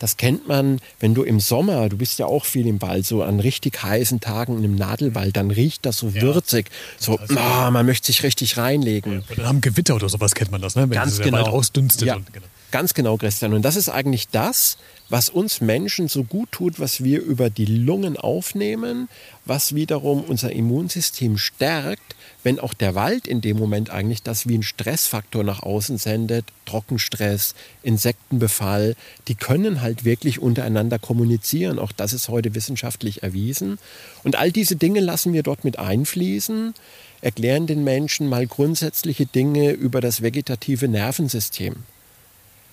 das 0.02 0.16
kennt 0.16 0.48
man, 0.48 0.80
wenn 0.98 1.14
du 1.14 1.22
im 1.22 1.38
Sommer, 1.38 1.88
du 1.88 1.96
bist 1.96 2.18
ja 2.18 2.26
auch 2.26 2.44
viel 2.44 2.66
im 2.66 2.82
Wald, 2.82 3.06
so 3.06 3.22
an 3.22 3.38
richtig 3.38 3.84
heißen 3.84 4.18
Tagen 4.18 4.58
in 4.58 4.64
einem 4.64 4.74
Nadelwald, 4.74 5.36
dann 5.36 5.52
riecht 5.52 5.86
das 5.86 5.98
so 5.98 6.08
ja. 6.08 6.22
würzig. 6.22 6.70
So, 6.98 7.20
oh, 7.20 7.70
man 7.70 7.86
möchte 7.86 8.08
sich 8.08 8.24
richtig 8.24 8.56
reinlegen. 8.56 9.22
Ja, 9.28 9.36
dann 9.36 9.46
haben 9.46 9.60
Gewitter 9.60 9.94
oder 9.94 10.08
sowas 10.08 10.34
kennt 10.34 10.50
man 10.50 10.60
das, 10.60 10.74
ne? 10.74 10.82
wenn 10.82 10.90
Ganz 10.90 11.20
genau. 11.20 11.38
Wald 11.38 11.46
ausdünstet. 11.46 12.08
Ja. 12.08 12.16
Und, 12.16 12.32
genau. 12.32 12.46
Ganz 12.72 12.94
genau, 12.94 13.18
Christian. 13.18 13.52
Und 13.52 13.66
das 13.66 13.76
ist 13.76 13.90
eigentlich 13.90 14.28
das, 14.28 14.78
was 15.10 15.28
uns 15.28 15.60
Menschen 15.60 16.08
so 16.08 16.24
gut 16.24 16.50
tut, 16.52 16.80
was 16.80 17.04
wir 17.04 17.20
über 17.20 17.50
die 17.50 17.66
Lungen 17.66 18.16
aufnehmen, 18.16 19.10
was 19.44 19.74
wiederum 19.74 20.24
unser 20.24 20.52
Immunsystem 20.52 21.36
stärkt, 21.36 22.16
wenn 22.42 22.58
auch 22.58 22.72
der 22.72 22.94
Wald 22.94 23.26
in 23.26 23.42
dem 23.42 23.58
Moment 23.58 23.90
eigentlich 23.90 24.22
das 24.22 24.48
wie 24.48 24.56
ein 24.56 24.62
Stressfaktor 24.62 25.44
nach 25.44 25.62
außen 25.62 25.98
sendet, 25.98 26.46
Trockenstress, 26.64 27.54
Insektenbefall, 27.82 28.96
die 29.28 29.34
können 29.34 29.82
halt 29.82 30.06
wirklich 30.06 30.38
untereinander 30.38 30.98
kommunizieren. 30.98 31.78
Auch 31.78 31.92
das 31.92 32.14
ist 32.14 32.30
heute 32.30 32.54
wissenschaftlich 32.54 33.22
erwiesen. 33.22 33.78
Und 34.24 34.36
all 34.36 34.50
diese 34.50 34.76
Dinge 34.76 35.00
lassen 35.00 35.34
wir 35.34 35.42
dort 35.42 35.64
mit 35.64 35.78
einfließen, 35.78 36.72
erklären 37.20 37.66
den 37.66 37.84
Menschen 37.84 38.30
mal 38.30 38.46
grundsätzliche 38.46 39.26
Dinge 39.26 39.72
über 39.72 40.00
das 40.00 40.22
vegetative 40.22 40.88
Nervensystem 40.88 41.76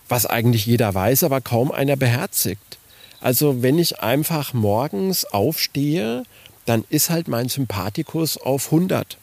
was 0.09 0.25
eigentlich 0.25 0.65
jeder 0.65 0.93
weiß, 0.93 1.23
aber 1.23 1.41
kaum 1.41 1.71
einer 1.71 1.95
beherzigt. 1.95 2.77
Also 3.21 3.61
wenn 3.61 3.79
ich 3.79 4.01
einfach 4.01 4.53
morgens 4.53 5.25
aufstehe, 5.25 6.23
dann 6.65 6.83
ist 6.89 7.09
halt 7.09 7.27
mein 7.27 7.49
Sympathikus 7.49 8.37
auf 8.37 8.65
100. 8.65 9.17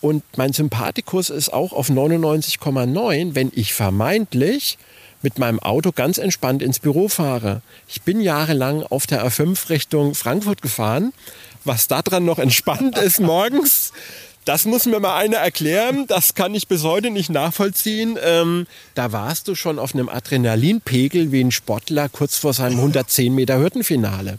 Und 0.00 0.22
mein 0.36 0.52
Sympathikus 0.52 1.30
ist 1.30 1.52
auch 1.52 1.72
auf 1.72 1.88
99,9, 1.88 3.34
wenn 3.34 3.50
ich 3.54 3.72
vermeintlich 3.72 4.76
mit 5.22 5.38
meinem 5.38 5.58
Auto 5.58 5.90
ganz 5.92 6.18
entspannt 6.18 6.62
ins 6.62 6.78
Büro 6.78 7.08
fahre. 7.08 7.62
Ich 7.88 8.02
bin 8.02 8.20
jahrelang 8.20 8.82
auf 8.82 9.06
der 9.06 9.26
A5 9.26 9.70
Richtung 9.70 10.14
Frankfurt 10.14 10.60
gefahren. 10.60 11.14
Was 11.64 11.88
daran 11.88 12.26
noch 12.26 12.38
entspannt 12.38 12.98
ist 12.98 13.20
morgens, 13.20 13.92
das 14.44 14.64
muss 14.66 14.86
mir 14.86 15.00
mal 15.00 15.16
einer 15.16 15.38
erklären. 15.38 16.06
Das 16.06 16.34
kann 16.34 16.54
ich 16.54 16.68
bis 16.68 16.82
heute 16.82 17.10
nicht 17.10 17.30
nachvollziehen. 17.30 18.18
Ähm, 18.22 18.66
da 18.94 19.12
warst 19.12 19.48
du 19.48 19.54
schon 19.54 19.78
auf 19.78 19.94
einem 19.94 20.08
Adrenalinpegel 20.08 21.32
wie 21.32 21.40
ein 21.40 21.50
Sportler 21.50 22.08
kurz 22.08 22.36
vor 22.36 22.52
seinem 22.52 22.78
110 22.78 23.34
Meter 23.34 23.58
Hürdenfinale. 23.58 24.38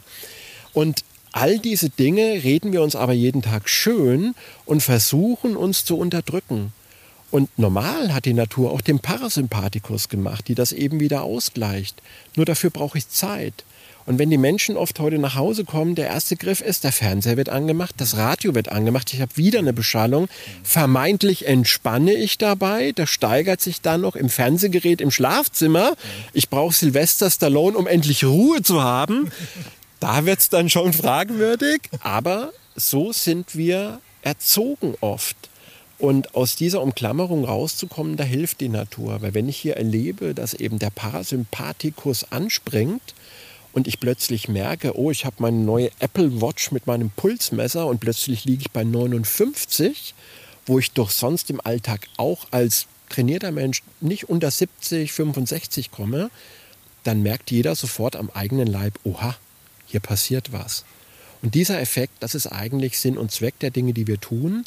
Und 0.72 1.04
all 1.32 1.58
diese 1.58 1.90
Dinge 1.90 2.44
reden 2.44 2.72
wir 2.72 2.82
uns 2.82 2.96
aber 2.96 3.12
jeden 3.12 3.42
Tag 3.42 3.68
schön 3.68 4.34
und 4.64 4.82
versuchen 4.82 5.56
uns 5.56 5.84
zu 5.84 5.98
unterdrücken. 5.98 6.72
Und 7.30 7.58
normal 7.58 8.14
hat 8.14 8.24
die 8.24 8.34
Natur 8.34 8.70
auch 8.70 8.80
den 8.80 9.00
Parasympathikus 9.00 10.08
gemacht, 10.08 10.46
die 10.48 10.54
das 10.54 10.72
eben 10.72 11.00
wieder 11.00 11.22
ausgleicht. 11.22 12.00
Nur 12.36 12.46
dafür 12.46 12.70
brauche 12.70 12.98
ich 12.98 13.08
Zeit. 13.08 13.64
Und 14.06 14.20
wenn 14.20 14.30
die 14.30 14.38
Menschen 14.38 14.76
oft 14.76 15.00
heute 15.00 15.18
nach 15.18 15.34
Hause 15.34 15.64
kommen, 15.64 15.96
der 15.96 16.06
erste 16.06 16.36
Griff 16.36 16.60
ist, 16.60 16.84
der 16.84 16.92
Fernseher 16.92 17.36
wird 17.36 17.48
angemacht, 17.48 17.96
das 17.98 18.16
Radio 18.16 18.54
wird 18.54 18.70
angemacht, 18.70 19.12
ich 19.12 19.20
habe 19.20 19.36
wieder 19.36 19.58
eine 19.58 19.72
Beschallung, 19.72 20.28
vermeintlich 20.62 21.46
entspanne 21.46 22.14
ich 22.14 22.38
dabei, 22.38 22.92
das 22.92 23.10
steigert 23.10 23.60
sich 23.60 23.80
dann 23.80 24.02
noch 24.02 24.14
im 24.14 24.28
Fernsehgerät 24.28 25.00
im 25.00 25.10
Schlafzimmer. 25.10 25.94
Ich 26.32 26.48
brauche 26.48 26.72
Sylvester 26.72 27.30
Stallone, 27.30 27.76
um 27.76 27.88
endlich 27.88 28.24
Ruhe 28.24 28.62
zu 28.62 28.82
haben. 28.82 29.32
Da 29.98 30.24
wird 30.24 30.38
es 30.38 30.48
dann 30.50 30.70
schon 30.70 30.92
fragwürdig, 30.92 31.80
aber 32.00 32.52
so 32.76 33.12
sind 33.12 33.56
wir 33.56 34.00
erzogen 34.22 34.94
oft. 35.00 35.36
Und 35.98 36.34
aus 36.34 36.56
dieser 36.56 36.82
Umklammerung 36.82 37.44
rauszukommen, 37.44 38.16
da 38.16 38.24
hilft 38.24 38.60
die 38.60 38.68
Natur. 38.68 39.22
Weil 39.22 39.34
wenn 39.34 39.48
ich 39.48 39.56
hier 39.56 39.76
erlebe, 39.78 40.34
dass 40.34 40.52
eben 40.52 40.78
der 40.78 40.90
Parasympathikus 40.90 42.30
anspringt 42.30 43.14
und 43.76 43.86
ich 43.86 44.00
plötzlich 44.00 44.48
merke, 44.48 44.98
oh, 44.98 45.10
ich 45.10 45.26
habe 45.26 45.36
meine 45.40 45.58
neue 45.58 45.90
Apple 45.98 46.40
Watch 46.40 46.72
mit 46.72 46.86
meinem 46.86 47.10
Pulsmesser 47.10 47.86
und 47.86 48.00
plötzlich 48.00 48.46
liege 48.46 48.62
ich 48.62 48.70
bei 48.70 48.84
59, 48.84 50.14
wo 50.64 50.78
ich 50.78 50.92
doch 50.92 51.10
sonst 51.10 51.50
im 51.50 51.60
Alltag 51.60 52.08
auch 52.16 52.46
als 52.52 52.86
trainierter 53.10 53.52
Mensch 53.52 53.82
nicht 54.00 54.30
unter 54.30 54.50
70, 54.50 55.12
65 55.12 55.90
komme, 55.90 56.30
dann 57.04 57.22
merkt 57.22 57.50
jeder 57.50 57.74
sofort 57.74 58.16
am 58.16 58.30
eigenen 58.30 58.66
Leib, 58.66 58.98
oha, 59.04 59.36
hier 59.84 60.00
passiert 60.00 60.54
was. 60.54 60.86
Und 61.42 61.54
dieser 61.54 61.78
Effekt, 61.78 62.14
das 62.20 62.34
ist 62.34 62.46
eigentlich 62.46 62.98
Sinn 62.98 63.18
und 63.18 63.30
Zweck 63.30 63.58
der 63.58 63.70
Dinge, 63.70 63.92
die 63.92 64.06
wir 64.06 64.18
tun 64.18 64.64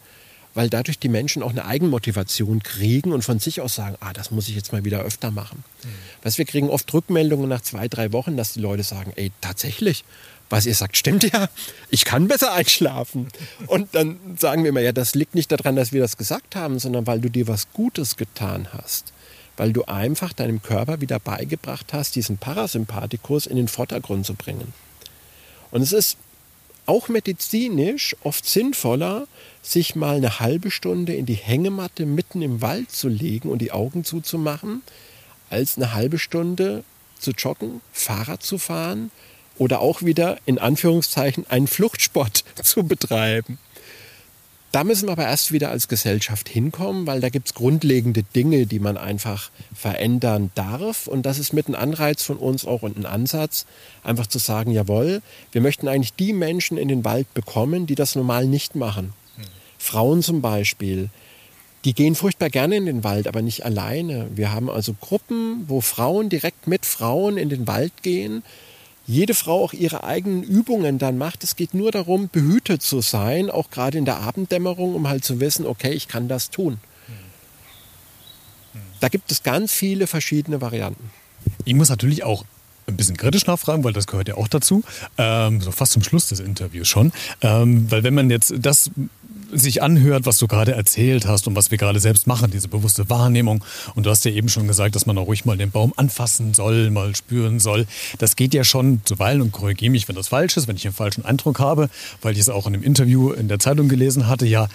weil 0.53 0.69
dadurch 0.69 0.99
die 0.99 1.09
Menschen 1.09 1.43
auch 1.43 1.51
eine 1.51 1.65
Eigenmotivation 1.65 2.63
kriegen 2.63 3.11
und 3.11 3.23
von 3.23 3.39
sich 3.39 3.61
aus 3.61 3.75
sagen, 3.75 3.95
ah, 3.99 4.13
das 4.13 4.31
muss 4.31 4.47
ich 4.49 4.55
jetzt 4.55 4.71
mal 4.71 4.83
wieder 4.83 5.01
öfter 5.01 5.31
machen. 5.31 5.63
Mhm. 5.83 5.89
Weißt, 6.23 6.37
wir 6.37 6.45
kriegen 6.45 6.69
oft 6.69 6.91
Rückmeldungen 6.93 7.47
nach 7.47 7.61
zwei, 7.61 7.87
drei 7.87 8.11
Wochen, 8.11 8.35
dass 8.35 8.53
die 8.53 8.59
Leute 8.59 8.83
sagen, 8.83 9.13
ey, 9.15 9.31
tatsächlich, 9.41 10.03
was 10.49 10.65
ihr 10.65 10.73
sagt, 10.73 10.97
stimmt 10.97 11.31
ja, 11.31 11.49
ich 11.89 12.05
kann 12.05 12.27
besser 12.27 12.53
einschlafen. 12.53 13.27
Und 13.67 13.93
dann 13.93 14.19
sagen 14.37 14.63
wir 14.63 14.69
immer, 14.69 14.81
ja, 14.81 14.91
das 14.91 15.13
liegt 15.13 15.35
nicht 15.35 15.51
daran, 15.51 15.75
dass 15.75 15.93
wir 15.93 16.01
das 16.01 16.17
gesagt 16.17 16.55
haben, 16.55 16.79
sondern 16.79 17.05
weil 17.05 17.21
du 17.21 17.29
dir 17.29 17.47
was 17.47 17.71
Gutes 17.71 18.17
getan 18.17 18.67
hast. 18.73 19.13
Weil 19.57 19.73
du 19.73 19.83
einfach 19.85 20.33
deinem 20.33 20.63
Körper 20.63 21.01
wieder 21.01 21.19
beigebracht 21.19 21.93
hast, 21.93 22.15
diesen 22.15 22.37
Parasympathikus 22.37 23.45
in 23.45 23.57
den 23.57 23.67
Vordergrund 23.67 24.25
zu 24.25 24.33
bringen. 24.33 24.73
Und 25.69 25.81
es 25.83 25.93
ist 25.93 26.17
auch 26.85 27.07
medizinisch 27.07 28.15
oft 28.23 28.45
sinnvoller, 28.45 29.27
sich 29.69 29.95
mal 29.95 30.17
eine 30.17 30.39
halbe 30.39 30.71
Stunde 30.71 31.13
in 31.13 31.25
die 31.25 31.35
Hängematte 31.35 32.05
mitten 32.05 32.41
im 32.41 32.61
Wald 32.61 32.91
zu 32.91 33.07
legen 33.07 33.49
und 33.49 33.59
die 33.59 33.71
Augen 33.71 34.03
zuzumachen, 34.03 34.81
als 35.49 35.77
eine 35.77 35.93
halbe 35.93 36.17
Stunde 36.17 36.83
zu 37.19 37.31
joggen, 37.31 37.81
Fahrrad 37.91 38.41
zu 38.41 38.57
fahren 38.57 39.11
oder 39.57 39.81
auch 39.81 40.01
wieder 40.01 40.37
in 40.45 40.57
Anführungszeichen 40.57 41.45
einen 41.49 41.67
Fluchtsport 41.67 42.43
zu 42.63 42.83
betreiben. 42.83 43.59
Da 44.71 44.83
müssen 44.83 45.07
wir 45.07 45.13
aber 45.13 45.25
erst 45.25 45.51
wieder 45.51 45.71
als 45.71 45.87
Gesellschaft 45.87 46.47
hinkommen, 46.47 47.07
weil 47.07 47.21
da 47.21 47.29
gibt 47.29 47.47
es 47.47 47.53
grundlegende 47.55 48.21
Dinge, 48.21 48.67
die 48.67 48.79
man 48.79 48.97
einfach 48.97 49.49
verändern 49.73 50.51
darf. 50.53 51.07
Und 51.07 51.25
das 51.25 51.39
ist 51.39 51.53
mit 51.53 51.67
ein 51.67 51.75
Anreiz 51.75 52.21
von 52.21 52.37
uns 52.37 52.65
auch 52.65 52.83
und 52.83 52.95
ein 52.95 53.07
Ansatz, 53.07 53.65
einfach 54.03 54.27
zu 54.27 54.37
sagen, 54.37 54.69
jawohl, 54.69 55.23
wir 55.51 55.61
möchten 55.61 55.87
eigentlich 55.87 56.13
die 56.13 56.33
Menschen 56.33 56.77
in 56.77 56.87
den 56.87 57.03
Wald 57.03 57.33
bekommen, 57.33 57.87
die 57.87 57.95
das 57.95 58.15
normal 58.15 58.45
nicht 58.45 58.75
machen. 58.75 59.13
Frauen 59.79 60.21
zum 60.21 60.41
Beispiel, 60.41 61.09
die 61.85 61.93
gehen 61.93 62.13
furchtbar 62.13 62.49
gerne 62.49 62.75
in 62.75 62.85
den 62.85 63.03
Wald, 63.03 63.27
aber 63.27 63.41
nicht 63.41 63.65
alleine. 63.65 64.27
Wir 64.35 64.51
haben 64.51 64.69
also 64.69 64.93
Gruppen, 64.93 65.63
wo 65.67 65.81
Frauen 65.81 66.29
direkt 66.29 66.67
mit 66.67 66.85
Frauen 66.85 67.37
in 67.37 67.49
den 67.49 67.65
Wald 67.65 68.03
gehen 68.03 68.43
jede 69.09 69.33
Frau 69.33 69.63
auch 69.63 69.73
ihre 69.73 70.03
eigenen 70.03 70.43
Übungen 70.43 70.99
dann 70.99 71.17
macht. 71.17 71.43
Es 71.43 71.55
geht 71.55 71.73
nur 71.73 71.91
darum, 71.91 72.29
behütet 72.31 72.83
zu 72.83 73.01
sein, 73.01 73.49
auch 73.49 73.71
gerade 73.71 73.97
in 73.97 74.05
der 74.05 74.17
Abenddämmerung, 74.17 74.93
um 74.93 75.07
halt 75.07 75.25
zu 75.25 75.39
wissen, 75.39 75.65
okay, 75.65 75.91
ich 75.93 76.07
kann 76.07 76.27
das 76.27 76.51
tun. 76.51 76.77
Da 78.99 79.09
gibt 79.09 79.31
es 79.31 79.41
ganz 79.41 79.71
viele 79.71 80.05
verschiedene 80.05 80.61
Varianten. 80.61 81.09
Ich 81.65 81.73
muss 81.73 81.89
natürlich 81.89 82.23
auch 82.23 82.45
ein 82.85 82.97
bisschen 82.97 83.17
kritisch 83.17 83.47
nachfragen, 83.47 83.83
weil 83.83 83.93
das 83.93 84.05
gehört 84.05 84.27
ja 84.27 84.35
auch 84.35 84.47
dazu, 84.47 84.83
ähm, 85.17 85.59
so 85.59 85.71
fast 85.71 85.93
zum 85.93 86.03
Schluss 86.03 86.27
des 86.27 86.39
Interviews 86.39 86.87
schon. 86.87 87.11
Ähm, 87.41 87.89
weil 87.89 88.03
wenn 88.03 88.13
man 88.13 88.29
jetzt 88.29 88.53
das 88.59 88.91
sich 89.51 89.81
anhört, 89.81 90.25
was 90.25 90.37
du 90.37 90.47
gerade 90.47 90.73
erzählt 90.73 91.25
hast 91.25 91.47
und 91.47 91.55
was 91.55 91.71
wir 91.71 91.77
gerade 91.77 91.99
selbst 91.99 92.27
machen, 92.27 92.51
diese 92.51 92.67
bewusste 92.67 93.09
Wahrnehmung. 93.09 93.63
Und 93.95 94.05
du 94.05 94.09
hast 94.09 94.25
ja 94.25 94.31
eben 94.31 94.49
schon 94.49 94.67
gesagt, 94.67 94.95
dass 94.95 95.05
man 95.05 95.17
auch 95.17 95.27
ruhig 95.27 95.45
mal 95.45 95.57
den 95.57 95.71
Baum 95.71 95.93
anfassen 95.95 96.53
soll, 96.53 96.89
mal 96.89 97.15
spüren 97.15 97.59
soll. 97.59 97.85
Das 98.17 98.35
geht 98.35 98.53
ja 98.53 98.63
schon 98.63 99.01
zuweilen 99.05 99.41
und 99.41 99.51
korrigiere 99.51 99.91
mich, 99.91 100.07
wenn 100.07 100.15
das 100.15 100.27
falsch 100.27 100.57
ist, 100.57 100.67
wenn 100.67 100.75
ich 100.75 100.85
einen 100.85 100.95
falschen 100.95 101.25
Eindruck 101.25 101.59
habe, 101.59 101.89
weil 102.21 102.33
ich 102.33 102.39
es 102.39 102.49
auch 102.49 102.67
in 102.67 102.73
einem 102.73 102.83
Interview 102.83 103.31
in 103.31 103.47
der 103.47 103.59
Zeitung 103.59 103.89
gelesen 103.89 104.27
hatte. 104.27 104.45
Ja, 104.45 104.67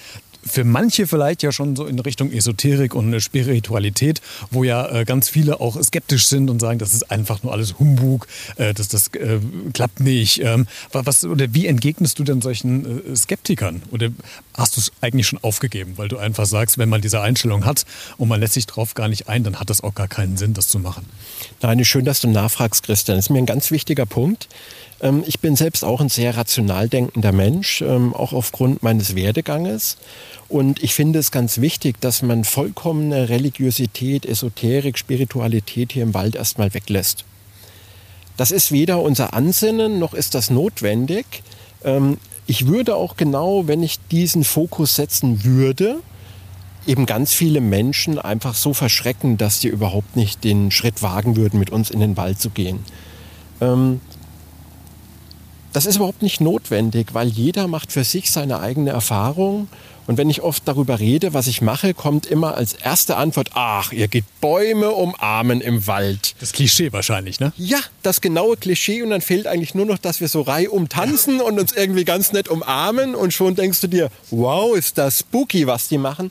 für 0.47 0.65
manche 0.65 1.07
vielleicht 1.07 1.43
ja 1.43 1.53
schon 1.53 1.77
so 1.77 1.87
in 1.87 1.99
Richtung 1.99 2.31
Esoterik 2.31 2.95
und 2.95 3.21
Spiritualität, 3.21 4.21
wo 4.51 4.65
ja 4.65 4.89
äh, 4.89 5.05
ganz 5.05 5.29
viele 5.29 5.61
auch 5.61 5.81
skeptisch 5.83 6.27
sind 6.27 6.51
und 6.51 6.61
sagen, 6.61 6.79
das 6.79 6.95
ist 6.95 7.11
einfach 7.11 7.43
nur 7.43 7.53
alles 7.53 7.79
Humbug, 7.79 8.27
äh, 8.57 8.75
das, 8.75 8.89
das 8.89 9.09
äh, 9.15 9.39
klappt 9.73 10.01
nicht. 10.01 10.41
Ähm, 10.43 10.67
was, 10.93 11.25
oder 11.25 11.53
wie 11.55 11.67
entgegnest 11.67 12.19
du 12.19 12.25
denn 12.25 12.41
solchen 12.41 13.13
äh, 13.13 13.17
Skeptikern? 13.17 13.83
Oder 13.91 14.11
hast 14.57 14.77
du 14.77 14.81
es 14.81 14.93
eigentlich 15.01 15.27
schon 15.27 15.39
aufgegeben, 15.43 15.95
weil 15.97 16.09
du 16.09 16.19
einfach 16.19 16.47
sagst, 16.47 16.79
wenn 16.79 16.89
man 16.89 17.01
diese 17.01 17.21
Einstellung 17.21 17.65
hat 17.65 17.85
und 18.19 18.29
man 18.29 18.41
lässt 18.41 18.55
sich 18.55 18.67
drauf 18.67 18.95
gar 18.95 19.09
nicht 19.09 19.29
ein, 19.29 19.45
dann 19.45 19.61
hat 19.61 19.71
das 19.71 19.83
auch 19.83 19.95
gar 19.95 20.09
keinen 20.09 20.37
Sinn, 20.37 20.55
das 20.55 20.69
zu 20.69 20.79
machen? 20.79 21.07
Nein, 21.63 21.85
schön, 21.85 22.05
dass 22.05 22.21
du 22.21 22.29
nachfragst, 22.29 22.85
Christian. 22.85 23.17
Das 23.17 23.27
ist 23.27 23.31
mir 23.31 23.39
ein 23.39 23.47
ganz 23.47 23.71
wichtiger 23.71 24.07
Punkt. 24.07 24.49
Ähm, 25.05 25.23
ich 25.27 25.39
bin 25.39 25.55
selbst 25.55 25.85
auch 25.85 26.01
ein 26.01 26.09
sehr 26.09 26.37
rational 26.37 26.89
denkender 26.89 27.31
Mensch, 27.31 27.83
ähm, 27.83 28.13
auch 28.13 28.33
aufgrund 28.33 28.83
meines 28.83 29.15
Werdeganges. 29.15 29.99
Und 30.49 30.83
ich 30.83 30.95
finde 30.95 31.21
es 31.21 31.31
ganz 31.31 31.61
wichtig, 31.61 32.01
dass 32.01 32.23
man 32.23 32.43
vollkommene 32.43 33.29
Religiosität, 33.29 34.27
Esoterik, 34.27 34.99
Spiritualität 34.99 35.93
hier 35.93 36.03
im 36.03 36.15
Wald 36.15 36.35
erstmal 36.35 36.75
weglässt. 36.75 37.25
Das 38.37 38.51
ist 38.51 38.73
weder 38.73 39.01
unser 39.01 39.33
Ansinnen 39.35 40.01
noch 40.01 40.15
ist 40.15 40.35
das 40.35 40.51
notwendig. 40.51 41.27
Ähm, 41.85 42.19
ich 42.47 42.67
würde 42.67 42.97
auch 42.97 43.17
genau, 43.17 43.69
wenn 43.69 43.83
ich 43.83 43.99
diesen 44.11 44.45
Fokus 44.45 44.97
setzen 44.97 45.45
würde, 45.45 46.01
eben 46.87 47.07
ganz 47.07 47.33
viele 47.33 47.63
Menschen 47.63 48.19
einfach 48.19 48.55
so 48.55 48.75
verschrecken, 48.75 49.39
dass 49.39 49.61
sie 49.61 49.69
überhaupt 49.69 50.17
nicht 50.17 50.45
den 50.45 50.71
Schritt 50.71 51.03
wagen 51.03 51.37
würden, 51.37 51.59
mit 51.59 51.71
uns 51.71 51.91
in 51.91 52.01
den 52.01 52.19
Wald 52.19 52.39
zu 52.41 52.51
gehen. 52.51 52.81
Das 55.75 55.87
ist 55.87 55.97
überhaupt 55.97 56.23
nicht 56.23 56.41
notwendig, 56.41 57.15
weil 57.15 57.27
jeder 57.27 57.67
macht 57.67 57.91
für 57.91 58.05
sich 58.05 58.31
seine 58.31 58.61
eigene 58.61 58.91
Erfahrung. 58.91 59.67
Und 60.07 60.19
wenn 60.19 60.31
ich 60.31 60.41
oft 60.41 60.69
darüber 60.69 61.01
rede, 61.01 61.35
was 61.35 61.49
ich 61.49 61.63
mache, 61.63 61.95
kommt 61.95 62.27
immer 62.27 62.57
als 62.57 62.75
erste 62.75 63.17
Antwort, 63.17 63.51
ach, 63.55 63.91
ihr 63.91 64.07
geht 64.07 64.25
Bäume 64.41 64.93
umarmen 64.93 65.61
im 65.61 65.89
Wald. 65.89 66.37
Das 66.39 66.53
Klischee 66.53 66.93
wahrscheinlich, 66.93 67.41
ne? 67.41 67.53
Ja, 67.57 67.81
das 68.05 68.21
genaue 68.21 68.57
Klischee. 68.57 69.03
Und 69.03 69.11
dann 69.11 69.21
fehlt 69.21 69.49
eigentlich 69.49 69.75
nur 69.75 69.85
noch, 69.85 69.99
dass 69.99 70.21
wir 70.21 70.29
so 70.29 70.43
reihum 70.43 70.89
tanzen 70.89 71.41
und 71.41 71.59
uns 71.59 71.73
irgendwie 71.73 72.05
ganz 72.05 72.31
nett 72.31 72.47
umarmen. 72.47 73.17
Und 73.17 73.35
schon 73.35 73.57
denkst 73.57 73.81
du 73.81 73.89
dir, 73.89 74.11
wow, 74.31 74.77
ist 74.77 74.97
das 74.97 75.19
spooky, 75.21 75.67
was 75.67 75.89
die 75.89 75.99
machen. 75.99 76.31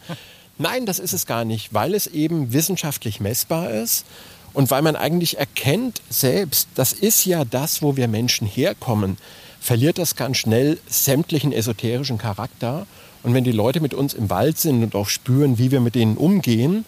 Nein, 0.57 0.85
das 0.85 0.99
ist 0.99 1.11
es 1.11 1.25
gar 1.25 1.43
nicht, 1.43 1.73
weil 1.73 1.95
es 1.95 2.07
eben 2.07 2.53
wissenschaftlich 2.53 3.19
messbar 3.19 3.71
ist. 3.71 4.05
Und 4.53 4.69
weil 4.69 4.81
man 4.81 4.95
eigentlich 4.95 5.37
erkennt 5.39 6.01
selbst, 6.09 6.69
das 6.75 6.93
ist 6.93 7.25
ja 7.25 7.43
das, 7.43 7.81
wo 7.81 7.95
wir 7.95 8.07
Menschen 8.07 8.47
herkommen, 8.47 9.17
verliert 9.59 9.97
das 9.97 10.15
ganz 10.15 10.37
schnell 10.37 10.79
sämtlichen 10.87 11.51
esoterischen 11.51 12.17
Charakter. 12.17 12.85
Und 13.23 13.33
wenn 13.33 13.43
die 13.43 13.51
Leute 13.51 13.79
mit 13.79 13.93
uns 13.93 14.13
im 14.13 14.29
Wald 14.29 14.57
sind 14.59 14.83
und 14.83 14.95
auch 14.95 15.07
spüren, 15.07 15.57
wie 15.57 15.71
wir 15.71 15.79
mit 15.79 15.95
denen 15.95 16.17
umgehen, 16.17 16.85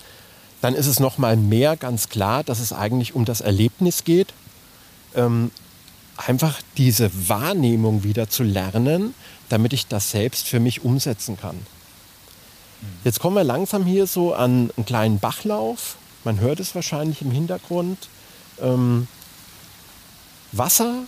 dann 0.61 0.75
ist 0.75 0.87
es 0.87 0.99
noch 0.99 1.17
mal 1.17 1.37
mehr 1.37 1.77
ganz 1.77 2.09
klar, 2.09 2.43
dass 2.43 2.59
es 2.59 2.73
eigentlich 2.73 3.15
um 3.15 3.25
das 3.25 3.41
Erlebnis 3.41 4.03
geht. 4.03 4.33
Ähm, 5.15 5.51
einfach 6.17 6.61
diese 6.77 7.09
Wahrnehmung 7.29 8.03
wieder 8.03 8.29
zu 8.29 8.43
lernen, 8.43 9.13
damit 9.49 9.73
ich 9.73 9.87
das 9.87 10.11
selbst 10.11 10.47
für 10.47 10.59
mich 10.59 10.83
umsetzen 10.83 11.37
kann. 11.37 11.55
Jetzt 13.03 13.19
kommen 13.19 13.35
wir 13.35 13.43
langsam 13.43 13.85
hier 13.85 14.07
so 14.07 14.33
an 14.33 14.71
einen 14.75 14.85
kleinen 14.85 15.19
Bachlauf. 15.19 15.97
Man 16.25 16.39
hört 16.39 16.59
es 16.59 16.75
wahrscheinlich 16.75 17.21
im 17.21 17.31
Hintergrund. 17.31 18.09
Ähm, 18.61 19.07
Wasser 20.51 21.03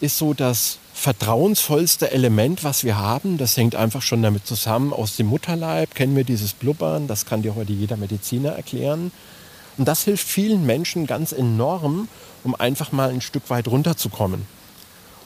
ist 0.00 0.18
so 0.18 0.34
das 0.34 0.78
vertrauensvollste 0.94 2.10
Element, 2.10 2.64
was 2.64 2.84
wir 2.84 2.98
haben. 2.98 3.38
Das 3.38 3.56
hängt 3.56 3.76
einfach 3.76 4.02
schon 4.02 4.22
damit 4.22 4.46
zusammen. 4.46 4.92
Aus 4.92 5.16
dem 5.16 5.28
Mutterleib 5.28 5.94
kennen 5.94 6.16
wir 6.16 6.24
dieses 6.24 6.52
Blubbern. 6.52 7.06
Das 7.06 7.24
kann 7.24 7.42
dir 7.42 7.54
heute 7.54 7.72
jeder 7.72 7.96
Mediziner 7.96 8.50
erklären. 8.50 9.12
Und 9.78 9.88
das 9.88 10.02
hilft 10.02 10.26
vielen 10.26 10.66
Menschen 10.66 11.06
ganz 11.06 11.32
enorm, 11.32 12.08
um 12.44 12.54
einfach 12.54 12.92
mal 12.92 13.10
ein 13.10 13.20
Stück 13.20 13.48
weit 13.48 13.68
runterzukommen 13.68 14.46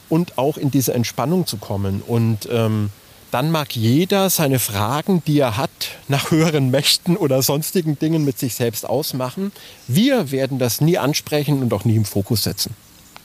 und 0.08 0.38
auch 0.38 0.56
in 0.56 0.70
diese 0.70 0.94
Entspannung 0.94 1.46
zu 1.46 1.56
kommen. 1.56 2.02
Und 2.06 2.48
ähm, 2.50 2.90
dann 3.36 3.50
mag 3.50 3.76
jeder 3.76 4.30
seine 4.30 4.58
Fragen, 4.58 5.22
die 5.26 5.40
er 5.40 5.58
hat, 5.58 5.98
nach 6.08 6.30
höheren 6.30 6.70
Mächten 6.70 7.18
oder 7.18 7.42
sonstigen 7.42 7.98
Dingen 7.98 8.24
mit 8.24 8.38
sich 8.38 8.54
selbst 8.54 8.88
ausmachen. 8.88 9.52
Wir 9.86 10.30
werden 10.30 10.58
das 10.58 10.80
nie 10.80 10.96
ansprechen 10.96 11.60
und 11.60 11.74
auch 11.74 11.84
nie 11.84 11.96
im 11.96 12.06
Fokus 12.06 12.44
setzen. 12.44 12.74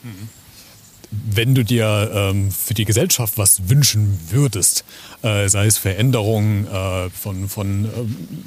Mhm 0.03 0.40
wenn 1.11 1.53
du 1.53 1.63
dir 1.63 2.09
ähm, 2.13 2.51
für 2.51 2.73
die 2.73 2.85
Gesellschaft 2.85 3.37
was 3.37 3.69
wünschen 3.69 4.17
würdest, 4.29 4.85
äh, 5.23 5.49
sei 5.49 5.65
es 5.65 5.77
Veränderungen 5.77 6.67
äh, 6.67 7.09
von, 7.09 7.49
von, 7.49 7.85
äh, 7.85 7.89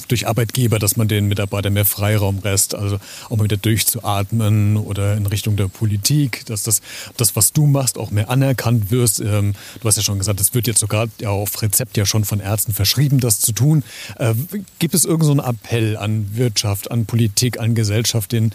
durch 0.08 0.26
Arbeitgeber, 0.26 0.78
dass 0.78 0.96
man 0.96 1.06
den 1.06 1.28
Mitarbeitern 1.28 1.74
mehr 1.74 1.84
Freiraum 1.84 2.40
lässt, 2.42 2.74
also 2.74 2.98
auch 3.28 3.36
mal 3.36 3.44
wieder 3.44 3.58
durchzuatmen 3.58 4.78
oder 4.78 5.14
in 5.14 5.26
Richtung 5.26 5.56
der 5.56 5.68
Politik, 5.68 6.46
dass 6.46 6.62
das, 6.62 6.80
das 7.18 7.36
was 7.36 7.52
du 7.52 7.66
machst, 7.66 7.98
auch 7.98 8.10
mehr 8.10 8.30
anerkannt 8.30 8.90
wirst. 8.90 9.20
Ähm, 9.20 9.54
du 9.80 9.88
hast 9.88 9.96
ja 9.96 10.02
schon 10.02 10.18
gesagt, 10.18 10.40
es 10.40 10.54
wird 10.54 10.66
jetzt 10.66 10.80
sogar 10.80 11.08
ja, 11.20 11.28
auf 11.28 11.60
Rezept 11.60 11.98
ja 11.98 12.06
schon 12.06 12.24
von 12.24 12.40
Ärzten 12.40 12.72
verschrieben, 12.72 13.20
das 13.20 13.40
zu 13.40 13.52
tun. 13.52 13.84
Äh, 14.18 14.34
gibt 14.78 14.94
es 14.94 15.04
irgendeinen 15.04 15.40
so 15.40 15.50
Appell 15.50 15.96
an 15.98 16.34
Wirtschaft, 16.34 16.90
an 16.90 17.04
Politik, 17.04 17.60
an 17.60 17.74
Gesellschaft, 17.74 18.32
den 18.32 18.52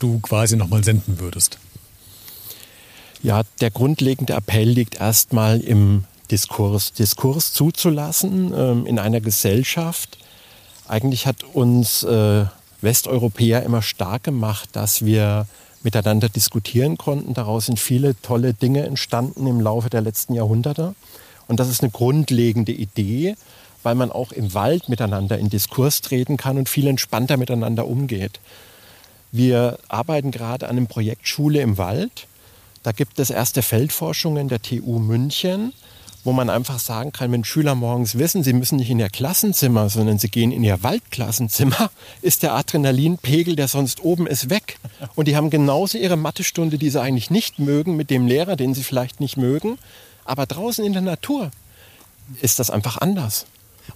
du 0.00 0.18
quasi 0.18 0.56
nochmal 0.56 0.82
senden 0.82 1.20
würdest? 1.20 1.58
Ja, 3.22 3.42
der 3.60 3.70
grundlegende 3.70 4.32
Appell 4.32 4.68
liegt 4.68 4.96
erstmal 4.96 5.60
im 5.60 6.04
Diskurs. 6.32 6.92
Diskurs 6.92 7.52
zuzulassen 7.52 8.52
ähm, 8.56 8.86
in 8.86 8.98
einer 8.98 9.20
Gesellschaft. 9.20 10.18
Eigentlich 10.88 11.26
hat 11.26 11.44
uns 11.44 12.02
äh, 12.02 12.46
Westeuropäer 12.80 13.62
immer 13.62 13.80
stark 13.80 14.24
gemacht, 14.24 14.70
dass 14.72 15.04
wir 15.04 15.46
miteinander 15.84 16.28
diskutieren 16.28 16.98
konnten. 16.98 17.34
Daraus 17.34 17.66
sind 17.66 17.78
viele 17.78 18.20
tolle 18.22 18.54
Dinge 18.54 18.84
entstanden 18.84 19.46
im 19.46 19.60
Laufe 19.60 19.88
der 19.88 20.00
letzten 20.00 20.34
Jahrhunderte. 20.34 20.94
Und 21.46 21.60
das 21.60 21.68
ist 21.68 21.82
eine 21.82 21.90
grundlegende 21.90 22.72
Idee, 22.72 23.36
weil 23.84 23.94
man 23.94 24.10
auch 24.10 24.32
im 24.32 24.52
Wald 24.54 24.88
miteinander 24.88 25.38
in 25.38 25.48
Diskurs 25.48 26.00
treten 26.00 26.36
kann 26.36 26.58
und 26.58 26.68
viel 26.68 26.88
entspannter 26.88 27.36
miteinander 27.36 27.86
umgeht. 27.86 28.40
Wir 29.30 29.78
arbeiten 29.88 30.30
gerade 30.30 30.68
an 30.68 30.76
einem 30.76 30.88
Projekt 30.88 31.28
Schule 31.28 31.60
im 31.60 31.78
Wald. 31.78 32.26
Da 32.82 32.92
gibt 32.92 33.18
es 33.18 33.30
erste 33.30 33.62
Feldforschungen 33.62 34.48
der 34.48 34.60
TU 34.60 34.98
München, 34.98 35.72
wo 36.24 36.32
man 36.32 36.50
einfach 36.50 36.78
sagen 36.78 37.12
kann, 37.12 37.32
wenn 37.32 37.44
Schüler 37.44 37.74
morgens 37.74 38.18
wissen, 38.18 38.42
sie 38.42 38.52
müssen 38.52 38.76
nicht 38.76 38.90
in 38.90 38.98
ihr 38.98 39.08
Klassenzimmer, 39.08 39.88
sondern 39.88 40.18
sie 40.18 40.28
gehen 40.28 40.52
in 40.52 40.62
ihr 40.62 40.82
Waldklassenzimmer, 40.82 41.90
ist 42.22 42.42
der 42.42 42.54
Adrenalinpegel, 42.54 43.56
der 43.56 43.68
sonst 43.68 44.02
oben 44.02 44.26
ist, 44.26 44.50
weg. 44.50 44.78
Und 45.14 45.28
die 45.28 45.36
haben 45.36 45.50
genauso 45.50 45.98
ihre 45.98 46.16
Mathestunde, 46.16 46.78
die 46.78 46.90
sie 46.90 47.00
eigentlich 47.00 47.30
nicht 47.30 47.58
mögen, 47.58 47.96
mit 47.96 48.10
dem 48.10 48.26
Lehrer, 48.26 48.56
den 48.56 48.74
sie 48.74 48.82
vielleicht 48.82 49.20
nicht 49.20 49.36
mögen. 49.36 49.78
Aber 50.24 50.46
draußen 50.46 50.84
in 50.84 50.92
der 50.92 51.02
Natur 51.02 51.50
ist 52.40 52.58
das 52.58 52.70
einfach 52.70 52.98
anders. 52.98 53.46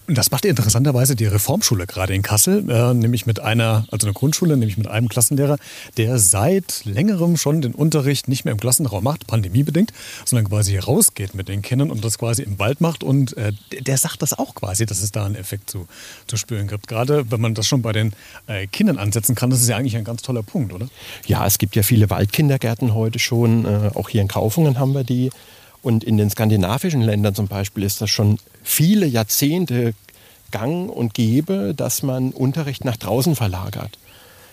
Und 0.07 0.17
das 0.17 0.31
macht 0.31 0.45
interessanterweise 0.45 1.17
die 1.17 1.27
Reformschule 1.27 1.87
gerade 1.87 2.15
in 2.15 2.23
Kassel, 2.23 2.69
äh, 2.71 2.95
nämlich 2.95 3.27
mit 3.27 3.41
einer, 3.41 3.87
also 3.91 4.07
eine 4.07 4.15
Grundschule, 4.15 4.57
nämlich 4.57 4.77
mit 4.77 4.87
einem 4.87 5.09
Klassenlehrer, 5.09 5.59
der 5.97 6.19
seit 6.19 6.85
längerem 6.85 7.37
schon 7.37 7.61
den 7.61 7.75
Unterricht 7.75 8.29
nicht 8.29 8.45
mehr 8.45 8.53
im 8.53 8.61
Klassenraum 8.61 9.03
macht, 9.03 9.27
pandemiebedingt, 9.27 9.93
sondern 10.25 10.49
quasi 10.49 10.79
rausgeht 10.79 11.35
mit 11.35 11.49
den 11.49 11.63
Kindern 11.63 11.91
und 11.91 12.05
das 12.05 12.19
quasi 12.19 12.43
im 12.43 12.59
Wald 12.59 12.81
macht. 12.81 13.03
Und 13.03 13.37
äh, 13.37 13.53
der 13.81 13.99
sagt 13.99 14.23
das 14.23 14.33
auch 14.33 14.55
quasi, 14.55 14.87
dass 14.87 15.03
es 15.03 15.11
da 15.11 15.25
einen 15.25 15.35
Effekt 15.35 15.71
zu, 15.71 15.87
zu 16.27 16.37
spüren 16.37 16.69
gibt. 16.69 16.87
Gerade 16.87 17.31
wenn 17.31 17.41
man 17.41 17.55
das 17.55 17.67
schon 17.67 17.83
bei 17.83 17.93
den 17.93 18.13
äh, 18.47 18.67
Kindern 18.69 18.99
ansetzen 18.99 19.35
kann, 19.35 19.51
das 19.51 19.61
ist 19.61 19.69
ja 19.69 19.77
eigentlich 19.77 19.97
ein 19.97 20.05
ganz 20.05 20.23
toller 20.23 20.43
Punkt, 20.43 20.73
oder? 20.73 20.89
Ja, 21.27 21.47
es 21.47 21.59
gibt 21.59 21.75
ja 21.75 21.83
viele 21.83 22.11
Waldkindergärten 22.11 22.95
heute 22.95 23.19
schon. 23.19 23.65
Äh, 23.65 23.91
auch 23.95 24.09
hier 24.09 24.23
in 24.23 24.29
Kaufungen 24.29 24.79
haben 24.79 24.95
wir 24.95 25.05
die. 25.05 25.31
Und 25.87 26.03
in 26.03 26.17
den 26.17 26.31
skandinavischen 26.31 27.01
Ländern 27.01 27.37
zum 27.37 27.47
Beispiel 27.47 27.85
ist 27.85 28.01
das 28.01 28.11
schon 28.11 28.41
viele 28.65 29.07
Jahrzehnte 29.07 29.95
gang 30.51 30.91
und 30.91 31.15
gäbe, 31.15 31.75
dass 31.77 32.03
man 32.03 32.33
Unterricht 32.33 32.85
nach 32.85 32.97
draußen 32.97 33.37
verlagert. 33.37 33.97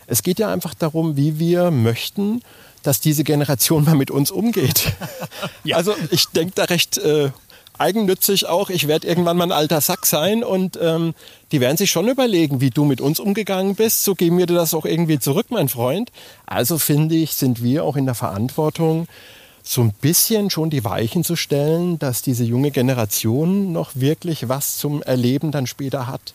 Es 0.06 0.22
geht 0.22 0.38
ja 0.38 0.54
einfach 0.54 0.76
darum, 0.76 1.18
wie 1.18 1.40
wir 1.40 1.72
möchten, 1.72 2.44
dass 2.84 3.00
diese 3.00 3.24
Generation 3.24 3.84
mal 3.84 3.96
mit 3.96 4.12
uns 4.12 4.30
umgeht. 4.30 4.94
ja. 5.64 5.76
Also 5.76 5.96
ich 6.12 6.28
denke 6.28 6.54
da 6.54 6.66
recht 6.66 7.00
äh, 7.00 7.32
eigennützig 7.80 8.46
auch, 8.46 8.70
ich 8.70 8.88
werde 8.88 9.08
irgendwann 9.08 9.38
mal 9.38 9.46
ein 9.46 9.52
alter 9.52 9.82
Sack 9.82 10.06
sein 10.06 10.44
und 10.44 10.78
ähm, 10.80 11.16
die 11.52 11.60
werden 11.60 11.78
sich 11.78 11.90
schon 11.90 12.10
überlegen, 12.10 12.62
wie 12.62 12.70
du 12.70 12.86
mit 12.86 13.02
uns 13.02 13.20
umgegangen 13.20 13.74
bist. 13.74 14.04
So 14.04 14.14
geben 14.14 14.38
wir 14.38 14.46
dir 14.46 14.54
das 14.54 14.76
auch 14.76 14.86
irgendwie 14.86 15.18
zurück, 15.18 15.48
mein 15.50 15.68
Freund. 15.68 16.12
Also 16.46 16.78
finde 16.78 17.16
ich, 17.16 17.34
sind 17.34 17.64
wir 17.64 17.86
auch 17.86 17.96
in 17.96 18.06
der 18.06 18.14
Verantwortung, 18.14 19.08
so 19.64 19.82
ein 19.82 19.94
bisschen 19.94 20.50
schon 20.50 20.70
die 20.70 20.84
Weichen 20.84 21.24
zu 21.24 21.36
stellen, 21.36 21.98
dass 21.98 22.22
diese 22.22 22.44
junge 22.44 22.72
Generation 22.72 23.72
noch 23.72 23.92
wirklich 23.96 24.50
was 24.50 24.78
zum 24.78 25.02
Erleben 25.02 25.52
dann 25.52 25.68
später 25.68 26.08
hat. 26.08 26.34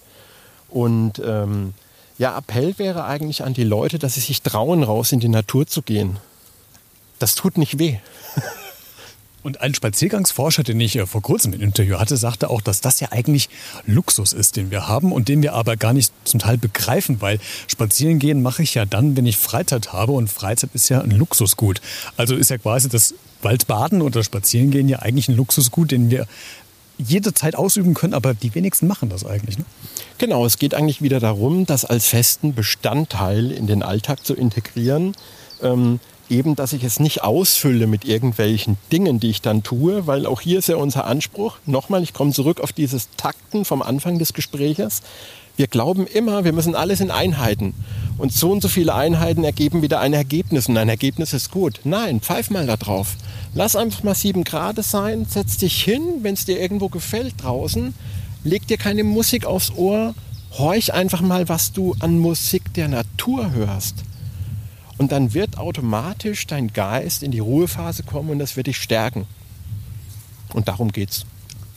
Und 0.71 1.23
ähm, 1.25 1.75
ja, 2.17 2.37
Appell 2.37 2.79
wäre 2.79 3.05
eigentlich 3.05 3.45
an 3.45 3.55
die 3.55 3.65
Leute, 3.65 3.99
dass 3.99 4.15
sie 4.15 4.21
sich 4.21 4.43
trauen, 4.43 4.83
raus 4.83 5.13
in 5.13 5.21
die 5.21 5.29
Natur 5.29 5.67
zu 5.67 5.83
gehen. 5.83 6.17
Das 7.19 7.35
tut 7.35 7.59
nicht 7.59 7.79
weh. 7.79 7.99
Und 9.49 9.63
ein 9.63 9.73
Spaziergangsforscher, 9.73 10.63
den 10.63 10.79
ich 10.79 10.97
äh, 10.97 11.07
vor 11.07 11.23
kurzem 11.23 11.55
im 11.55 11.63
Interview 11.63 11.99
hatte, 11.99 12.19
sagte 12.19 12.51
auch, 12.51 12.61
dass 12.61 12.83
das 12.83 13.01
ja 13.01 13.13
eigentlich 13.13 13.49
Luxus 13.87 14.35
ist, 14.35 14.57
den 14.57 14.71
wir 14.71 14.89
haben 14.89 15.11
und 15.11 15.29
den 15.29 15.43
wir 15.43 15.55
aber 15.55 15.79
gar 15.79 15.95
nicht 15.95 16.13
zum 16.25 16.39
Teil 16.39 16.59
begreifen, 16.59 17.23
weil 17.23 17.41
spazieren 17.67 18.19
gehen 18.19 18.43
mache 18.43 18.63
ich 18.63 18.75
ja 18.75 18.85
dann, 18.85 19.17
wenn 19.17 19.25
ich 19.25 19.39
Freizeit 19.39 19.95
habe 19.95 20.13
und 20.13 20.29
Freizeit 20.29 20.69
ist 20.75 20.91
ja 20.91 21.01
ein 21.01 21.13
Luxusgut. 21.13 21.81
Also 22.19 22.37
ist 22.37 22.51
ja 22.51 22.59
quasi 22.59 22.91
das 22.91 23.15
Waldbaden 23.41 24.03
oder 24.03 24.23
Spazierengehen 24.23 24.87
ja 24.87 24.99
eigentlich 24.99 25.29
ein 25.29 25.37
Luxusgut, 25.37 25.93
den 25.93 26.11
wir 26.11 26.27
jederzeit 26.99 27.57
ausüben 27.57 27.95
können, 27.95 28.13
aber 28.13 28.35
die 28.35 28.55
wenigsten 28.55 28.87
machen 28.87 29.09
das 29.09 29.25
eigentlich. 29.25 29.57
Ne? 29.57 29.65
Genau, 30.19 30.45
es 30.45 30.59
geht 30.59 30.75
eigentlich 30.75 31.01
wieder 31.01 31.21
darum, 31.21 31.65
das 31.65 31.87
als 31.87 32.07
festen 32.07 32.53
Bestandteil 32.53 33.51
in 33.51 33.67
den 33.67 33.83
Alltag 33.83 34.27
zu 34.27 34.35
integrieren. 34.35 35.15
Ähm, 35.63 36.01
eben, 36.31 36.57
dass 36.57 36.73
ich 36.73 36.85
es 36.85 37.01
nicht 37.01 37.23
ausfülle 37.23 37.87
mit 37.87 38.05
irgendwelchen 38.05 38.77
Dingen, 38.93 39.21
die 39.21 39.31
ich 39.31 39.43
dann 39.43 39.63
tue, 39.63 40.07
weil 40.07 40.27
auch 40.27 40.41
hier 40.41 40.59
ist 40.59 40.69
ja 40.69 40.77
unser 40.77 41.07
Anspruch. 41.07 41.59
Nochmal, 41.67 42.03
ich 42.03 42.13
komme 42.13 42.33
zurück 42.33 42.61
auf 42.61 42.73
dieses 42.73 43.09
Takten 43.17 43.65
vom 43.65 43.83
Anfang 43.83 44.19
des 44.19 44.33
Gespräches. 44.33 45.03
Wir 45.57 45.67
glauben 45.67 46.07
immer, 46.07 46.45
wir 46.45 46.53
müssen 46.53 46.77
alles 46.77 47.01
in 47.01 47.11
Einheiten. 47.11 47.75
Und 48.17 48.33
so 48.33 48.53
und 48.53 48.63
so 48.63 48.69
viele 48.69 48.95
Einheiten 48.95 49.43
ergeben 49.43 49.83
wieder 49.83 49.99
ein 49.99 50.13
Ergebnis. 50.13 50.69
Und 50.69 50.77
ein 50.77 50.89
Ergebnis 50.89 51.33
ist 51.33 51.51
gut. 51.51 51.81
Nein, 51.83 52.21
pfeif 52.21 52.51
mal 52.51 52.67
da 52.67 52.77
drauf. 52.77 53.17
Lass 53.55 53.75
einfach 53.75 54.05
mal 54.05 54.15
sieben 54.15 54.45
Grad 54.45 54.83
sein, 54.85 55.27
setz 55.29 55.57
dich 55.57 55.83
hin, 55.83 56.03
wenn 56.23 56.35
es 56.35 56.45
dir 56.45 56.61
irgendwo 56.61 56.89
gefällt 56.89 57.35
draußen. 57.43 57.93
Leg 58.45 58.69
dir 58.69 58.77
keine 58.77 59.03
Musik 59.03 59.47
aufs 59.47 59.73
Ohr. 59.75 60.15
Horch 60.53 60.95
einfach 60.95 61.23
mal, 61.23 61.49
was 61.49 61.73
du 61.73 61.95
an 61.99 62.19
Musik 62.19 62.73
der 62.75 62.87
Natur 62.89 63.51
hörst. 63.51 63.97
Und 64.99 65.13
dann 65.13 65.33
wird 65.33 65.59
automatisch 65.59 66.47
dein 66.47 66.73
Geist 66.73 67.23
in 67.23 67.31
die 67.31 67.39
Ruhephase 67.39 68.03
kommen 68.03 68.31
und 68.31 68.39
das 68.41 68.57
wird 68.57 68.67
dich 68.67 68.77
stärken. 68.77 69.27
Und 70.53 70.69
darum 70.69 70.91
geht's 70.91 71.25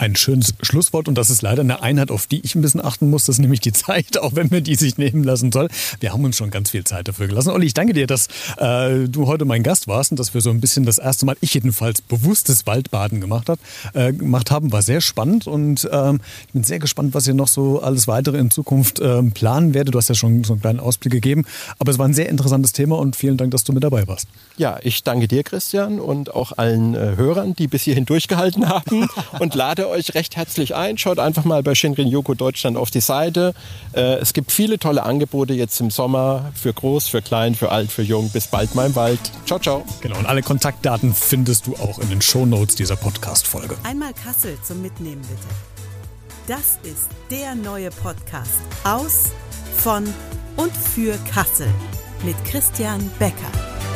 ein 0.01 0.15
schönes 0.15 0.55
Schlusswort 0.63 1.07
und 1.07 1.15
das 1.15 1.29
ist 1.29 1.43
leider 1.43 1.61
eine 1.61 1.83
Einheit, 1.83 2.09
auf 2.09 2.25
die 2.25 2.41
ich 2.43 2.55
ein 2.55 2.61
bisschen 2.63 2.83
achten 2.83 3.09
muss. 3.09 3.25
Das 3.25 3.35
ist 3.35 3.39
nämlich 3.39 3.59
die 3.59 3.71
Zeit, 3.71 4.17
auch 4.17 4.35
wenn 4.35 4.47
mir 4.49 4.61
die 4.61 4.75
sich 4.75 4.97
nehmen 4.97 5.23
lassen 5.23 5.51
soll. 5.51 5.67
Wir 5.99 6.11
haben 6.11 6.25
uns 6.25 6.37
schon 6.37 6.49
ganz 6.49 6.71
viel 6.71 6.83
Zeit 6.83 7.07
dafür 7.07 7.27
gelassen. 7.27 7.51
Olli, 7.51 7.67
ich 7.67 7.75
danke 7.75 7.93
dir, 7.93 8.07
dass 8.07 8.27
äh, 8.57 9.07
du 9.07 9.27
heute 9.27 9.45
mein 9.45 9.61
Gast 9.61 9.87
warst 9.87 10.11
und 10.11 10.19
dass 10.19 10.33
wir 10.33 10.41
so 10.41 10.49
ein 10.49 10.59
bisschen 10.59 10.85
das 10.85 10.97
erste 10.97 11.27
Mal, 11.27 11.37
ich 11.39 11.53
jedenfalls, 11.53 12.01
bewusstes 12.01 12.65
Waldbaden 12.65 13.21
gemacht, 13.21 13.47
hat, 13.47 13.59
äh, 13.93 14.11
gemacht 14.11 14.49
haben. 14.49 14.71
War 14.71 14.81
sehr 14.81 15.01
spannend 15.01 15.45
und 15.45 15.87
ähm, 15.91 16.19
ich 16.47 16.53
bin 16.53 16.63
sehr 16.63 16.79
gespannt, 16.79 17.13
was 17.13 17.27
ihr 17.27 17.35
noch 17.35 17.47
so 17.47 17.81
alles 17.81 18.07
weitere 18.07 18.39
in 18.39 18.49
Zukunft 18.49 18.99
ähm, 19.01 19.31
planen 19.33 19.75
werdet. 19.75 19.93
Du 19.93 19.99
hast 19.99 20.09
ja 20.09 20.15
schon 20.15 20.43
so 20.43 20.53
einen 20.53 20.61
kleinen 20.61 20.79
Ausblick 20.79 21.13
gegeben, 21.13 21.45
aber 21.77 21.91
es 21.91 21.99
war 21.99 22.07
ein 22.07 22.15
sehr 22.15 22.29
interessantes 22.29 22.71
Thema 22.71 22.97
und 22.97 23.15
vielen 23.15 23.37
Dank, 23.37 23.51
dass 23.51 23.63
du 23.63 23.71
mit 23.71 23.83
dabei 23.83 24.07
warst. 24.07 24.27
Ja, 24.57 24.79
ich 24.81 25.03
danke 25.03 25.27
dir, 25.27 25.43
Christian, 25.43 25.99
und 25.99 26.33
auch 26.33 26.57
allen 26.57 26.95
äh, 26.95 27.15
Hörern, 27.17 27.55
die 27.55 27.67
bis 27.67 27.83
hierhin 27.83 28.05
durchgehalten 28.05 28.67
haben 28.67 29.07
und 29.39 29.53
lade 29.53 29.90
euch 29.91 30.15
recht 30.15 30.35
herzlich 30.35 30.75
ein. 30.75 30.97
Schaut 30.97 31.19
einfach 31.19 31.43
mal 31.43 31.61
bei 31.63 31.75
Shinrin 31.75 32.07
Yoko 32.07 32.33
Deutschland 32.33 32.77
auf 32.77 32.89
die 32.89 33.01
Seite. 33.01 33.53
Äh, 33.93 34.15
es 34.15 34.33
gibt 34.33 34.51
viele 34.51 34.79
tolle 34.79 35.03
Angebote 35.03 35.53
jetzt 35.53 35.79
im 35.79 35.91
Sommer 35.91 36.51
für 36.55 36.73
groß, 36.73 37.07
für 37.07 37.21
klein, 37.21 37.55
für 37.55 37.71
alt, 37.71 37.91
für 37.91 38.01
jung. 38.01 38.29
Bis 38.29 38.47
bald 38.47 38.73
mal 38.75 38.87
im 38.87 38.95
Wald. 38.95 39.19
Ciao, 39.45 39.59
ciao. 39.59 39.85
Genau, 40.01 40.17
und 40.17 40.25
alle 40.25 40.41
Kontaktdaten 40.41 41.13
findest 41.13 41.67
du 41.67 41.75
auch 41.75 41.99
in 41.99 42.09
den 42.09 42.21
Shownotes 42.21 42.75
dieser 42.75 42.95
Podcast-Folge. 42.95 43.75
Einmal 43.83 44.13
Kassel 44.13 44.57
zum 44.63 44.81
Mitnehmen 44.81 45.21
bitte. 45.21 45.71
Das 46.47 46.79
ist 46.83 47.07
der 47.29 47.55
neue 47.55 47.91
Podcast 47.91 48.49
aus, 48.83 49.29
von 49.77 50.03
und 50.57 50.75
für 50.75 51.17
Kassel 51.31 51.67
mit 52.23 52.35
Christian 52.45 53.09
Becker. 53.19 53.90